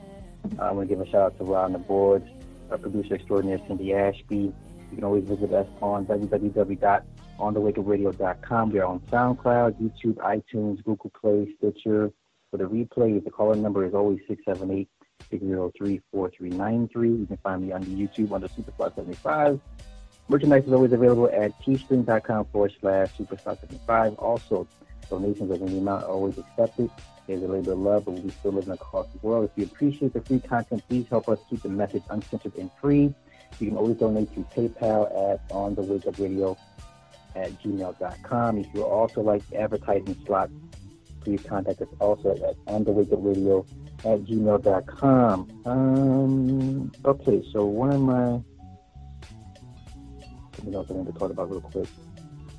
Uh, 0.58 0.62
I 0.62 0.72
want 0.72 0.88
to 0.88 0.96
give 0.96 1.06
a 1.06 1.10
shout 1.10 1.22
out 1.22 1.38
to 1.40 1.44
Ron 1.44 1.74
the 1.74 1.80
boards, 1.80 2.26
our 2.72 2.78
producer 2.78 3.16
extraordinaire 3.16 3.60
Cindy 3.68 3.94
Ashby. 3.94 4.38
You 4.38 4.54
can 4.96 5.04
always 5.04 5.26
visit 5.26 5.52
us 5.52 5.68
on 5.82 6.06
www 6.06 7.04
onthewakeupradio.com. 7.40 8.72
We 8.72 8.80
are 8.80 8.86
on 8.86 9.00
SoundCloud, 9.12 9.82
YouTube, 9.82 10.16
iTunes, 10.16 10.84
Google 10.84 11.12
Play, 11.20 11.54
Stitcher. 11.58 12.12
For 12.52 12.58
the 12.58 12.66
replay, 12.66 13.24
the 13.24 13.32
caller 13.32 13.56
number 13.56 13.86
is 13.86 13.94
always 13.94 14.20
678 14.28 14.88
603 15.30 16.02
4393. 16.12 17.10
You 17.10 17.26
can 17.26 17.38
find 17.38 17.64
me 17.64 17.72
on 17.72 17.84
YouTube 17.84 18.32
under 18.32 18.48
Superstar75. 18.48 19.60
Merchandise 20.28 20.66
is 20.66 20.74
always 20.74 20.92
available 20.92 21.30
at 21.32 21.52
teespring.com 21.62 22.46
forward 22.46 22.74
slash 22.80 23.10
Superstar75. 23.18 24.16
Also, 24.18 24.68
donations 25.10 25.52
of 25.52 25.62
any 25.62 25.78
amount 25.78 26.04
are 26.04 26.10
always 26.10 26.38
accepted. 26.38 26.90
There's 27.28 27.44
a 27.44 27.48
bit 27.48 27.68
of 27.68 27.80
love, 27.80 28.06
but 28.06 28.12
we 28.14 28.30
still 28.30 28.52
living 28.52 28.74
across 28.74 29.08
the 29.08 29.20
world. 29.28 29.50
If 29.50 29.52
you 29.58 29.66
appreciate 29.66 30.14
the 30.14 30.22
free 30.22 30.40
content, 30.40 30.84
please 30.88 31.08
help 31.10 31.28
us 31.28 31.40
keep 31.50 31.62
the 31.64 31.70
message 31.70 32.04
uncensored 32.10 32.56
and 32.56 32.72
free. 32.80 33.14
You 33.60 33.68
can 33.68 33.78
always 33.78 33.98
donate 33.98 34.34
to 34.36 34.42
PayPal 34.56 35.34
at 35.34 35.42
on 35.52 35.76
the 35.76 35.82
wake 35.82 36.06
up 36.06 36.20
radio 36.20 36.58
at 37.36 37.52
gmail.com. 37.62 38.58
If 38.58 38.68
you 38.74 38.84
also 38.84 39.22
like 39.22 39.44
advertising 39.54 40.18
slots, 40.26 40.54
please 41.22 41.42
contact 41.44 41.82
us 41.82 41.88
also 42.00 42.32
at 42.32 42.56
on 42.68 42.84
the 42.84 42.92
wake 42.92 43.12
up 43.12 43.20
radio 43.22 43.66
at 44.00 44.24
gmail.com. 44.24 45.62
Um, 45.66 46.92
okay, 47.04 47.44
so 47.52 47.66
one 47.66 47.92
of 47.92 48.02
my 48.02 48.42
something 50.56 50.76
else 50.76 50.88
I 50.90 50.94
need 50.94 51.08
to 51.08 51.14
talk 51.14 51.32
about 51.32 51.50
real 51.50 51.62
quick. 51.62 51.88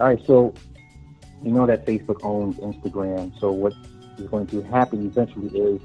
All 0.00 0.08
right, 0.08 0.20
so 0.26 0.54
you 1.42 1.52
know 1.52 1.66
that 1.66 1.86
Facebook 1.86 2.20
owns 2.22 2.56
Instagram. 2.56 3.38
So 3.40 3.50
what 3.52 3.72
is 4.18 4.28
going 4.28 4.46
to 4.48 4.62
happen 4.62 5.06
eventually 5.06 5.48
is 5.58 5.80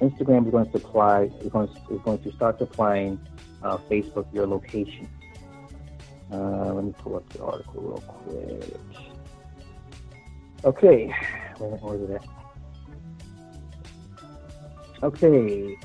Instagram 0.00 0.46
is 0.46 0.52
going 0.52 0.66
to 0.66 0.72
supply 0.72 1.30
is 1.40 1.52
going 1.52 1.68
to, 1.68 1.94
is 1.94 2.00
going 2.02 2.18
to 2.22 2.32
start 2.32 2.58
supplying 2.58 3.20
uh, 3.62 3.76
Facebook 3.90 4.26
your 4.32 4.46
location. 4.46 5.08
Uh, 6.32 6.72
let 6.72 6.84
me 6.84 6.94
pull 6.98 7.16
up 7.16 7.28
the 7.30 7.44
article 7.44 7.82
real 7.82 8.00
quick. 8.00 8.76
Okay, 10.64 11.14
where, 11.58 11.70
where 11.70 11.96
is 11.96 12.10
it 12.10 12.10
at? 12.14 12.24
Okay. 15.02 15.76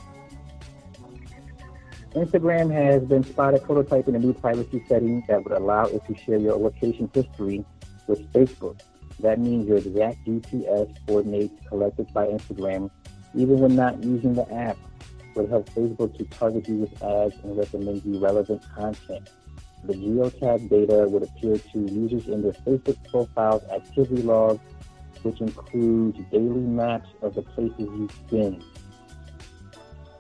Instagram 2.14 2.72
has 2.72 3.04
been 3.04 3.24
spotted 3.24 3.62
prototyping 3.64 4.16
a 4.16 4.20
new 4.20 4.34
privacy 4.34 4.84
setting 4.88 5.24
that 5.28 5.44
would 5.44 5.54
allow 5.54 5.86
it 5.86 6.06
to 6.06 6.16
share 6.16 6.38
your 6.38 6.56
location 6.56 7.10
history 7.14 7.66
with 8.08 8.32
Facebook. 8.32 8.80
That 9.20 9.40
means 9.40 9.68
your 9.68 9.78
exact 9.78 10.26
GPS 10.26 10.96
coordinates 11.06 11.54
collected 11.68 12.14
by 12.14 12.28
Instagram, 12.28 12.90
even 13.36 13.60
when 13.60 13.76
not 13.76 14.04
using 14.04 14.34
the 14.36 14.52
app, 14.54 14.78
would 15.36 15.50
help 15.50 15.70
Facebook 15.72 16.18
to 16.18 16.26
target 16.26 16.68
you 16.68 16.76
with 16.76 17.04
ads 17.04 17.36
and 17.44 17.58
recommend 17.58 18.04
you 18.06 18.20
relevant 18.20 18.64
content. 18.76 19.30
The 19.84 19.94
geotag 19.94 20.70
data 20.70 21.08
would 21.08 21.24
appear 21.24 21.58
to 21.58 21.80
users 21.80 22.28
in 22.28 22.42
their 22.42 22.54
Facebook 22.54 22.98
profile's 23.10 23.64
activity 23.70 24.22
log, 24.22 24.60
which 25.24 25.40
includes 25.40 26.20
daily 26.32 26.62
maps 26.62 27.10
of 27.22 27.36
the 27.36 27.42
places 27.42 27.80
you've 27.80 28.30
been. 28.30 28.64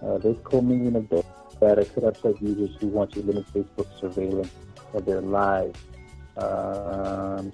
Uh, 0.01 0.18
this 0.20 0.38
commingling 0.43 0.95
of 0.95 1.10
data 1.60 1.86
could 1.86 2.03
upset 2.03 2.41
users 2.41 2.76
who 2.80 2.88
want 2.88 3.12
to 3.12 3.22
limit 3.22 3.45
Facebook 3.53 3.88
surveillance 3.99 4.51
of 4.93 5.05
their 5.05 5.22
lives. 5.22 5.80
Um, 6.38 7.51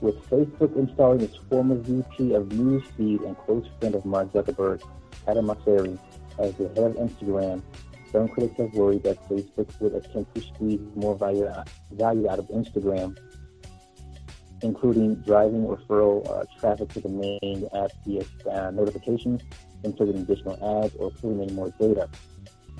with 0.00 0.16
Facebook 0.30 0.76
installing 0.76 1.20
its 1.20 1.36
former 1.48 1.74
VP 1.74 2.34
of 2.34 2.44
Newsfeed 2.50 3.26
and 3.26 3.36
close 3.38 3.66
friend 3.78 3.94
of 3.94 4.04
Mark 4.04 4.32
Zuckerberg, 4.32 4.82
Adam 5.28 5.46
Mosseri, 5.46 5.98
as 6.38 6.54
the 6.54 6.68
head 6.68 6.78
of 6.78 6.94
Instagram, 6.94 7.62
some 8.12 8.28
critics 8.28 8.56
have 8.58 8.72
worried 8.74 9.02
that 9.04 9.16
Facebook 9.28 9.68
would 9.80 9.94
attempt 9.94 10.34
to 10.34 10.42
squeeze 10.42 10.80
more 10.94 11.16
value, 11.16 11.46
out 11.48 12.38
of 12.38 12.48
Instagram, 12.48 13.16
including 14.62 15.14
driving 15.16 15.66
referral 15.66 16.28
uh, 16.28 16.44
traffic 16.58 16.88
to 16.90 17.00
the 17.00 17.08
main 17.08 17.68
app 17.74 17.90
via 18.06 18.24
uh, 18.50 18.70
notifications, 18.70 19.42
inserting 19.84 20.18
additional 20.18 20.84
ads, 20.84 20.94
or 20.96 21.10
pulling 21.12 21.48
in 21.48 21.54
more 21.54 21.72
data. 21.78 22.08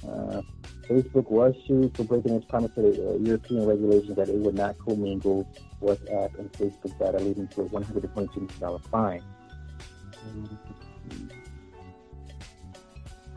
Uh, 0.06 0.42
Facebook 0.88 1.30
was 1.30 1.54
sued 1.66 1.96
for 1.96 2.04
breaking 2.04 2.34
its 2.34 2.46
promise 2.46 2.72
to 2.74 2.82
the 2.82 3.10
uh, 3.10 3.16
European 3.18 3.66
regulations 3.66 4.16
that 4.16 4.28
it 4.28 4.36
would 4.36 4.56
not 4.56 4.76
commingle 4.78 5.48
WhatsApp 5.80 6.36
and 6.38 6.50
Facebook 6.52 6.98
data, 6.98 7.18
leading 7.18 7.46
to 7.48 7.62
a 7.62 7.68
$122 7.68 8.60
million 8.60 8.80
fine. 8.90 9.22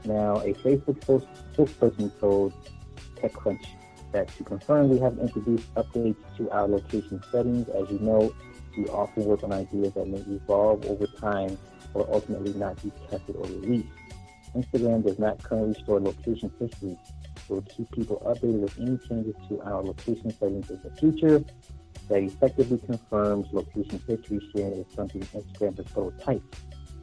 Now, 0.05 0.37
a 0.37 0.53
Facebook 0.55 0.99
spokesperson 1.55 2.11
told 2.19 2.53
TechCrunch 3.15 3.65
that 4.11 4.27
to 4.37 4.43
confirm 4.43 4.89
we 4.89 4.99
have 4.99 5.17
introduced 5.17 5.73
updates 5.75 6.17
to 6.37 6.49
our 6.51 6.67
location 6.67 7.21
settings. 7.31 7.67
As 7.69 7.89
you 7.89 7.99
know, 7.99 8.33
we 8.77 8.85
often 8.87 9.25
work 9.25 9.43
on 9.43 9.53
ideas 9.53 9.93
that 9.93 10.07
may 10.07 10.19
evolve 10.19 10.85
over 10.85 11.07
time 11.07 11.57
or 11.93 12.07
ultimately 12.11 12.53
not 12.53 12.81
be 12.83 12.91
tested 13.09 13.35
or 13.35 13.45
released. 13.45 13.87
Instagram 14.55 15.03
does 15.03 15.19
not 15.19 15.41
currently 15.41 15.81
store 15.83 15.99
location 15.99 16.51
history. 16.59 16.97
We'll 17.47 17.61
keep 17.63 17.91
people 17.91 18.21
updated 18.25 18.61
with 18.61 18.79
any 18.79 18.97
changes 19.09 19.35
to 19.49 19.61
our 19.61 19.83
location 19.83 20.31
settings 20.31 20.69
in 20.69 20.79
the 20.83 20.91
future 20.91 21.43
that 22.09 22.21
effectively 22.21 22.79
confirms 22.85 23.47
location 23.51 24.01
history 24.07 24.39
sharing 24.55 24.73
is 24.73 24.85
something 24.93 25.21
Instagram 25.21 25.77
has 25.77 25.85
prototyped 25.87 26.41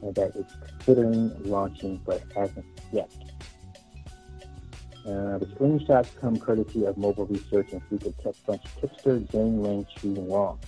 and 0.03 0.15
that 0.15 0.33
it's 0.35 0.55
considering 0.67 1.33
launching 1.45 2.01
but 2.05 2.23
hasn't 2.35 2.67
yet. 2.93 3.11
Uh, 5.07 5.39
the 5.39 5.47
screenshots 5.47 6.09
come 6.21 6.39
courtesy 6.39 6.85
of 6.85 6.97
mobile 6.99 7.27
research 7.27 7.73
and 7.73 7.83
frequent 7.89 8.17
TechCrunch 8.19 8.63
tipster 8.81 9.19
Jane 9.33 9.63
Ling 9.63 9.87
Chu 9.97 10.13
Wong. 10.13 10.59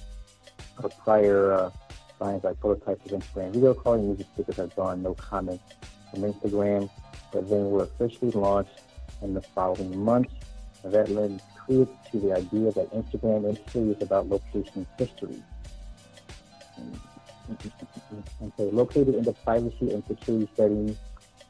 Her 0.80 0.88
prior 0.88 1.52
uh, 1.52 1.70
finds 2.18 2.44
like 2.44 2.58
prototypes 2.58 3.12
of 3.12 3.20
Instagram 3.20 3.52
video 3.52 3.74
calling 3.74 4.06
music 4.06 4.26
stickers 4.32 4.56
have 4.56 4.74
drawn 4.74 5.02
no 5.02 5.12
comments 5.14 5.64
from 6.10 6.22
Instagram, 6.22 6.88
but 7.30 7.48
then 7.50 7.70
were 7.70 7.82
officially 7.84 8.30
launched 8.30 8.80
in 9.20 9.34
the 9.34 9.42
following 9.42 10.02
months. 10.02 10.32
That 10.82 11.10
led 11.10 11.40
clear 11.64 11.86
to 12.10 12.18
the 12.18 12.32
idea 12.32 12.72
that 12.72 12.90
Instagram 12.92 13.52
is 13.52 13.72
serious 13.72 14.00
about 14.02 14.28
location 14.28 14.86
history. 14.98 15.42
Okay, 17.50 18.70
located 18.70 19.14
in 19.14 19.24
the 19.24 19.32
privacy 19.32 19.92
and 19.92 20.04
security 20.06 20.48
settings, 20.56 20.96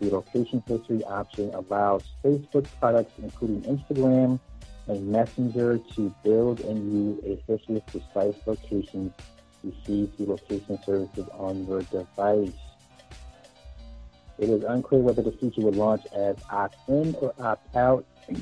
the 0.00 0.10
location 0.10 0.62
history 0.66 1.04
option 1.04 1.50
allows 1.54 2.02
Facebook 2.24 2.66
products, 2.80 3.12
including 3.18 3.62
Instagram 3.62 4.40
and 4.88 5.08
Messenger, 5.08 5.78
to 5.94 6.14
build 6.22 6.60
and 6.60 6.92
use 6.92 7.24
a 7.24 7.52
history 7.52 7.76
of 7.76 7.86
precise 7.86 8.34
locations 8.46 9.12
received 9.62 10.16
through 10.16 10.26
location 10.26 10.78
services 10.84 11.28
on 11.34 11.66
your 11.66 11.82
device. 11.82 12.50
It 14.38 14.48
is 14.48 14.64
unclear 14.64 15.02
whether 15.02 15.22
the 15.22 15.32
feature 15.32 15.60
would 15.60 15.76
launch 15.76 16.04
as 16.12 16.36
opt-in 16.50 17.14
or 17.16 17.32
opt-out. 17.38 18.04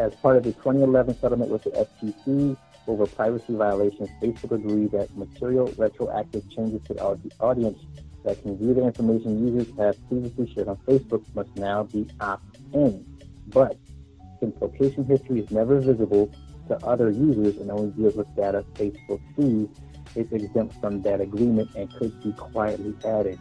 as 0.00 0.14
part 0.16 0.36
of 0.36 0.42
the 0.42 0.52
2011 0.52 1.18
settlement 1.20 1.50
with 1.50 1.62
the 1.64 1.70
FTC 1.70 2.56
over 2.90 3.06
privacy 3.06 3.54
violations, 3.54 4.08
Facebook 4.20 4.50
agreed 4.50 4.90
that 4.90 5.16
material 5.16 5.72
retroactive 5.78 6.48
changes 6.50 6.82
to 6.88 6.94
the 6.94 7.00
audience 7.38 7.78
that 8.24 8.42
can 8.42 8.58
view 8.58 8.74
the 8.74 8.84
information 8.84 9.46
users 9.46 9.72
have 9.78 9.96
previously 10.08 10.52
shared 10.52 10.68
on 10.68 10.76
Facebook 10.78 11.22
must 11.34 11.54
now 11.56 11.84
be 11.84 12.08
opt-in. 12.20 13.06
But 13.46 13.76
since 14.40 14.60
location 14.60 15.04
history 15.04 15.40
is 15.40 15.50
never 15.50 15.78
visible 15.80 16.32
to 16.66 16.84
other 16.84 17.10
users 17.10 17.56
and 17.58 17.70
only 17.70 17.90
deals 17.92 18.16
with 18.16 18.34
data 18.34 18.64
Facebook 18.74 19.20
sees, 19.36 19.68
it's 20.16 20.32
exempt 20.32 20.74
from 20.80 21.00
that 21.02 21.20
agreement 21.20 21.70
and 21.76 21.92
could 21.94 22.20
be 22.22 22.32
quietly 22.32 22.94
added. 23.04 23.38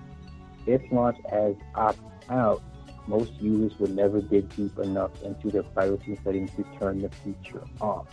If 0.68 0.82
launched 0.92 1.26
as 1.32 1.56
opt-out, 1.74 2.62
most 3.08 3.32
users 3.42 3.78
would 3.80 3.96
never 3.96 4.22
dig 4.22 4.56
deep 4.56 4.78
enough 4.78 5.12
into 5.24 5.50
their 5.50 5.64
privacy 5.64 6.20
settings 6.24 6.52
to 6.52 6.64
turn 6.80 7.02
the 7.02 7.10
feature 7.10 7.64
off. 7.82 8.06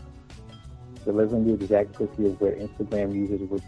Delivering 1.07 1.47
the 1.47 1.55
exact 1.55 1.97
history 1.97 2.27
of 2.27 2.41
where 2.41 2.53
Instagram 2.53 3.15
users 3.15 3.41
would 3.49 3.63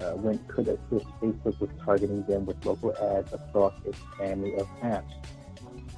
uh, 0.00 0.16
could 0.48 0.68
assist 0.68 1.06
Facebook 1.20 1.58
with 1.58 1.84
targeting 1.84 2.22
them 2.24 2.46
with 2.46 2.64
local 2.64 2.94
ads 2.96 3.32
across 3.32 3.72
its 3.84 3.98
family 4.18 4.54
of 4.56 4.68
apps. 4.82 5.12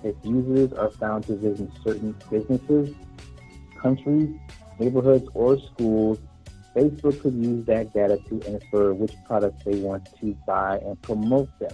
If 0.05 0.15
users 0.23 0.73
are 0.73 0.91
found 0.91 1.27
to 1.27 1.37
visit 1.37 1.69
certain 1.83 2.15
businesses, 2.31 2.95
countries, 3.81 4.35
neighborhoods, 4.79 5.29
or 5.35 5.59
schools, 5.59 6.19
Facebook 6.75 7.21
could 7.21 7.35
use 7.35 7.65
that 7.67 7.93
data 7.93 8.19
to 8.29 8.41
infer 8.41 8.93
which 8.93 9.15
products 9.25 9.65
they 9.65 9.77
want 9.81 10.09
to 10.21 10.37
buy 10.47 10.79
and 10.79 11.01
promote 11.03 11.49
them. 11.59 11.73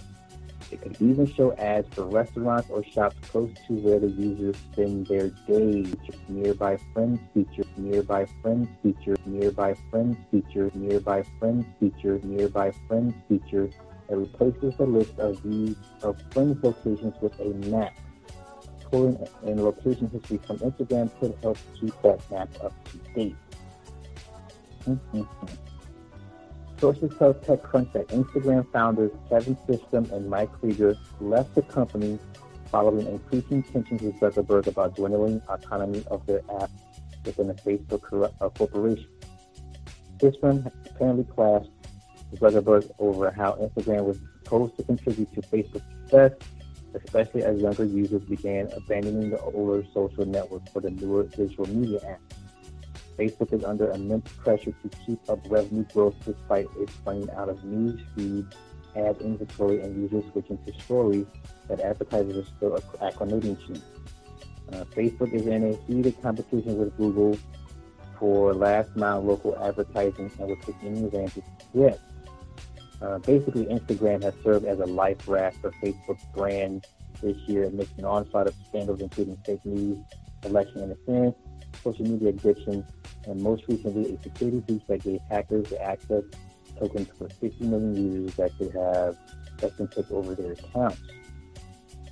It 0.73 0.81
could 0.81 0.99
even 1.01 1.31
show 1.31 1.53
ads 1.53 1.87
for 1.93 2.05
restaurants 2.05 2.67
or 2.71 2.83
shops 2.83 3.15
close 3.29 3.53
to 3.67 3.73
where 3.73 3.99
the 3.99 4.07
users 4.07 4.55
spend 4.71 5.05
their 5.05 5.29
days. 5.47 5.93
Nearby 6.27 6.77
friends 6.93 7.19
feature, 7.31 7.63
nearby 7.77 8.25
friends 8.41 8.67
feature, 8.81 9.15
nearby 9.27 9.75
friends 9.91 10.17
feature, 10.31 10.71
nearby 10.73 11.23
friends 11.39 11.67
feature, 11.79 12.19
nearby 12.23 12.71
friends 12.87 13.13
feature 13.29 13.69
that 14.09 14.17
replaces 14.17 14.75
the 14.77 14.85
list 14.85 15.19
of 15.19 15.37
views 15.41 15.77
of 16.01 16.19
friends 16.31 16.57
locations 16.63 17.13
with 17.21 17.39
a 17.39 17.53
map. 17.69 17.95
Pulling 18.89 19.27
in 19.43 19.63
location 19.63 20.09
history 20.09 20.39
from 20.47 20.57
Instagram 20.57 21.11
could 21.19 21.37
help 21.43 21.59
keep 21.79 21.93
that 22.01 22.19
map 22.31 22.49
up 22.63 22.73
to 22.89 22.97
date. 23.13 23.35
Mm-hmm. 24.87 25.21
Sources 26.83 27.13
tell 27.17 27.33
TechCrunch 27.33 27.93
that 27.93 28.09
Instagram 28.09 28.69
founders 28.73 29.09
Kevin 29.29 29.55
Systrom 29.65 30.11
and 30.11 30.29
Mike 30.29 30.51
Krieger 30.51 30.97
left 31.21 31.55
the 31.55 31.61
company 31.61 32.19
following 32.65 33.07
increasing 33.07 33.63
tensions 33.63 34.01
with 34.01 34.19
Zuckerberg 34.19 34.67
about 34.67 34.93
dwindling 34.93 35.41
autonomy 35.47 36.03
of 36.11 36.25
their 36.25 36.41
app 36.59 36.69
within 37.23 37.47
the 37.47 37.53
Facebook 37.53 38.03
uh, 38.41 38.49
corporation. 38.49 39.07
Systrom 40.17 40.69
apparently 40.85 41.23
clashed 41.23 41.69
with 42.31 42.41
Zuckerberg 42.41 42.91
over 42.99 43.31
how 43.31 43.53
Instagram 43.53 44.03
was 44.03 44.17
supposed 44.43 44.75
to 44.75 44.83
contribute 44.83 45.33
to 45.35 45.41
Facebook's 45.41 45.85
success, 46.01 46.33
especially 46.95 47.43
as 47.43 47.61
younger 47.61 47.85
users 47.85 48.23
began 48.23 48.69
abandoning 48.75 49.29
the 49.29 49.39
older 49.39 49.87
social 49.93 50.25
network 50.25 50.67
for 50.73 50.81
the 50.81 50.91
newer 50.91 51.23
visual 51.23 51.65
media 51.69 51.99
apps. 52.01 52.42
Facebook 53.17 53.53
is 53.53 53.63
under 53.63 53.91
immense 53.91 54.31
pressure 54.33 54.71
to 54.71 54.89
keep 55.05 55.19
up 55.29 55.39
revenue 55.49 55.85
growth 55.93 56.15
despite 56.25 56.67
its 56.79 56.93
running 57.05 57.29
out 57.31 57.49
of 57.49 57.63
news 57.63 57.99
feeds, 58.15 58.55
ad 58.95 59.17
inventory, 59.21 59.81
and 59.81 60.01
users 60.01 60.23
switching 60.31 60.57
to 60.65 60.73
stories 60.81 61.25
that 61.67 61.79
advertisers 61.79 62.37
are 62.37 62.49
still 62.57 62.79
acclimating 63.01 63.57
to. 63.67 63.81
Uh, 64.71 64.83
Facebook 64.85 65.33
is 65.33 65.45
in 65.45 65.63
a 65.63 65.75
heated 65.85 66.19
competition 66.21 66.77
with 66.77 66.95
Google 66.97 67.37
for 68.19 68.53
last 68.53 68.95
mile 68.95 69.21
local 69.21 69.57
advertising 69.63 70.31
and 70.39 70.47
will 70.47 70.55
take 70.57 70.75
any 70.83 71.05
advantage 71.05 71.43
yet. 71.73 71.99
Uh, 73.01 73.19
basically, 73.19 73.65
Instagram 73.65 74.23
has 74.23 74.33
served 74.43 74.65
as 74.65 74.79
a 74.79 74.85
life 74.85 75.27
raft 75.27 75.57
for 75.57 75.71
Facebook's 75.83 76.23
brand 76.33 76.85
this 77.21 77.37
year 77.47 77.65
amidst 77.65 77.97
an 77.97 78.05
onslaught 78.05 78.47
of 78.47 78.55
scandals, 78.69 79.01
including 79.01 79.35
fake 79.45 79.65
news, 79.65 79.97
election 80.45 80.81
interference, 80.81 81.35
social 81.83 82.05
media 82.05 82.29
addiction, 82.29 82.85
and 83.25 83.41
most 83.41 83.63
recently, 83.67 84.15
a 84.15 84.21
security 84.21 84.59
breach 84.59 84.83
that 84.87 85.03
gave 85.03 85.19
hackers 85.29 85.69
the 85.69 85.81
access 85.81 86.23
tokens 86.79 87.07
for 87.17 87.29
50 87.29 87.65
million 87.65 87.95
users 87.95 88.35
that 88.35 88.51
could 88.57 88.71
have 88.73 89.17
that 89.59 89.75
can 89.77 89.87
take 89.87 90.09
over 90.11 90.35
their 90.35 90.53
accounts. 90.53 91.01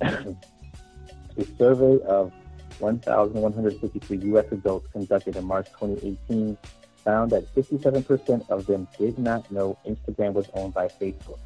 a 0.00 1.44
survey 1.58 2.02
of 2.04 2.32
1,153 2.78 4.18
U.S. 4.18 4.46
adults 4.50 4.88
conducted 4.92 5.36
in 5.36 5.44
March 5.44 5.66
2018 5.78 6.56
found 7.04 7.30
that 7.32 7.52
57% 7.54 8.48
of 8.48 8.66
them 8.66 8.88
did 8.98 9.18
not 9.18 9.50
know 9.50 9.76
Instagram 9.86 10.32
was 10.32 10.48
owned 10.54 10.74
by 10.74 10.88
Facebook. 10.88 11.38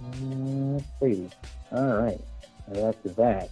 Mm, 0.00 0.82
crazy. 0.98 1.30
All 1.72 1.96
right. 1.96 2.20
After 2.68 3.08
that, 3.10 3.50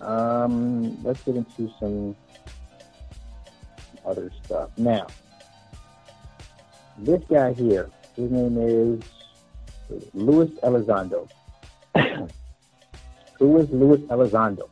um, 0.00 1.02
let's 1.02 1.22
get 1.22 1.36
into 1.36 1.70
some 1.80 2.16
other 4.04 4.30
stuff. 4.44 4.70
Now, 4.76 5.06
this 6.98 7.22
guy 7.28 7.52
here, 7.52 7.90
his 8.14 8.30
name 8.30 8.56
is 8.58 9.02
Luis 10.14 10.50
Elizondo. 10.62 11.28
Who 13.38 13.58
is 13.58 13.68
Luis 13.70 14.00
Elizondo? 14.02 14.68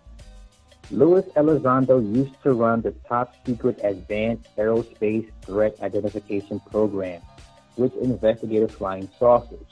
Luis 0.90 1.24
Elizondo 1.36 1.98
used 2.14 2.42
to 2.42 2.52
run 2.52 2.82
the 2.82 2.92
top 3.08 3.34
secret 3.46 3.78
Advanced 3.82 4.48
Aerospace 4.56 5.30
Threat 5.42 5.76
Identification 5.82 6.60
Program, 6.70 7.20
which 7.76 7.92
investigated 7.94 8.70
flying 8.70 9.08
saucers. 9.18 9.66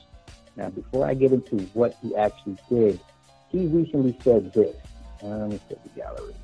Now, 0.57 0.71
before 0.71 1.07
I 1.07 1.15
get 1.15 1.33
into 1.33 1.59
what 1.75 1.97
he 2.03 2.17
actually 2.17 2.59
did, 2.69 3.01
he 3.49 3.67
recently 3.67 4.19
said 4.23 4.53
this. 4.53 4.75
Uh, 5.23 5.29
let 5.29 5.51
me 5.51 5.61
set 5.69 5.83
the 5.83 5.89
gallery. 5.91 6.35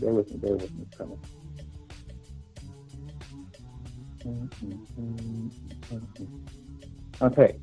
Bear 0.00 0.12
with 0.12 0.30
me, 0.30 0.36
bear 0.38 0.56
with 0.56 0.72
me, 0.74 0.86
coming. 0.96 1.18
Okay. 7.20 7.58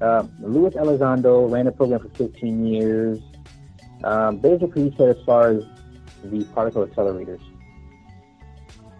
Um, 0.00 0.30
Luis 0.40 0.74
Elizondo 0.74 1.50
ran 1.50 1.66
the 1.66 1.72
program 1.72 2.00
for 2.00 2.08
15 2.10 2.66
years. 2.66 3.20
Um, 4.02 4.38
basically, 4.38 4.90
he 4.90 4.96
said 4.96 5.16
as 5.16 5.24
far 5.24 5.50
as 5.50 5.64
the 6.24 6.44
particle 6.54 6.86
accelerators, 6.86 7.40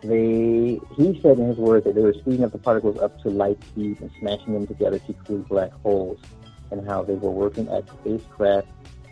they 0.04 0.78
he 0.96 1.20
said 1.22 1.38
in 1.38 1.48
his 1.48 1.56
words 1.56 1.84
that 1.84 1.94
they 1.94 2.02
were 2.02 2.12
speeding 2.14 2.44
up 2.44 2.52
the 2.52 2.58
particles 2.58 2.98
up 2.98 3.18
to 3.22 3.30
light 3.30 3.62
speed 3.64 4.00
and 4.00 4.10
smashing 4.18 4.52
them 4.52 4.66
together 4.66 4.98
to 4.98 5.12
create 5.14 5.48
black 5.48 5.72
holes, 5.82 6.18
and 6.70 6.86
how 6.86 7.02
they 7.02 7.14
were 7.14 7.30
working 7.30 7.68
at 7.70 7.88
spacecraft 8.00 8.68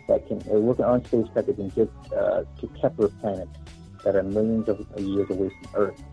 that 0.07 0.27
can 0.27 0.39
they're 0.39 0.59
working 0.59 0.85
on 0.85 1.03
spacecraft 1.05 1.47
that 1.47 1.55
can 1.55 1.69
get 1.69 1.89
uh, 2.15 2.43
to 2.59 2.67
Kepler 2.79 3.07
planets 3.07 3.57
that 4.03 4.15
are 4.15 4.23
millions 4.23 4.69
of 4.69 4.85
years 4.99 5.29
away 5.29 5.49
from 5.49 5.69
Earth. 5.73 6.03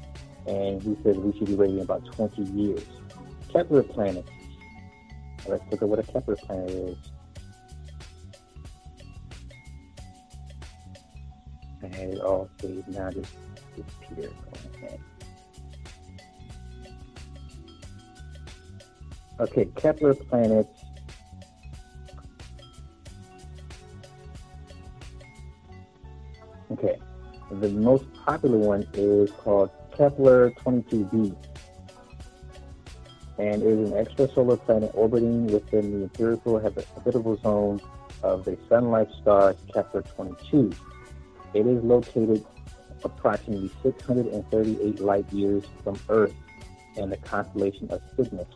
And 0.47 0.83
he 0.83 0.97
said 1.03 1.16
we 1.18 1.37
should 1.37 1.49
be 1.49 1.55
ready 1.55 1.74
in 1.74 1.81
about 1.81 2.05
20 2.12 2.43
years. 2.43 2.85
Kepler 3.53 3.83
planets. 3.83 4.31
Let's 5.47 5.62
look 5.70 5.83
at 5.83 5.89
what 5.89 5.99
a 5.99 6.03
Kepler 6.05 6.37
planet 6.37 6.70
is. 6.70 6.97
And 11.83 11.95
it 11.95 12.20
all 12.20 12.49
stays 12.59 12.85
now 12.89 13.11
just 13.11 13.35
okay, 19.40 19.64
Kepler 19.76 20.14
planets 20.14 20.80
Okay. 26.70 26.98
The 27.50 27.68
most 27.68 28.04
popular 28.14 28.58
one 28.58 28.86
is 28.94 29.30
called 29.32 29.70
Kepler 29.96 30.50
22b. 30.52 31.34
And 33.38 33.62
it 33.62 33.66
is 33.66 33.90
an 33.90 34.04
extrasolar 34.04 34.62
planet 34.64 34.90
orbiting 34.94 35.46
within 35.46 35.92
the 35.92 36.02
empirical 36.04 36.58
habitable 36.60 37.36
zone 37.38 37.80
of 38.22 38.44
the 38.44 38.56
sun-like 38.68 39.08
star 39.20 39.56
Kepler 39.74 40.02
22. 40.02 40.70
It 41.54 41.66
is 41.66 41.82
located 41.82 42.44
approximately 43.05 43.70
638 43.82 45.01
light 45.01 45.30
years 45.32 45.64
from 45.82 45.98
Earth 46.09 46.34
in 46.96 47.11
the 47.11 47.16
constellation 47.18 47.88
of 47.90 48.01
Cygnus. 48.16 48.46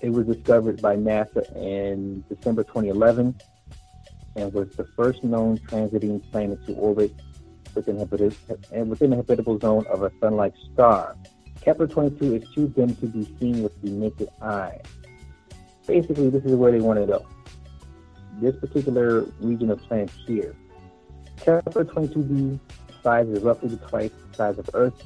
It 0.00 0.10
was 0.10 0.26
discovered 0.26 0.80
by 0.80 0.96
NASA 0.96 1.54
in 1.56 2.24
December 2.28 2.62
2011 2.64 3.34
and 4.36 4.52
was 4.52 4.68
the 4.76 4.84
first 4.96 5.24
known 5.24 5.58
transiting 5.58 6.20
planet 6.30 6.64
to 6.66 6.74
orbit 6.74 7.12
within, 7.74 7.96
within 7.98 9.10
the 9.10 9.16
habitable 9.16 9.58
zone 9.58 9.86
of 9.86 10.02
a 10.02 10.12
sun-like 10.20 10.54
star. 10.72 11.16
Kepler 11.62 11.86
22 11.86 12.36
is 12.36 12.44
too 12.54 12.68
dim 12.68 12.94
to 12.96 13.06
be 13.06 13.24
seen 13.40 13.62
with 13.62 13.80
the 13.82 13.90
naked 13.90 14.28
eye. 14.40 14.80
Basically, 15.86 16.30
this 16.30 16.44
is 16.44 16.54
where 16.54 16.70
they 16.70 16.80
want 16.80 17.00
to 17.00 17.06
go. 17.06 17.26
This 18.40 18.54
particular 18.56 19.22
region 19.40 19.70
of 19.70 19.80
planets 19.82 20.12
here. 20.26 20.54
Kepler 21.36 21.84
22b 21.84 22.58
size 23.02 23.28
is 23.28 23.42
roughly 23.42 23.78
twice 23.88 24.10
the 24.30 24.36
size 24.36 24.58
of 24.58 24.68
Earth. 24.74 25.04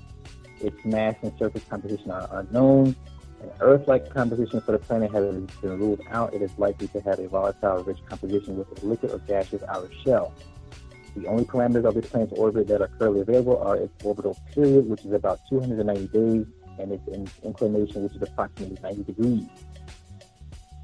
Its 0.60 0.84
mass 0.84 1.14
and 1.22 1.32
surface 1.38 1.64
composition 1.68 2.10
are 2.10 2.28
unknown. 2.32 2.94
An 3.42 3.50
Earth-like 3.60 4.12
composition 4.12 4.60
for 4.60 4.72
the 4.72 4.78
planet 4.78 5.10
has 5.12 5.24
been 5.62 5.78
ruled 5.78 6.00
out. 6.10 6.34
It 6.34 6.42
is 6.42 6.50
likely 6.58 6.88
to 6.88 7.00
have 7.00 7.18
a 7.18 7.28
volatile, 7.28 7.82
rich 7.84 7.98
composition 8.06 8.56
with 8.58 8.82
a 8.82 8.86
liquid 8.86 9.12
or 9.12 9.18
gaseous 9.20 9.62
outer 9.68 9.90
shell. 10.04 10.34
The 11.16 11.26
only 11.26 11.44
parameters 11.44 11.84
of 11.84 11.94
this 11.94 12.06
planet's 12.06 12.32
orbit 12.34 12.68
that 12.68 12.80
are 12.80 12.88
currently 12.98 13.22
available 13.22 13.58
are 13.58 13.76
its 13.76 13.92
orbital 14.04 14.36
period, 14.54 14.88
which 14.88 15.04
is 15.04 15.12
about 15.12 15.40
290 15.48 16.06
days, 16.08 16.46
and 16.78 16.92
its 16.92 17.08
inclination, 17.42 18.04
which 18.04 18.14
is 18.14 18.22
approximately 18.22 18.78
90 18.82 19.04
degrees. 19.04 19.46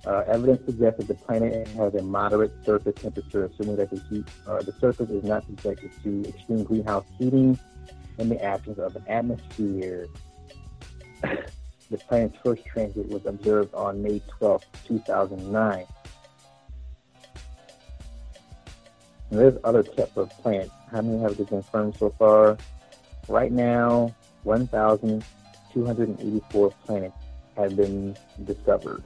Uh, 0.06 0.22
evidence 0.28 0.64
suggests 0.64 0.98
that 0.98 1.08
the 1.08 1.14
planet 1.14 1.66
has 1.68 1.94
a 1.96 2.02
moderate 2.02 2.52
surface 2.64 2.94
temperature, 2.94 3.46
assuming 3.46 3.74
that 3.74 3.90
the 3.90 4.00
heat, 4.08 4.24
uh, 4.46 4.62
the 4.62 4.70
surface 4.80 5.10
is 5.10 5.24
not 5.24 5.44
subjected 5.46 5.90
to 6.04 6.24
extreme 6.28 6.62
greenhouse 6.62 7.04
heating 7.18 7.58
in 8.18 8.28
the 8.28 8.40
absence 8.42 8.78
of 8.78 8.94
an 8.96 9.04
atmosphere. 9.08 10.06
The 11.88 11.98
planet's 11.98 12.34
first 12.42 12.66
transit 12.66 13.08
was 13.08 13.24
observed 13.26 13.72
on 13.72 14.02
May 14.02 14.20
12, 14.38 14.60
2009. 14.88 15.86
And 19.30 19.38
there's 19.38 19.56
other 19.62 19.84
types 19.84 20.16
of 20.16 20.30
planets. 20.42 20.72
How 20.90 21.02
many 21.02 21.22
have 21.22 21.36
been 21.36 21.46
confirmed 21.46 21.94
so 21.96 22.12
far? 22.18 22.58
Right 23.28 23.52
now, 23.52 24.12
1,284 24.42 26.70
planets 26.84 27.16
have 27.56 27.76
been 27.76 28.16
discovered. 28.44 29.04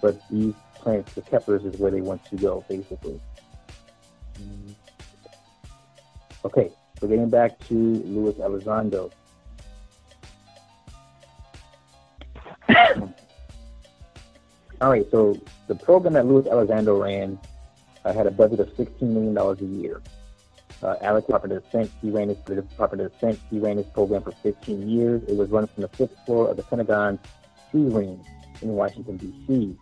But 0.00 0.20
these 0.30 0.54
planets, 0.74 1.14
the 1.14 1.22
Keplers, 1.22 1.64
is 1.64 1.78
where 1.78 1.90
they 1.90 2.00
want 2.00 2.24
to 2.26 2.36
go, 2.36 2.64
basically. 2.68 3.20
Okay, 6.44 6.70
so 7.00 7.08
getting 7.08 7.28
back 7.28 7.58
to 7.66 7.74
Luis 7.74 8.36
Elizondo. 8.36 9.10
All 14.80 14.90
right, 14.90 15.04
so 15.10 15.36
the 15.66 15.74
program 15.74 16.12
that 16.12 16.26
Luis 16.26 16.46
Elizondo 16.46 17.02
ran 17.02 17.38
uh, 18.04 18.12
had 18.12 18.28
a 18.28 18.30
budget 18.30 18.60
of 18.60 18.68
$16 18.74 19.02
million 19.02 19.36
a 19.36 19.54
year. 19.80 20.00
Uh, 20.80 20.94
Alex 21.00 21.26
Department 21.26 21.54
of 21.54 21.64
Defense, 21.64 21.90
he 22.00 22.10
ran 22.10 22.28
his, 22.28 22.38
Department 22.38 23.02
of 23.02 23.12
Defense, 23.12 23.40
he 23.50 23.58
ran 23.58 23.78
his 23.78 23.86
program 23.86 24.22
for 24.22 24.30
15 24.30 24.88
years. 24.88 25.20
It 25.26 25.36
was 25.36 25.50
run 25.50 25.66
from 25.66 25.82
the 25.82 25.88
fifth 25.88 26.14
floor 26.24 26.48
of 26.48 26.56
the 26.56 26.62
Pentagon 26.62 27.18
C 27.72 27.78
Wing 27.78 28.24
in 28.62 28.70
Washington, 28.74 29.16
D.C. 29.16 29.76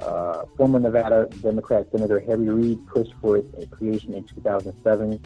Uh, 0.00 0.44
former 0.56 0.80
Nevada 0.80 1.28
Democrat 1.42 1.86
Senator 1.92 2.20
Harry 2.20 2.48
Reid 2.48 2.86
pushed 2.88 3.14
for 3.20 3.36
its 3.36 3.70
creation 3.70 4.14
in 4.14 4.24
2007 4.24 5.20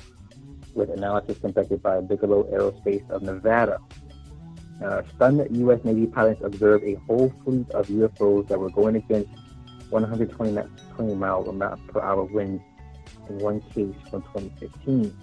with 0.74 0.90
analysis 0.90 1.38
conducted 1.38 1.82
by 1.82 2.00
Bigelow 2.00 2.44
Aerospace 2.52 3.08
of 3.10 3.22
Nevada. 3.22 3.78
Uh, 4.84 5.02
stunned 5.14 5.46
U.S. 5.56 5.80
Navy 5.84 6.06
pilots 6.06 6.42
observed 6.44 6.84
a 6.84 6.94
whole 7.06 7.32
fleet 7.42 7.70
of 7.70 7.88
UFOs 7.88 8.46
that 8.48 8.58
were 8.58 8.68
going 8.68 8.96
against 8.96 9.30
120 9.88 11.14
miles 11.14 11.48
per 11.88 12.00
hour 12.00 12.24
winds 12.24 12.62
in 13.30 13.38
one 13.38 13.60
case 13.72 13.94
from 14.10 14.22
2015. 14.34 15.16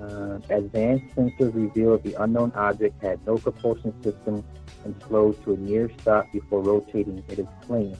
Uh, 0.00 0.38
advanced 0.50 1.14
sensors 1.14 1.54
revealed 1.54 2.02
the 2.02 2.14
unknown 2.22 2.52
object 2.54 3.00
had 3.02 3.24
no 3.26 3.36
propulsion 3.36 3.94
system 4.02 4.44
and 4.84 4.94
slows 5.06 5.36
to 5.44 5.54
a 5.54 5.56
near 5.56 5.90
stop 6.00 6.30
before 6.32 6.60
rotating 6.60 7.22
its 7.28 7.48
plane. 7.62 7.96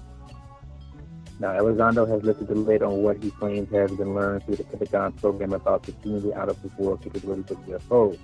Now, 1.41 1.53
Elizondo 1.59 2.09
has 2.09 2.23
lifted 2.23 2.49
the 2.49 2.55
lid 2.55 2.83
on 2.83 3.03
what 3.03 3.23
he 3.23 3.31
claims 3.33 3.71
has 3.73 3.91
been 3.91 4.15
learned 4.15 4.45
through 4.45 4.57
the 4.57 4.65
Pentagon 4.65 5.13
program 5.13 5.53
about 5.53 5.83
the 5.83 5.95
seemingly 6.03 6.33
out 6.35 6.49
of 6.49 6.63
this 6.63 6.73
world 6.79 7.03
capabilities 7.03 7.51
of 7.51 7.59
UFOs. 7.67 8.19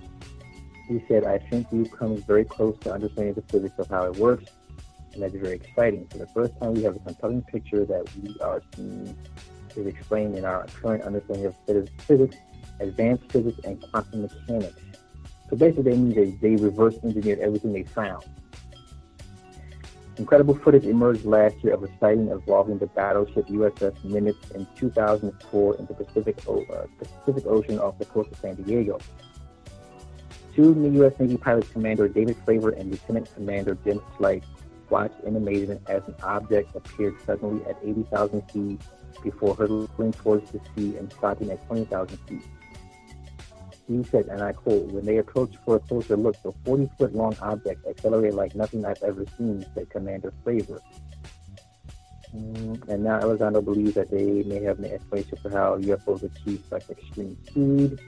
He 0.88 1.02
said, 1.09 1.24
I 1.24 1.38
think 1.38 1.70
we've 1.72 1.90
come 1.90 2.16
very 2.22 2.44
close 2.44 2.78
to 2.80 2.92
understanding 2.92 3.34
the 3.34 3.42
physics 3.42 3.78
of 3.78 3.88
how 3.88 4.04
it 4.04 4.16
works, 4.16 4.44
and 5.12 5.22
that's 5.22 5.34
very 5.34 5.56
exciting. 5.56 6.06
For 6.09 6.18
the 6.18 6.28
first 6.28 6.52
time, 6.61 6.74
we 6.74 6.82
have 6.84 6.96
a 6.96 7.00
compelling 7.00 7.42
picture 7.42 7.84
that 7.84 8.09
we 8.22 8.36
are 8.40 8.62
seeing 8.74 9.16
is 9.78 9.86
explained 9.86 10.36
in 10.36 10.44
our 10.44 10.66
current 10.66 11.04
understanding 11.04 11.46
of 11.46 11.54
physics, 11.98 12.36
advanced 12.80 13.30
physics, 13.30 13.59
and 13.64 13.82
quantum 13.90 14.22
mechanics. 14.22 14.80
So 15.48 15.56
basically, 15.56 15.84
they 15.84 15.96
mean 15.96 16.14
they, 16.14 16.56
they 16.56 16.62
reverse 16.62 16.96
engineered 17.02 17.38
everything 17.38 17.72
they 17.72 17.84
found. 17.84 18.24
Incredible 20.18 20.56
footage 20.56 20.84
emerged 20.84 21.24
last 21.24 21.54
year 21.62 21.74
of 21.74 21.84
a 21.84 21.88
sighting 22.00 22.28
involving 22.28 22.78
the 22.78 22.88
battleship 22.88 23.46
USS 23.46 23.94
Nimitz 24.04 24.50
in 24.50 24.66
2004 24.74 25.76
in 25.76 25.86
the 25.86 25.94
Pacific, 25.94 26.36
uh, 26.48 26.86
Pacific 26.98 27.46
Ocean 27.46 27.78
off 27.78 27.98
the 28.00 28.04
coast 28.04 28.32
of 28.32 28.38
San 28.38 28.56
Diego. 28.56 28.98
Two 30.56 30.74
new 30.74 30.90
U.S. 31.02 31.12
Navy 31.20 31.36
pilots, 31.36 31.68
Commander 31.68 32.08
David 32.08 32.36
Fravor 32.44 32.76
and 32.76 32.90
Lieutenant 32.90 33.32
Commander 33.32 33.78
Jim 33.84 34.00
Slaight, 34.16 34.42
watched 34.90 35.22
in 35.22 35.36
amazement 35.36 35.82
as 35.88 36.02
an 36.08 36.16
object 36.24 36.74
appeared 36.74 37.14
suddenly 37.24 37.64
at 37.66 37.76
80,000 37.84 38.42
feet 38.50 38.80
before 39.22 39.54
hurtling 39.54 40.12
towards 40.14 40.50
the 40.50 40.60
sea 40.74 40.96
and 40.96 41.12
stopping 41.12 41.50
at 41.52 41.64
20,000 41.68 42.18
feet. 42.26 42.42
He 43.89 44.05
said, 44.05 44.26
and 44.26 44.43
I 44.43 44.53
quote, 44.53 44.84
when 44.93 45.07
they 45.07 45.16
approached 45.16 45.57
for 45.64 45.76
a 45.76 45.78
closer 45.78 46.16
look, 46.16 46.41
the 46.43 46.53
40 46.64 46.91
foot 46.99 47.14
long 47.14 47.34
object 47.41 47.86
accelerated 47.86 48.34
like 48.34 48.55
nothing 48.55 48.84
I've 48.84 49.03
ever 49.03 49.24
seen, 49.39 49.64
said 49.74 49.89
Commander 49.89 50.32
Fravor. 50.45 50.80
Mm, 52.36 52.86
and 52.89 53.03
now 53.03 53.20
Elizondo 53.20 53.64
believes 53.64 53.95
that 53.95 54.11
they 54.11 54.43
may 54.43 54.62
have 54.62 54.78
an 54.78 54.84
explanation 54.84 55.39
for 55.39 55.49
how 55.49 55.78
UFOs 55.78 56.22
achieve 56.22 56.62
such 56.68 56.91
extreme 56.91 57.39
speed. 57.47 57.99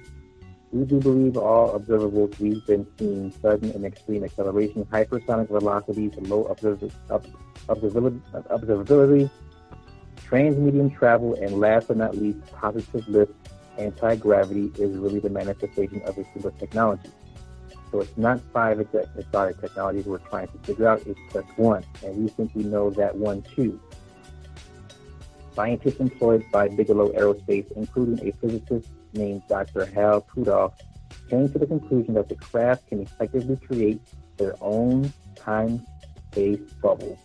We 0.70 0.84
do 0.84 1.00
believe 1.00 1.38
all 1.38 1.78
observables 1.78 2.38
we've 2.38 2.64
been 2.66 2.86
seeing 2.98 3.32
sudden 3.40 3.70
and 3.70 3.86
extreme 3.86 4.22
acceleration, 4.22 4.84
hypersonic 4.84 5.48
velocities, 5.48 6.12
low 6.16 6.44
observability, 6.44 6.92
observability 7.70 9.30
transmedium 10.30 10.96
travel, 10.96 11.34
and 11.34 11.58
last 11.58 11.88
but 11.88 11.96
not 11.96 12.16
least, 12.16 12.38
positive 12.52 13.08
lift 13.08 13.32
anti-gravity 13.78 14.72
is 14.78 14.96
really 14.96 15.20
the 15.20 15.30
manifestation 15.30 16.02
of 16.02 16.18
a 16.18 16.24
single 16.32 16.50
technology. 16.52 17.10
So 17.90 18.00
it's 18.00 18.16
not 18.16 18.40
five 18.52 18.78
exotic 18.78 19.60
technologies 19.60 20.06
we're 20.06 20.18
trying 20.18 20.48
to 20.48 20.58
figure 20.58 20.88
out, 20.88 21.02
it's 21.06 21.18
just 21.32 21.48
one. 21.58 21.84
And 22.04 22.22
we 22.22 22.28
think 22.28 22.52
we 22.54 22.62
know 22.62 22.90
that 22.90 23.16
one 23.16 23.42
too. 23.42 23.80
Scientists 25.54 25.98
employed 25.98 26.44
by 26.52 26.68
Bigelow 26.68 27.12
Aerospace, 27.12 27.70
including 27.72 28.26
a 28.26 28.32
physicist 28.32 28.88
named 29.12 29.42
Dr. 29.48 29.86
Hal 29.86 30.22
Puthoff, 30.22 30.72
came 31.28 31.50
to 31.52 31.58
the 31.58 31.66
conclusion 31.66 32.14
that 32.14 32.28
the 32.28 32.36
craft 32.36 32.86
can 32.88 33.00
effectively 33.00 33.56
create 33.56 34.00
their 34.36 34.54
own 34.60 35.12
time-space 35.34 36.60
bubble, 36.80 37.18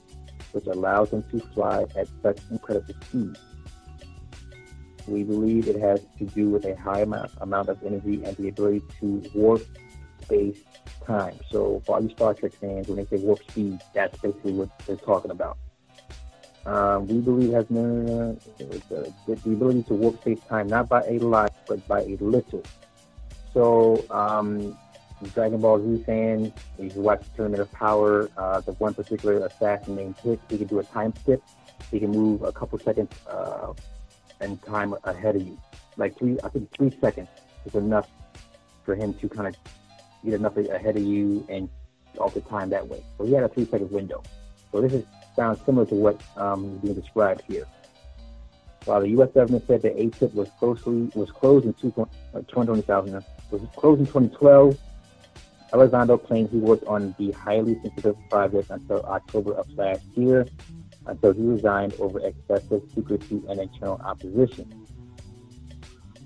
which 0.51 0.65
allows 0.65 1.11
them 1.11 1.23
to 1.29 1.39
fly 1.53 1.85
at 1.95 2.07
such 2.23 2.39
incredible 2.49 2.93
speed. 3.03 3.37
We 5.07 5.23
believe 5.23 5.67
it 5.67 5.79
has 5.79 6.01
to 6.17 6.25
do 6.25 6.49
with 6.49 6.65
a 6.65 6.75
high 6.75 7.01
amount, 7.01 7.31
amount 7.41 7.69
of 7.69 7.81
energy 7.83 8.23
and 8.23 8.35
the 8.37 8.49
ability 8.49 8.81
to 8.99 9.23
warp 9.33 9.61
space 10.23 10.57
time. 11.05 11.37
So 11.49 11.81
for 11.85 11.95
all 11.95 12.03
you 12.03 12.09
Star 12.09 12.33
Trek 12.33 12.53
fans, 12.53 12.87
when 12.87 12.97
they 12.97 13.05
say 13.05 13.17
warp 13.17 13.43
speed, 13.49 13.81
that's 13.93 14.17
basically 14.19 14.53
what 14.53 14.69
they're 14.85 14.95
talking 14.95 15.31
about. 15.31 15.57
Um, 16.65 17.07
we 17.07 17.19
believe 17.19 17.53
has 17.53 17.69
no, 17.69 18.35
the, 18.57 19.13
the 19.27 19.51
ability 19.51 19.83
to 19.83 19.93
warp 19.93 20.19
space 20.21 20.39
time 20.49 20.67
not 20.67 20.89
by 20.89 21.03
a 21.03 21.19
lot, 21.19 21.53
but 21.67 21.87
by 21.87 22.01
a 22.01 22.17
little. 22.19 22.63
So, 23.53 24.03
um, 24.09 24.75
Dragon 25.33 25.61
Ball 25.61 25.79
Z 25.79 26.03
fans, 26.03 26.51
if 26.77 26.95
you 26.95 27.01
watch 27.01 27.23
Tournament 27.35 27.61
of 27.61 27.71
Power, 27.71 28.29
uh, 28.35 28.59
the 28.61 28.73
one 28.73 28.93
particular 28.93 29.45
assassin 29.45 29.95
named 29.95 30.15
Hit, 30.17 30.39
he 30.49 30.57
can 30.57 30.67
do 30.67 30.79
a 30.79 30.83
time 30.83 31.13
skip. 31.21 31.41
He 31.91 31.99
can 31.99 32.11
move 32.11 32.41
a 32.41 32.51
couple 32.51 32.79
seconds 32.79 33.11
uh, 33.29 33.73
and 34.41 34.61
time 34.63 34.95
ahead 35.03 35.35
of 35.35 35.45
you. 35.45 35.57
Like 35.97 36.17
three, 36.17 36.37
I 36.43 36.49
think 36.49 36.69
three 36.75 36.91
seconds 36.99 37.29
is 37.65 37.75
enough 37.75 38.09
for 38.83 38.95
him 38.95 39.13
to 39.15 39.29
kind 39.29 39.47
of 39.47 39.55
get 40.23 40.33
enough 40.33 40.57
ahead 40.57 40.97
of 40.97 41.03
you 41.03 41.45
and 41.49 41.69
alter 42.17 42.41
time 42.41 42.69
that 42.69 42.87
way. 42.87 43.03
So 43.17 43.25
he 43.25 43.33
had 43.33 43.43
a 43.43 43.49
three 43.49 43.65
second 43.65 43.91
window. 43.91 44.23
So 44.71 44.81
this 44.81 44.93
is 44.93 45.05
sounds 45.35 45.59
similar 45.65 45.85
to 45.87 45.95
what 45.95 46.21
um, 46.37 46.65
is 46.65 46.77
being 46.79 46.93
described 46.93 47.43
here. 47.47 47.65
While 48.85 49.01
the 49.01 49.09
U.S. 49.09 49.29
government 49.33 49.65
said 49.67 49.81
that 49.81 49.97
ATIP 49.97 50.33
was 50.33 50.49
closely 50.59 51.11
was 51.15 51.31
closed 51.31 51.65
in 51.65 51.73
2020, 51.73 53.13
uh, 53.13 53.21
was 53.51 53.61
closed 53.75 53.99
in 53.99 54.05
2012, 54.05 54.77
Elizondo 55.73 56.23
claimed 56.23 56.49
he 56.51 56.57
worked 56.57 56.85
on 56.85 57.15
the 57.17 57.31
highly 57.31 57.79
sensitive 57.81 58.15
project 58.29 58.69
until 58.69 59.01
October 59.03 59.53
of 59.55 59.69
last 59.71 60.05
year, 60.13 60.45
until 61.07 61.33
he 61.33 61.41
resigned 61.41 61.93
over 61.99 62.19
excessive 62.19 62.81
secrecy 62.93 63.41
and 63.47 63.59
internal 63.59 63.99
opposition. 64.03 64.85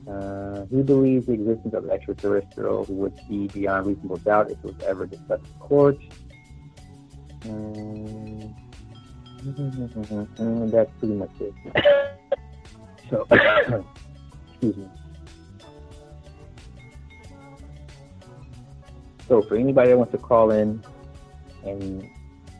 Uh, 0.08 0.66
he 0.72 0.82
believes 0.82 1.28
the 1.28 1.34
existence 1.34 1.74
of 1.74 1.90
extraterrestrials 1.90 2.88
would 2.90 3.14
be 3.28 3.48
beyond 3.48 3.86
reasonable 3.86 4.18
doubt 4.18 4.50
if 4.50 4.58
it 4.60 4.64
was 4.64 4.76
ever 4.86 5.06
discussed 5.06 5.44
in 5.46 5.60
court. 5.60 5.98
Um, 7.46 8.56
that's 10.72 10.92
pretty 11.00 11.14
much 11.14 11.30
it. 11.40 11.54
so, 13.10 13.28
excuse 14.52 14.78
me. 14.78 14.88
So, 19.28 19.44
for 19.44 19.56
anybody 19.56 19.90
that 19.92 19.98
wants 19.98 20.12
to 20.14 20.18
call 20.18 20.50
in 20.50 20.84
and 21.64 22.10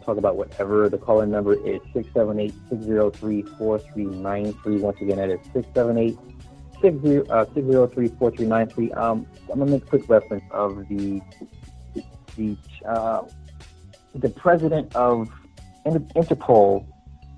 talk 0.10 0.18
about 0.18 0.36
whatever. 0.36 0.90
The 0.90 0.98
call-in 0.98 1.30
number 1.30 1.54
is 1.54 1.80
678-603-4393. 1.94 4.80
Once 4.80 4.98
again, 5.02 5.18
that 5.18 5.30
is 5.30 5.40
678-603-4393. 6.82 8.98
Uh, 8.98 9.02
um, 9.02 9.28
I'm 9.52 9.60
gonna 9.60 9.72
make 9.72 9.84
a 9.84 9.86
quick 9.86 10.10
reference 10.10 10.44
of 10.52 10.88
the 10.88 11.22
the 12.36 12.58
uh, 12.86 13.22
the 14.16 14.30
president 14.30 14.96
of 14.96 15.30
Interpol 15.86 16.88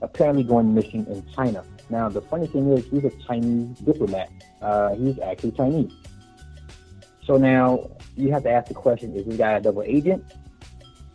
apparently 0.02 0.44
going 0.44 0.74
missing 0.74 1.06
in 1.08 1.26
China. 1.34 1.66
Now, 1.90 2.08
the 2.10 2.22
funny 2.22 2.48
thing 2.48 2.72
is, 2.72 2.86
he's 2.86 3.04
a 3.04 3.12
Chinese 3.28 3.78
diplomat. 3.80 4.32
Uh, 4.62 4.96
he's 4.96 5.20
actually 5.20 5.52
Chinese. 5.52 5.92
So 7.26 7.36
now 7.38 7.90
you 8.16 8.32
have 8.32 8.44
to 8.44 8.50
ask 8.50 8.70
the 8.70 8.74
question: 8.74 9.14
Is 9.16 9.26
this 9.26 9.36
guy 9.38 9.52
a 9.54 9.62
double 9.62 9.84
agent? 9.84 10.24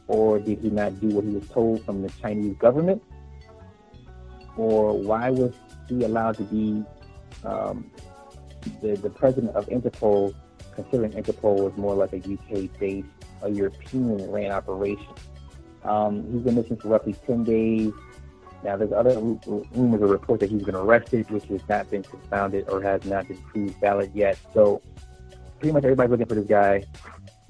Or 0.08 0.38
did 0.38 0.60
he 0.60 0.70
not 0.70 1.00
do 1.00 1.08
what 1.08 1.24
he 1.24 1.30
was 1.30 1.48
told 1.48 1.84
from 1.84 2.02
the 2.02 2.08
Chinese 2.20 2.56
government? 2.58 3.02
Or 4.56 4.96
why 4.96 5.30
was 5.30 5.52
he 5.88 6.04
allowed 6.04 6.36
to 6.36 6.44
be 6.44 6.84
um, 7.44 7.90
the, 8.80 8.96
the 8.96 9.10
president 9.10 9.54
of 9.54 9.66
Interpol, 9.66 10.34
considering 10.74 11.12
Interpol 11.12 11.60
was 11.60 11.76
more 11.76 11.94
like 11.94 12.12
a 12.12 12.18
UK 12.18 12.78
based, 12.78 13.08
a 13.42 13.50
European 13.50 14.30
ran 14.30 14.52
operation? 14.52 15.06
Um, 15.84 16.24
he's 16.32 16.42
been 16.42 16.54
missing 16.54 16.76
for 16.76 16.88
roughly 16.88 17.14
10 17.26 17.44
days. 17.44 17.92
Now, 18.64 18.76
there's 18.76 18.92
other 18.92 19.18
rumors 19.18 20.00
or 20.00 20.06
reports 20.06 20.40
that 20.40 20.50
he's 20.50 20.62
been 20.62 20.74
arrested, 20.74 21.30
which 21.30 21.44
has 21.44 21.60
not 21.68 21.90
been 21.90 22.02
confounded 22.02 22.68
or 22.68 22.82
has 22.82 23.04
not 23.04 23.28
been 23.28 23.36
proved 23.38 23.78
valid 23.80 24.10
yet. 24.14 24.38
So, 24.54 24.82
pretty 25.60 25.72
much 25.72 25.84
everybody's 25.84 26.10
looking 26.10 26.26
for 26.26 26.34
this 26.34 26.46
guy. 26.46 26.82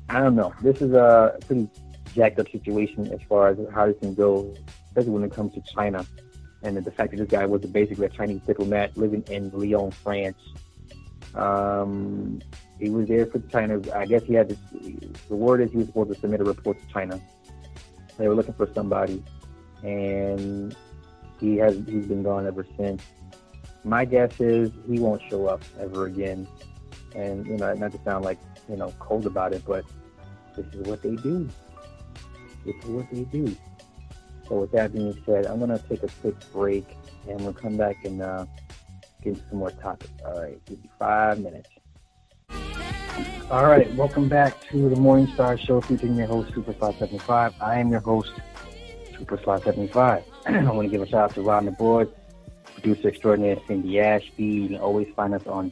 I 0.08 0.20
don't 0.20 0.36
know. 0.36 0.52
This 0.62 0.80
is 0.82 0.92
a 0.92 1.38
pretty 1.46 1.68
jacked 2.16 2.38
up 2.40 2.50
situation 2.50 3.12
as 3.12 3.20
far 3.28 3.48
as 3.48 3.58
how 3.72 3.86
this 3.86 3.98
can 4.00 4.14
go. 4.14 4.54
especially 4.88 5.12
when 5.12 5.24
it 5.24 5.32
comes 5.32 5.52
to 5.54 5.60
China, 5.74 6.04
and 6.62 6.76
the 6.78 6.90
fact 6.90 7.10
that 7.10 7.18
this 7.18 7.28
guy 7.28 7.44
was 7.44 7.60
basically 7.66 8.06
a 8.06 8.08
Chinese 8.08 8.40
diplomat 8.46 8.96
living 8.96 9.22
in 9.30 9.50
Lyon, 9.50 9.90
France. 9.90 10.38
Um, 11.34 12.40
he 12.80 12.88
was 12.88 13.06
there 13.08 13.26
for 13.26 13.38
China. 13.54 13.80
I 13.94 14.06
guess 14.06 14.22
he 14.24 14.32
had 14.32 14.48
to, 14.48 14.56
the 15.28 15.36
word 15.36 15.60
is 15.60 15.70
he 15.70 15.76
was 15.76 15.86
supposed 15.88 16.14
to 16.14 16.18
submit 16.18 16.40
a 16.40 16.44
report 16.44 16.80
to 16.80 16.92
China. 16.92 17.20
They 18.16 18.26
were 18.26 18.34
looking 18.34 18.54
for 18.54 18.68
somebody, 18.74 19.22
and 19.82 20.74
he 21.38 21.58
has 21.58 21.74
he's 21.86 22.06
been 22.06 22.22
gone 22.22 22.46
ever 22.46 22.66
since. 22.78 23.02
My 23.84 24.06
guess 24.06 24.40
is 24.40 24.70
he 24.90 24.98
won't 24.98 25.22
show 25.28 25.46
up 25.46 25.62
ever 25.78 26.06
again. 26.06 26.48
And 27.14 27.46
you 27.46 27.58
know, 27.58 27.72
not 27.74 27.92
to 27.92 28.00
sound 28.02 28.24
like 28.24 28.38
you 28.70 28.76
know 28.76 28.92
cold 28.98 29.26
about 29.26 29.52
it, 29.52 29.62
but 29.66 29.84
this 30.56 30.66
is 30.72 30.86
what 30.86 31.02
they 31.02 31.16
do. 31.16 31.48
Is 32.66 32.84
what 32.86 33.08
they 33.12 33.22
do. 33.22 33.54
So 34.48 34.56
with 34.56 34.72
that 34.72 34.92
being 34.92 35.16
said, 35.24 35.46
I'm 35.46 35.60
gonna 35.60 35.78
take 35.88 36.02
a 36.02 36.08
quick 36.20 36.34
break, 36.52 36.96
and 37.28 37.40
we'll 37.40 37.52
come 37.52 37.76
back 37.76 38.04
and 38.04 38.20
uh, 38.20 38.46
get 39.22 39.36
some 39.48 39.58
more 39.58 39.70
topics. 39.70 40.10
All 40.24 40.40
right, 40.40 40.64
give 40.66 40.82
me 40.82 40.90
five 40.98 41.38
minutes. 41.38 41.68
All 43.50 43.66
right, 43.66 43.92
welcome 43.94 44.28
back 44.28 44.60
to 44.70 44.88
the 44.88 44.96
Morning 44.96 45.28
Star 45.34 45.56
Show 45.56 45.80
featuring 45.80 46.16
your 46.16 46.26
host, 46.26 46.50
Superfly75. 46.50 47.54
I 47.60 47.78
am 47.78 47.90
your 47.90 48.00
host, 48.00 48.32
Superfly75. 49.12 50.24
I 50.46 50.62
want 50.72 50.86
to 50.86 50.90
give 50.90 51.02
a 51.02 51.06
shout 51.06 51.30
out 51.30 51.34
to 51.36 51.42
Ron 51.42 51.66
the 51.66 51.70
Board, 51.70 52.10
producer 52.74 53.08
extraordinaire 53.08 53.58
Cindy 53.68 54.00
Ashby. 54.00 54.42
You 54.42 54.68
can 54.70 54.78
always 54.78 55.06
find 55.14 55.34
us 55.34 55.46
on 55.46 55.70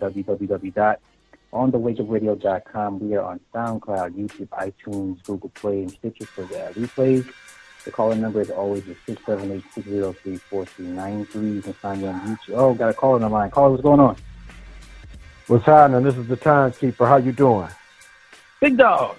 www.onthewakeupradio.com. 1.55 3.01
We 3.01 3.17
are 3.17 3.23
on 3.23 3.41
SoundCloud, 3.55 4.15
YouTube, 4.15 4.49
iTunes, 4.49 5.23
Google 5.25 5.49
Play, 5.51 5.83
and 5.83 5.91
Stitcher 5.91 6.25
for 6.27 6.43
the 6.43 6.73
replays. 6.75 7.33
The 7.85 7.93
calling 7.93 8.21
number 8.21 8.41
is 8.41 8.51
always 8.51 8.83
678-603-4393. 9.07 11.55
You 11.55 11.63
can 11.63 11.73
find 11.75 12.03
me 12.03 12.09
on 12.09 12.21
YouTube. 12.21 12.55
Oh, 12.55 12.75
got 12.75 12.91
a 12.91 12.95
caller 12.95 13.15
on 13.17 13.21
the 13.21 13.29
line. 13.29 13.51
Caller, 13.51 13.71
what's 13.71 13.83
going 13.83 14.01
on? 14.01 14.17
What's 15.47 15.67
happening? 15.67 16.03
This 16.03 16.17
is 16.17 16.27
the 16.27 16.37
timekeeper. 16.37 17.07
How 17.07 17.19
you 17.19 17.33
doing? 17.33 17.69
Big 18.61 18.79
dog. 18.79 19.17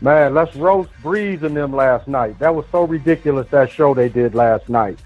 Man, 0.00 0.34
let's 0.34 0.54
roast 0.54 0.90
Brees 1.02 1.42
and 1.42 1.56
them 1.56 1.74
last 1.74 2.06
night. 2.06 2.38
That 2.38 2.54
was 2.54 2.66
so 2.70 2.84
ridiculous 2.84 3.48
that 3.50 3.68
show 3.70 3.94
they 3.94 4.08
did 4.08 4.32
last 4.34 4.68
night. 4.68 5.00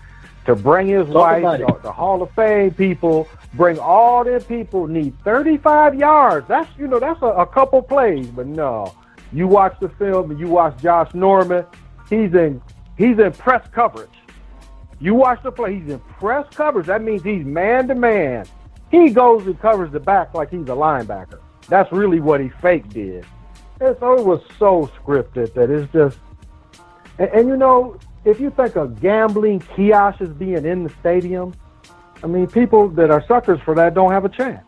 To 0.46 0.56
bring 0.56 0.88
his 0.88 1.06
Talk 1.06 1.42
wife, 1.42 1.60
the, 1.60 1.78
the 1.82 1.92
Hall 1.92 2.20
of 2.22 2.30
Fame 2.32 2.72
people, 2.72 3.28
bring 3.54 3.78
all 3.78 4.24
their 4.24 4.40
people 4.40 4.88
need 4.88 5.16
35 5.22 5.94
yards. 5.94 6.48
That's 6.48 6.68
you 6.76 6.88
know 6.88 6.98
that's 6.98 7.22
a, 7.22 7.26
a 7.26 7.46
couple 7.46 7.80
plays, 7.82 8.26
but 8.26 8.46
no. 8.46 8.94
You 9.32 9.46
watch 9.46 9.76
the 9.80 9.88
film 9.88 10.30
and 10.30 10.40
you 10.40 10.48
watch 10.48 10.80
Josh 10.82 11.14
Norman. 11.14 11.64
He's 12.10 12.34
in 12.34 12.60
he's 12.98 13.18
in 13.18 13.32
press 13.32 13.66
coverage. 13.72 14.10
You 15.00 15.14
watch 15.14 15.42
the 15.42 15.52
play, 15.52 15.78
he's 15.80 15.88
in 15.88 15.98
press 16.00 16.46
coverage. 16.54 16.86
That 16.86 17.02
means 17.02 17.22
he's 17.22 17.44
man 17.44 17.88
to 17.88 17.94
man. 17.94 18.46
He 18.90 19.10
goes 19.10 19.46
and 19.46 19.58
covers 19.60 19.90
the 19.90 20.00
back 20.00 20.34
like 20.34 20.50
he's 20.50 20.62
a 20.62 20.76
linebacker. 20.76 21.40
That's 21.68 21.90
really 21.92 22.20
what 22.20 22.40
he 22.40 22.50
fake 22.60 22.88
did. 22.90 23.24
And 23.80 23.96
so 23.98 24.18
it 24.18 24.24
was 24.24 24.42
so 24.58 24.90
scripted 24.98 25.54
that 25.54 25.70
it's 25.70 25.90
just 25.92 26.18
and, 27.18 27.30
and 27.30 27.48
you 27.48 27.56
know, 27.56 27.98
if 28.24 28.40
you 28.40 28.50
think 28.50 28.76
of 28.76 29.00
gambling 29.00 29.60
kiosks 29.60 30.28
being 30.38 30.64
in 30.64 30.84
the 30.84 30.92
stadium, 31.00 31.54
I 32.22 32.26
mean 32.26 32.46
people 32.46 32.88
that 32.90 33.10
are 33.10 33.24
suckers 33.26 33.60
for 33.64 33.74
that 33.74 33.94
don't 33.94 34.12
have 34.12 34.24
a 34.24 34.28
chance. 34.28 34.64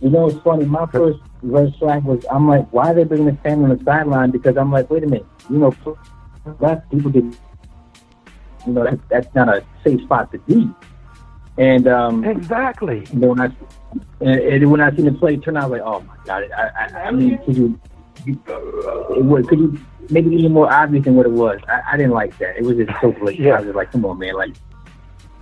You 0.00 0.10
know, 0.10 0.28
it's 0.28 0.38
funny. 0.40 0.66
My 0.66 0.86
first 0.86 1.18
red 1.42 1.74
flag 1.76 2.04
was 2.04 2.24
I'm 2.30 2.46
like, 2.46 2.70
why 2.72 2.90
are 2.90 2.94
they 2.94 3.04
bringing 3.04 3.26
the 3.26 3.36
fan 3.42 3.62
on 3.64 3.76
the 3.76 3.82
sideline? 3.84 4.30
Because 4.30 4.56
I'm 4.56 4.70
like, 4.70 4.90
wait 4.90 5.04
a 5.04 5.06
minute. 5.06 5.26
You 5.48 5.58
know, 5.58 5.74
black 6.58 6.88
people 6.90 7.10
get, 7.10 7.24
you 8.66 8.72
know, 8.72 8.84
that, 8.84 8.98
that's 9.08 9.34
not 9.34 9.48
a 9.48 9.64
safe 9.82 10.02
spot 10.02 10.30
to 10.32 10.38
be. 10.40 10.68
And 11.58 11.88
um, 11.88 12.24
Exactly. 12.24 13.06
you 13.10 13.18
know, 13.18 13.28
when 13.28 13.40
I 13.40 13.50
and, 14.20 14.70
when 14.70 14.80
I 14.82 14.94
seen 14.94 15.06
the 15.06 15.12
play 15.12 15.38
turn 15.38 15.56
out, 15.56 15.64
I 15.64 15.66
was 15.66 15.80
like, 15.80 15.88
oh 15.88 16.00
my 16.00 16.16
god! 16.26 16.50
I, 16.52 16.68
I, 16.68 17.02
I 17.04 17.10
mean, 17.10 17.38
could 17.38 17.56
you, 17.56 17.80
you 18.26 18.38
it 18.46 19.24
was, 19.24 19.46
could 19.46 19.58
you 19.60 19.80
it 20.10 20.32
even 20.32 20.52
more 20.52 20.72
obvious 20.72 21.04
than 21.04 21.14
what 21.16 21.26
it 21.26 21.32
was? 21.32 21.58
I, 21.68 21.80
I 21.92 21.96
didn't 21.96 22.12
like 22.12 22.36
that. 22.38 22.56
It 22.56 22.64
was 22.64 22.76
just 22.76 22.90
so 23.00 23.12
blatant. 23.12 23.44
Yeah. 23.44 23.58
I 23.58 23.60
was 23.60 23.74
like, 23.74 23.92
come 23.92 24.04
on, 24.04 24.18
man, 24.18 24.34
like. 24.34 24.54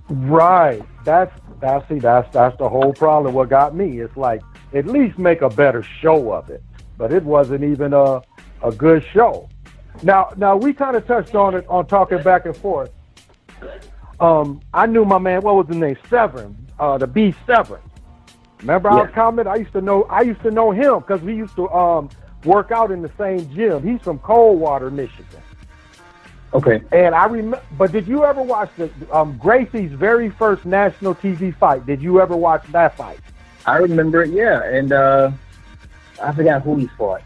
Right. 0.09 0.83
That's 1.05 1.33
that's 1.61 1.89
see 1.89 1.99
that's 1.99 2.31
that's 2.33 2.57
the 2.59 2.69
whole 2.69 2.93
problem. 2.93 3.35
What 3.35 3.49
got 3.49 3.75
me? 3.75 4.01
It's 4.01 4.17
like 4.17 4.43
at 4.75 4.87
least 4.87 5.19
make 5.19 5.41
a 5.43 5.49
better 5.49 5.83
show 5.83 6.33
of 6.33 6.51
it. 6.51 6.63
But 6.99 7.13
it 7.13 7.23
wasn't 7.25 7.65
even 7.65 7.93
a 7.95 8.23
a 8.63 8.71
good 8.73 9.05
show. 9.13 9.49
Now 10.03 10.33
now 10.37 10.57
we 10.57 10.73
kind 10.75 10.97
of 10.97 11.07
touched 11.07 11.35
on 11.35 11.55
it 11.55 11.67
on 11.69 11.87
talking 11.87 12.23
back 12.23 12.45
and 12.47 12.57
forth. 12.57 12.91
Um, 14.21 14.61
I 14.73 14.87
knew 14.87 15.05
my 15.05 15.19
man. 15.19 15.41
What 15.43 15.57
was 15.57 15.67
his 15.69 15.77
name? 15.77 15.97
Severn. 16.11 16.57
Uh, 16.79 16.99
the 16.99 17.07
B 17.07 17.35
Severn. 17.47 17.81
Remember 18.61 18.91
I 18.91 18.95
was 18.97 19.09
Yeah. 19.09 19.15
commenting? 19.15 19.53
I 19.53 19.57
used 19.57 19.73
to 19.73 19.81
know. 19.81 20.05
I 20.05 20.21
used 20.23 20.43
to 20.43 20.51
know 20.51 20.71
him 20.71 20.99
because 21.01 21.21
we 21.23 21.35
used 21.35 21.57
to 21.57 21.69
um 21.71 22.09
work 22.45 22.71
out 22.71 22.91
in 22.91 23.03
the 23.03 23.11
same 23.19 23.53
gym. 23.55 23.83
He's 23.83 24.01
from 24.01 24.19
Coldwater, 24.19 24.91
Michigan. 24.91 25.41
Okay. 26.53 26.83
And 26.93 27.15
I 27.15 27.25
remember, 27.27 27.61
but 27.77 27.91
did 27.91 28.07
you 28.07 28.25
ever 28.25 28.41
watch 28.43 28.71
the 28.77 28.89
um, 29.13 29.37
Gracie's 29.39 29.91
very 29.93 30.31
first 30.31 30.65
national 30.65 31.15
TV 31.17 31.55
fight? 31.57 31.85
Did 31.85 32.01
you 32.01 32.21
ever 32.21 32.37
watch 32.37 32.65
that 32.71 32.97
fight? 32.97 33.19
I 33.67 33.79
remember 33.79 34.23
it, 34.23 34.31
yeah, 34.31 34.63
and 34.63 34.93
uh, 34.93 35.33
I 36.23 36.33
forgot 36.33 36.63
who 36.63 36.77
he 36.77 36.87
fought. 36.99 37.23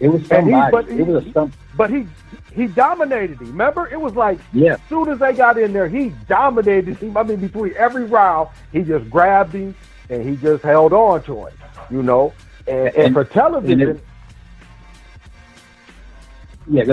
It 0.00 0.08
was 0.08 0.24
somebody. 0.26 0.70
but 0.70 0.86
he- 0.88 1.00
it 1.00 1.06
was 1.06 1.26
a 1.26 1.32
some. 1.32 1.52
But 1.76 1.90
he 1.90 2.06
he 2.52 2.66
dominated 2.66 3.40
him. 3.40 3.48
Remember, 3.48 3.88
it 3.88 4.00
was 4.00 4.14
like 4.14 4.38
Yeah, 4.52 4.74
as 4.74 4.80
soon 4.88 5.08
as 5.10 5.18
they 5.18 5.32
got 5.32 5.58
in 5.58 5.72
there, 5.72 5.88
he 5.88 6.10
dominated 6.28 6.96
him. 6.96 7.16
I 7.16 7.22
mean, 7.24 7.38
between 7.40 7.74
every 7.76 8.04
round, 8.04 8.48
he 8.72 8.82
just 8.82 9.10
grabbed 9.10 9.52
him 9.54 9.74
and 10.08 10.26
he 10.26 10.36
just 10.36 10.62
held 10.64 10.92
on 10.92 11.22
to 11.24 11.46
him. 11.46 11.52
You 11.90 12.02
know, 12.02 12.32
and, 12.68 12.86
and, 12.88 12.96
And- 12.96 13.14
for 13.14 13.24
television, 13.24 13.80
and 13.80 13.90
it- 13.98 14.04
yeah. 16.70 16.84